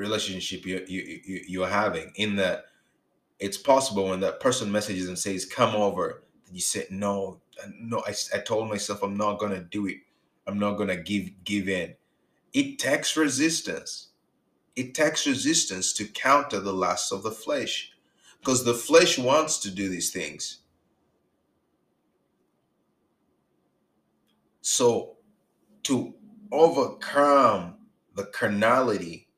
relationship 0.00 0.66
you, 0.66 0.84
you, 0.88 1.20
you, 1.24 1.44
you're 1.48 1.68
having. 1.68 2.12
In 2.16 2.36
that, 2.36 2.64
it's 3.38 3.58
possible 3.58 4.08
when 4.08 4.20
that 4.20 4.40
person 4.40 4.72
messages 4.72 5.08
and 5.08 5.18
says, 5.18 5.44
Come 5.44 5.76
over, 5.76 6.24
you 6.52 6.60
say, 6.60 6.86
No, 6.90 7.40
uh, 7.62 7.68
no, 7.80 8.02
I, 8.06 8.14
I 8.34 8.38
told 8.40 8.68
myself 8.68 9.02
I'm 9.02 9.16
not 9.16 9.40
to 9.52 9.60
do 9.60 9.86
it. 9.86 9.98
I'm 10.46 10.58
not 10.58 10.72
to 10.88 10.96
give 10.96 11.30
give 11.44 11.68
in. 11.68 11.94
It 12.52 12.78
takes 12.78 13.16
resistance 13.16 14.08
it 14.76 14.94
takes 14.94 15.26
resistance 15.26 15.92
to 15.94 16.06
counter 16.06 16.60
the 16.60 16.72
lusts 16.72 17.12
of 17.12 17.22
the 17.22 17.30
flesh 17.30 17.92
because 18.38 18.64
the 18.64 18.74
flesh 18.74 19.18
wants 19.18 19.58
to 19.58 19.70
do 19.70 19.88
these 19.88 20.10
things. 20.10 20.60
So, 24.62 25.16
to 25.84 26.14
overcome 26.52 27.76
the 28.14 28.24
carnality 28.24 29.28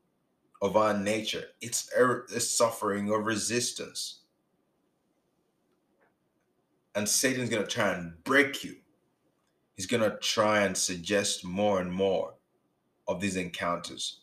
of 0.63 0.77
our 0.77 0.97
nature. 0.97 1.43
It's 1.61 1.91
er, 1.95 2.25
a, 2.31 2.37
a 2.37 2.39
suffering 2.39 3.11
of 3.11 3.25
resistance. 3.25 4.21
And 6.95 7.07
Satan's 7.07 7.49
going 7.49 7.63
to 7.63 7.69
try 7.69 7.93
and 7.93 8.13
break 8.23 8.63
you. 8.63 8.77
He's 9.75 9.87
going 9.87 10.09
to 10.09 10.17
try 10.17 10.61
and 10.61 10.77
suggest 10.77 11.43
more 11.43 11.81
and 11.81 11.91
more 11.91 12.35
of 13.07 13.19
these 13.19 13.35
encounters. 13.35 14.21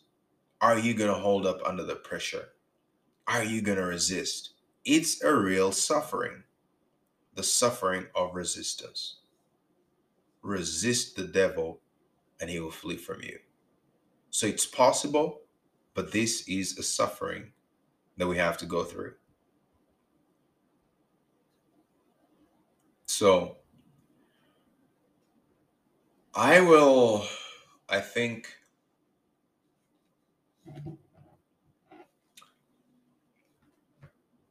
Are 0.61 0.79
you 0.79 0.95
going 0.95 1.13
to 1.13 1.19
hold 1.19 1.45
up 1.45 1.61
under 1.63 1.83
the 1.83 1.95
pressure? 1.95 2.49
Are 3.27 3.43
you 3.43 3.61
going 3.61 3.77
to 3.77 3.85
resist? 3.85 4.53
It's 4.83 5.23
a 5.23 5.33
real 5.33 5.71
suffering, 5.71 6.43
the 7.35 7.43
suffering 7.43 8.07
of 8.15 8.33
resistance. 8.33 9.17
Resist 10.41 11.15
the 11.15 11.25
devil 11.25 11.81
and 12.39 12.49
he 12.49 12.59
will 12.59 12.71
flee 12.71 12.97
from 12.97 13.21
you. 13.21 13.37
So 14.31 14.47
it's 14.47 14.65
possible, 14.65 15.40
but 15.93 16.11
this 16.11 16.47
is 16.47 16.77
a 16.77 16.83
suffering 16.83 17.51
that 18.17 18.27
we 18.27 18.37
have 18.37 18.57
to 18.57 18.65
go 18.65 18.83
through. 18.83 19.13
So 23.05 23.57
I 26.33 26.61
will, 26.61 27.25
I 27.89 27.99
think, 27.99 28.47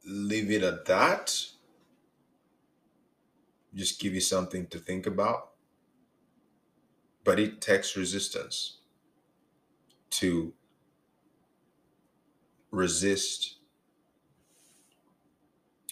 leave 0.05 0.51
it 0.51 0.63
at 0.63 0.85
that. 0.85 1.35
Just 3.73 3.99
give 3.99 4.13
you 4.13 4.21
something 4.21 4.67
to 4.67 4.77
think 4.77 5.07
about. 5.07 5.51
But 7.23 7.39
it 7.39 7.61
takes 7.61 7.95
resistance 7.95 8.79
to 10.11 10.53
resist. 12.71 13.57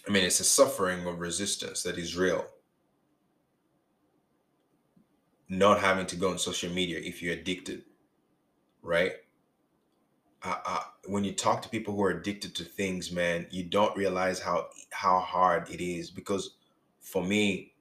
I 0.08 0.12
mean, 0.12 0.24
it's 0.24 0.40
a 0.40 0.46
suffering 0.46 1.06
of 1.06 1.20
resistance 1.20 1.84
that 1.84 1.98
is 1.98 2.18
real. 2.18 2.46
Not 5.50 5.80
having 5.80 6.06
to 6.08 6.16
go 6.16 6.32
on 6.32 6.38
social 6.38 6.72
media 6.72 7.00
if 7.00 7.22
you're 7.22 7.34
addicted, 7.34 7.84
right? 8.82 9.14
Uh, 10.42 10.56
uh, 10.66 10.80
when 11.08 11.24
you 11.24 11.34
talk 11.34 11.62
to 11.62 11.70
people 11.70 11.94
who 11.94 12.04
are 12.04 12.12
addicted 12.12 12.56
to 12.56 12.64
things, 12.64 13.12
man, 13.12 13.46
you 13.52 13.64
don't 13.64 13.96
realize 13.98 14.40
how 14.40 14.70
how 14.92 15.20
hard 15.20 15.70
it 15.70 15.84
is. 15.84 16.10
Because 16.10 16.56
for 17.02 17.24
me, 17.24 17.74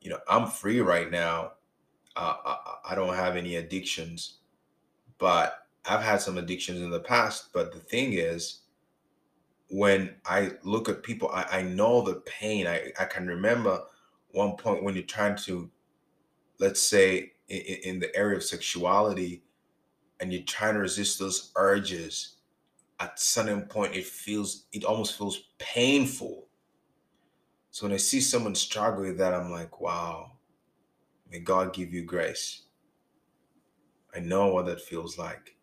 you 0.00 0.10
know, 0.10 0.18
I'm 0.28 0.46
free 0.46 0.80
right 0.80 1.10
now. 1.10 1.52
Uh, 2.14 2.34
I, 2.44 2.92
I 2.92 2.94
don't 2.94 3.14
have 3.14 3.36
any 3.36 3.56
addictions, 3.56 4.38
but 5.18 5.65
I've 5.88 6.02
had 6.02 6.20
some 6.20 6.38
addictions 6.38 6.80
in 6.80 6.90
the 6.90 7.00
past. 7.00 7.52
But 7.52 7.72
the 7.72 7.78
thing 7.78 8.14
is, 8.14 8.60
when 9.68 10.14
I 10.24 10.52
look 10.62 10.88
at 10.88 11.02
people, 11.02 11.30
I, 11.32 11.46
I 11.50 11.62
know 11.62 12.02
the 12.02 12.16
pain. 12.26 12.66
I, 12.66 12.92
I 12.98 13.04
can 13.04 13.26
remember 13.26 13.82
one 14.30 14.56
point 14.56 14.82
when 14.82 14.94
you're 14.94 15.04
trying 15.04 15.36
to, 15.36 15.70
let's 16.58 16.82
say, 16.82 17.32
in, 17.48 17.60
in 17.84 17.98
the 18.00 18.14
area 18.16 18.36
of 18.36 18.44
sexuality, 18.44 19.42
and 20.20 20.32
you're 20.32 20.42
trying 20.42 20.74
to 20.74 20.80
resist 20.80 21.18
those 21.18 21.52
urges 21.56 22.36
at 23.00 23.18
certain 23.18 23.62
point 23.62 23.94
it 23.94 24.04
feels 24.06 24.66
it 24.72 24.84
almost 24.84 25.16
feels 25.16 25.50
painful 25.58 26.46
so 27.70 27.86
when 27.86 27.92
i 27.92 27.96
see 27.96 28.20
someone 28.20 28.54
struggle 28.54 29.02
with 29.02 29.18
that 29.18 29.34
i'm 29.34 29.50
like 29.50 29.80
wow 29.80 30.32
may 31.30 31.38
god 31.38 31.74
give 31.74 31.92
you 31.92 32.02
grace 32.02 32.62
i 34.14 34.18
know 34.18 34.48
what 34.48 34.66
that 34.66 34.80
feels 34.80 35.18
like 35.18 35.55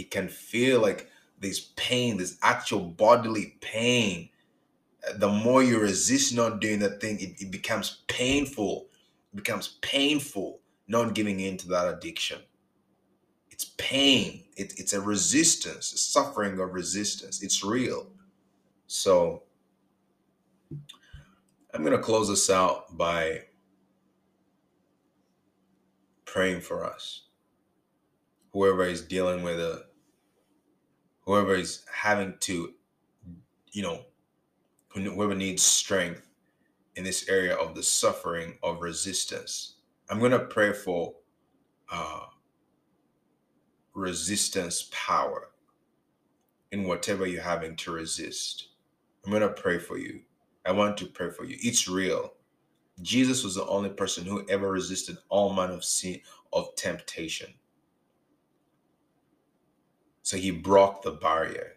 it 0.00 0.10
can 0.10 0.28
feel 0.28 0.80
like 0.80 1.08
this 1.40 1.72
pain 1.76 2.16
this 2.16 2.38
actual 2.42 2.80
bodily 2.80 3.56
pain 3.60 4.28
the 5.16 5.28
more 5.28 5.62
you 5.62 5.78
resist 5.80 6.34
not 6.34 6.60
doing 6.60 6.78
that 6.78 7.00
thing 7.00 7.18
it, 7.20 7.40
it 7.40 7.50
becomes 7.50 8.02
painful 8.08 8.88
it 9.32 9.36
becomes 9.36 9.78
painful 9.80 10.60
not 10.88 11.14
giving 11.14 11.40
in 11.40 11.56
to 11.56 11.68
that 11.68 11.88
addiction 11.88 12.40
it's 13.60 13.72
pain. 13.76 14.44
It, 14.56 14.72
it's 14.78 14.94
a 14.94 15.00
resistance, 15.02 15.88
suffering 16.00 16.58
of 16.60 16.72
resistance. 16.72 17.42
It's 17.42 17.62
real. 17.62 18.06
So 18.86 19.42
I'm 21.74 21.84
going 21.84 21.94
to 21.94 22.02
close 22.02 22.28
this 22.28 22.48
out 22.48 22.96
by 22.96 23.42
praying 26.24 26.62
for 26.62 26.86
us. 26.86 27.24
Whoever 28.54 28.84
is 28.84 29.02
dealing 29.02 29.42
with 29.42 29.60
a, 29.60 29.84
whoever 31.30 31.54
is 31.54 31.84
having 31.94 32.34
to, 32.40 32.74
you 33.70 33.82
know, 33.82 34.00
whoever 34.88 35.32
needs 35.32 35.62
strength 35.62 36.28
in 36.96 37.04
this 37.04 37.28
area 37.28 37.54
of 37.54 37.76
the 37.76 37.82
suffering 37.84 38.58
of 38.64 38.82
resistance. 38.82 39.76
I'm 40.08 40.18
going 40.18 40.32
to 40.32 40.40
pray 40.40 40.72
for 40.72 41.14
uh, 41.88 42.22
resistance 43.94 44.88
power 44.90 45.50
in 46.72 46.82
whatever 46.82 47.28
you're 47.28 47.40
having 47.40 47.76
to 47.76 47.92
resist. 47.92 48.70
I'm 49.24 49.30
going 49.30 49.42
to 49.42 49.50
pray 49.50 49.78
for 49.78 49.98
you. 49.98 50.22
I 50.66 50.72
want 50.72 50.96
to 50.96 51.06
pray 51.06 51.30
for 51.30 51.44
you. 51.44 51.56
It's 51.60 51.86
real. 51.86 52.32
Jesus 53.02 53.44
was 53.44 53.54
the 53.54 53.66
only 53.68 53.90
person 53.90 54.24
who 54.24 54.44
ever 54.48 54.72
resisted 54.72 55.16
all 55.28 55.52
manner 55.52 55.74
of 55.74 55.84
sin 55.84 56.22
of 56.52 56.74
temptation. 56.74 57.54
So 60.30 60.36
he 60.36 60.52
broke 60.52 61.02
the 61.02 61.10
barrier. 61.10 61.72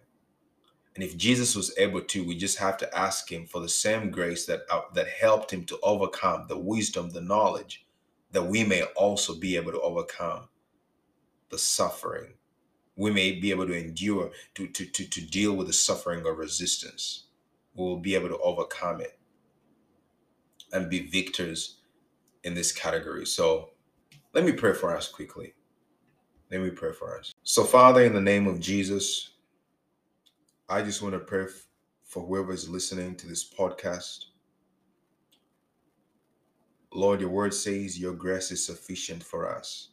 And 0.93 1.03
if 1.03 1.17
Jesus 1.17 1.55
was 1.55 1.75
able 1.75 2.01
to, 2.01 2.23
we 2.23 2.37
just 2.37 2.59
have 2.59 2.77
to 2.77 2.95
ask 2.95 3.31
him 3.31 3.47
for 3.47 3.59
the 3.59 3.67
same 3.67 4.11
grace 4.11 4.45
that 4.45 4.61
uh, 4.69 4.81
that 4.93 5.07
helped 5.07 5.49
him 5.49 5.65
to 5.65 5.79
overcome 5.81 6.45
the 6.47 6.59
wisdom, 6.59 7.09
the 7.09 7.19
knowledge 7.19 7.87
that 8.31 8.43
we 8.43 8.63
may 8.63 8.83
also 8.95 9.33
be 9.33 9.55
able 9.55 9.71
to 9.71 9.81
overcome 9.81 10.49
the 11.49 11.57
suffering. 11.57 12.35
We 12.95 13.09
may 13.09 13.31
be 13.31 13.49
able 13.49 13.65
to 13.65 13.75
endure, 13.75 14.29
to, 14.53 14.67
to, 14.67 14.85
to, 14.85 15.09
to 15.09 15.21
deal 15.21 15.53
with 15.55 15.65
the 15.65 15.73
suffering 15.73 16.23
of 16.27 16.37
resistance. 16.37 17.23
We 17.73 17.83
will 17.83 17.97
be 17.97 18.13
able 18.13 18.29
to 18.29 18.37
overcome 18.37 19.01
it 19.01 19.17
and 20.71 20.91
be 20.91 21.07
victors 21.07 21.77
in 22.43 22.53
this 22.53 22.71
category. 22.71 23.25
So 23.25 23.71
let 24.31 24.45
me 24.45 24.51
pray 24.51 24.73
for 24.73 24.95
us 24.95 25.07
quickly. 25.07 25.55
Let 26.53 26.61
me 26.61 26.69
pray 26.69 26.91
for 26.91 27.17
us. 27.17 27.33
So, 27.41 27.63
Father, 27.63 28.03
in 28.03 28.13
the 28.13 28.21
name 28.21 28.45
of 28.45 28.59
Jesus, 28.59 29.31
I 30.69 30.83
just 30.83 31.01
want 31.01 31.15
to 31.15 31.19
pray 31.19 31.47
for 32.03 32.23
whoever 32.23 32.53
is 32.53 32.69
listening 32.69 33.15
to 33.15 33.27
this 33.27 33.43
podcast. 33.43 34.25
Lord, 36.93 37.21
your 37.21 37.31
word 37.31 37.55
says 37.55 37.99
your 37.99 38.13
grace 38.13 38.51
is 38.51 38.63
sufficient 38.63 39.23
for 39.23 39.49
us. 39.49 39.89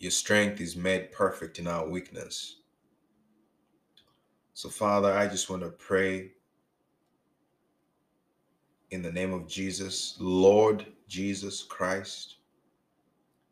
Your 0.00 0.10
strength 0.10 0.60
is 0.60 0.74
made 0.74 1.12
perfect 1.12 1.60
in 1.60 1.68
our 1.68 1.88
weakness. 1.88 2.56
So, 4.54 4.68
Father, 4.68 5.12
I 5.12 5.28
just 5.28 5.48
want 5.48 5.62
to 5.62 5.68
pray 5.68 6.32
in 8.90 9.02
the 9.02 9.12
name 9.12 9.32
of 9.32 9.46
Jesus, 9.46 10.16
Lord 10.18 10.84
Jesus 11.06 11.62
Christ. 11.62 12.38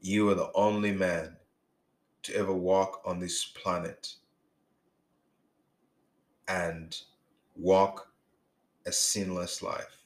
You 0.05 0.29
are 0.31 0.35
the 0.35 0.51
only 0.57 0.91
man 0.91 1.37
to 2.25 2.35
ever 2.35 2.53
walk 2.53 3.03
on 3.05 3.21
this 3.21 3.45
planet 3.45 4.17
and 6.49 6.97
walk 7.55 8.09
a 8.85 8.91
sinless 8.91 9.63
life. 9.63 9.99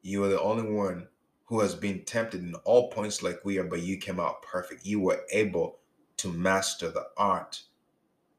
You 0.00 0.24
are 0.24 0.28
the 0.28 0.40
only 0.40 0.72
one 0.72 1.08
who 1.44 1.60
has 1.60 1.74
been 1.74 2.06
tempted 2.06 2.42
in 2.42 2.54
all 2.64 2.88
points 2.88 3.22
like 3.22 3.44
we 3.44 3.58
are, 3.58 3.64
but 3.64 3.82
you 3.82 3.98
came 3.98 4.18
out 4.18 4.40
perfect. 4.40 4.86
You 4.86 5.00
were 5.00 5.20
able 5.32 5.80
to 6.16 6.32
master 6.32 6.88
the 6.88 7.08
art 7.18 7.64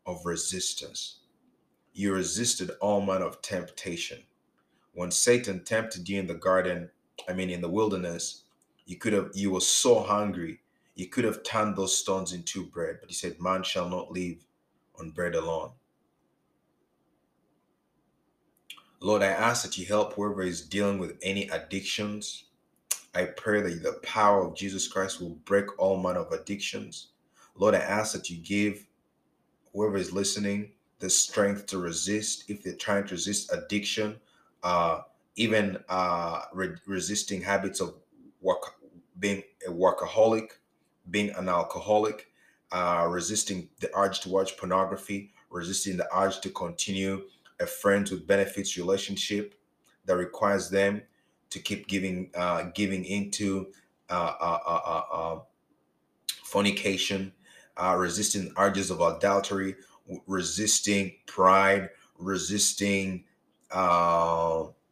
of 0.07 0.25
resistance. 0.25 1.19
You 1.93 2.11
resisted 2.15 2.71
all 2.81 3.01
manner 3.01 3.25
of 3.25 3.43
temptation. 3.43 4.23
When 4.93 5.11
Satan 5.11 5.63
tempted 5.63 6.09
you 6.09 6.19
in 6.19 6.25
the 6.25 6.33
garden, 6.33 6.89
I 7.27 7.33
mean 7.33 7.51
in 7.51 7.61
the 7.61 7.69
wilderness, 7.69 8.45
you 8.89 8.95
could 8.95 9.13
have 9.13 9.29
you 9.35 9.51
were 9.51 9.61
so 9.61 9.99
hungry, 10.01 10.59
you 10.95 11.05
could 11.05 11.23
have 11.23 11.43
turned 11.43 11.75
those 11.75 11.95
stones 11.95 12.33
into 12.33 12.65
bread, 12.65 12.97
but 12.99 13.09
he 13.09 13.13
said, 13.13 13.39
Man 13.39 13.61
shall 13.61 13.87
not 13.87 14.11
live 14.11 14.37
on 14.99 15.11
bread 15.11 15.35
alone. 15.35 15.69
Lord, 18.99 19.21
I 19.21 19.27
ask 19.27 19.63
that 19.63 19.77
you 19.77 19.85
help 19.85 20.13
whoever 20.13 20.41
is 20.41 20.67
dealing 20.67 20.97
with 20.97 21.17
any 21.21 21.47
addictions, 21.49 22.45
I 23.13 23.25
pray 23.25 23.61
that 23.61 23.83
the 23.83 23.99
power 24.01 24.41
of 24.45 24.55
Jesus 24.55 24.87
Christ 24.87 25.21
will 25.21 25.37
break 25.45 25.77
all 25.79 26.01
manner 26.01 26.21
of 26.21 26.31
addictions. 26.31 27.09
Lord, 27.55 27.75
I 27.75 27.79
ask 27.79 28.13
that 28.13 28.31
you 28.31 28.37
give 28.37 28.87
whoever 29.71 29.97
is 29.97 30.11
listening 30.11 30.71
the 30.97 31.11
strength 31.11 31.67
to 31.67 31.77
resist 31.77 32.45
if 32.47 32.63
they're 32.63 32.73
trying 32.73 33.05
to 33.05 33.13
resist 33.13 33.53
addiction, 33.53 34.19
uh, 34.63 35.01
even 35.35 35.77
uh, 35.89 36.41
re- 36.53 36.75
resisting 36.87 37.41
habits 37.41 37.81
of 37.81 37.93
work, 38.41 38.78
being 39.19 39.43
a 39.67 39.71
workaholic, 39.71 40.49
being 41.09 41.29
an 41.31 41.49
alcoholic, 41.49 42.31
uh, 42.71 43.07
resisting 43.09 43.69
the 43.79 43.89
urge 43.95 44.19
to 44.21 44.29
watch 44.29 44.57
pornography, 44.57 45.33
resisting 45.49 45.97
the 45.97 46.07
urge 46.15 46.39
to 46.41 46.49
continue 46.49 47.23
a 47.59 47.65
friends 47.65 48.11
with 48.11 48.25
benefits 48.25 48.77
relationship 48.77 49.55
that 50.05 50.15
requires 50.15 50.69
them 50.69 51.01
to 51.49 51.59
keep 51.59 51.87
giving 51.87 52.29
uh, 52.35 52.63
giving 52.73 53.03
into 53.05 53.71
uh, 54.09 54.33
uh, 54.39 54.59
uh, 54.65 55.01
uh 55.11 55.39
fornication, 56.43 57.31
resisting 57.95 58.51
urges 58.57 58.89
of 58.89 59.01
adultery, 59.01 59.75
resisting 60.27 61.13
pride, 61.27 61.89
resisting 62.17 63.23
uh, 63.71 64.38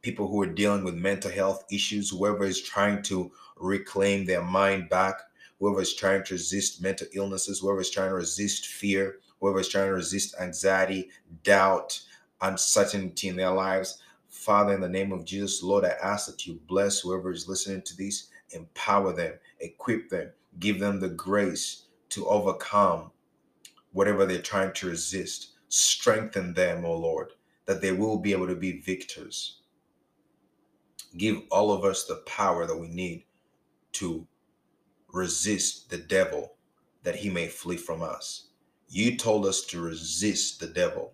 people 0.08 0.30
who 0.30 0.42
are 0.42 0.46
dealing 0.46 0.86
with 0.86 0.96
mental 0.96 1.30
health 1.30 1.66
issues, 1.70 2.10
whoever 2.10 2.46
is 2.46 2.62
trying 2.62 3.02
to 3.02 3.30
reclaim 3.58 4.24
their 4.24 4.42
mind 4.42 4.88
back, 4.88 5.20
whoever 5.60 5.82
is 5.82 5.94
trying 5.94 6.24
to 6.24 6.36
resist 6.36 6.82
mental 6.82 7.08
illnesses, 7.14 7.60
whoever 7.60 7.82
is 7.82 7.90
trying 7.90 8.08
to 8.08 8.16
resist 8.16 8.68
fear, 8.68 9.18
whoever 9.42 9.60
is 9.60 9.68
trying 9.68 9.88
to 9.88 9.94
resist 9.94 10.34
anxiety, 10.40 11.10
doubt, 11.44 12.00
uncertainty 12.40 13.28
in 13.28 13.36
their 13.36 13.52
lives. 13.52 14.02
Father, 14.30 14.76
in 14.76 14.80
the 14.80 14.88
name 14.88 15.12
of 15.12 15.26
Jesus, 15.26 15.62
Lord, 15.62 15.84
I 15.84 15.96
ask 16.02 16.28
that 16.28 16.48
you 16.48 16.58
bless 16.70 17.02
whoever 17.02 17.30
is 17.30 17.50
listening 17.50 17.82
to 17.82 17.98
this, 17.98 18.30
empower 18.52 19.12
them, 19.12 19.34
equip 19.60 20.08
them, 20.08 20.30
give 20.60 20.80
them 20.80 21.02
the 21.02 21.10
grace 21.10 21.84
to 22.12 22.26
overcome 22.28 23.12
whatever 23.92 24.26
they're 24.26 24.42
trying 24.42 24.72
to 24.72 24.88
resist. 24.88 25.50
Strengthen 25.68 26.54
them, 26.54 26.86
O 26.86 26.94
oh 26.94 26.98
Lord, 26.98 27.34
that 27.66 27.82
they 27.82 27.92
will 27.92 28.18
be 28.18 28.32
able 28.32 28.48
to 28.48 28.56
be 28.56 28.80
victors. 28.80 29.58
Give 31.18 31.42
all 31.52 31.72
of 31.72 31.84
us 31.84 32.06
the 32.06 32.24
power 32.28 32.66
that 32.66 32.78
we 32.78 32.88
need 32.88 33.26
to 33.94 34.26
resist 35.12 35.90
the 35.90 35.98
devil 35.98 36.54
that 37.04 37.16
he 37.16 37.30
may 37.30 37.48
flee 37.48 37.78
from 37.78 38.02
us. 38.02 38.48
You 38.90 39.18
told 39.18 39.46
us 39.46 39.66
to 39.66 39.82
resist 39.82 40.60
the 40.60 40.68
devil, 40.68 41.14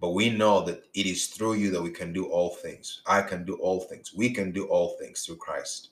but 0.00 0.10
we 0.10 0.30
know 0.30 0.64
that 0.64 0.84
it 0.94 1.06
is 1.06 1.28
through 1.28 1.54
you 1.54 1.70
that 1.70 1.82
we 1.82 1.90
can 1.90 2.12
do 2.12 2.26
all 2.26 2.50
things. 2.50 3.02
I 3.06 3.22
can 3.22 3.44
do 3.44 3.54
all 3.54 3.80
things. 3.80 4.12
We 4.14 4.30
can 4.30 4.52
do 4.52 4.66
all 4.66 4.96
things 4.98 5.24
through 5.24 5.36
Christ. 5.36 5.90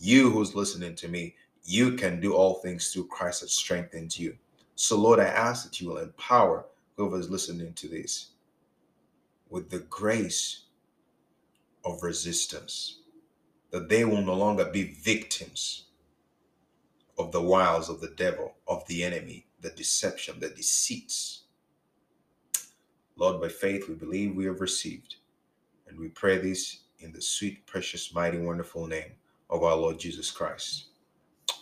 You 0.00 0.30
who's 0.30 0.54
listening 0.54 0.94
to 0.96 1.08
me, 1.08 1.36
you 1.64 1.92
can 1.92 2.20
do 2.20 2.34
all 2.34 2.54
things 2.54 2.92
through 2.92 3.06
Christ 3.06 3.40
that 3.40 3.50
strengthens 3.50 4.18
you. 4.18 4.36
So, 4.74 4.98
Lord, 4.98 5.20
I 5.20 5.26
ask 5.26 5.64
that 5.64 5.80
you 5.80 5.88
will 5.88 5.98
empower 5.98 6.66
whoever 6.96 7.18
is 7.18 7.30
listening 7.30 7.72
to 7.74 7.88
this 7.88 8.30
with 9.48 9.70
the 9.70 9.80
grace 9.80 10.63
of 11.84 12.02
resistance, 12.02 13.00
that 13.70 13.88
they 13.88 14.04
will 14.04 14.22
no 14.22 14.34
longer 14.34 14.64
be 14.66 14.94
victims 15.02 15.84
of 17.18 17.32
the 17.32 17.42
wiles 17.42 17.88
of 17.88 18.00
the 18.00 18.12
devil, 18.16 18.54
of 18.66 18.86
the 18.86 19.04
enemy, 19.04 19.46
the 19.60 19.70
deception, 19.70 20.40
the 20.40 20.48
deceits. 20.48 21.42
Lord, 23.16 23.40
by 23.40 23.48
faith, 23.48 23.88
we 23.88 23.94
believe 23.94 24.34
we 24.34 24.46
have 24.46 24.60
received. 24.60 25.16
And 25.86 25.98
we 25.98 26.08
pray 26.08 26.38
this 26.38 26.80
in 26.98 27.12
the 27.12 27.22
sweet, 27.22 27.66
precious, 27.66 28.12
mighty, 28.14 28.38
wonderful 28.38 28.86
name 28.86 29.12
of 29.50 29.62
our 29.62 29.76
Lord 29.76 29.98
Jesus 29.98 30.30
Christ. 30.30 30.86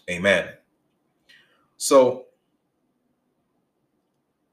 Amen. 0.09 0.49
So 1.77 2.27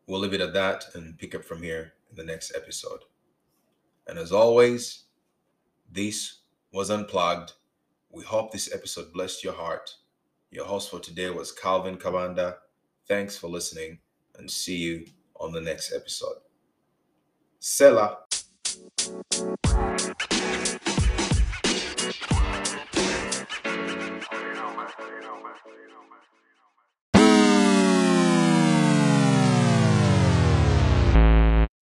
we'll 0.08 0.20
leave 0.20 0.34
it 0.34 0.42
at 0.42 0.54
that 0.54 0.86
and 0.96 1.18
pick 1.18 1.36
up 1.36 1.46
from 1.46 1.62
here 1.62 1.94
in 2.10 2.16
the 2.18 2.24
next 2.24 2.54
episode. 2.56 3.02
And 4.08 4.18
as 4.18 4.32
always, 4.32 5.06
this 5.92 6.42
was 6.72 6.92
Unplugged. 6.92 7.54
We 8.12 8.24
hope 8.24 8.52
this 8.52 8.72
episode 8.74 9.12
blessed 9.12 9.44
your 9.44 9.54
heart. 9.54 9.96
Your 10.52 10.66
host 10.66 10.92
for 10.92 11.00
today 11.00 11.32
was 11.32 11.52
Calvin 11.52 11.98
Kabanda. 11.98 12.58
Thanks 13.08 13.38
for 13.38 13.48
listening 13.48 14.00
and 14.38 14.50
see 14.50 14.78
you 14.78 15.06
on 15.40 15.52
the 15.52 15.62
next 15.62 15.92
episode. 15.92 16.38
Selah. 17.60 18.18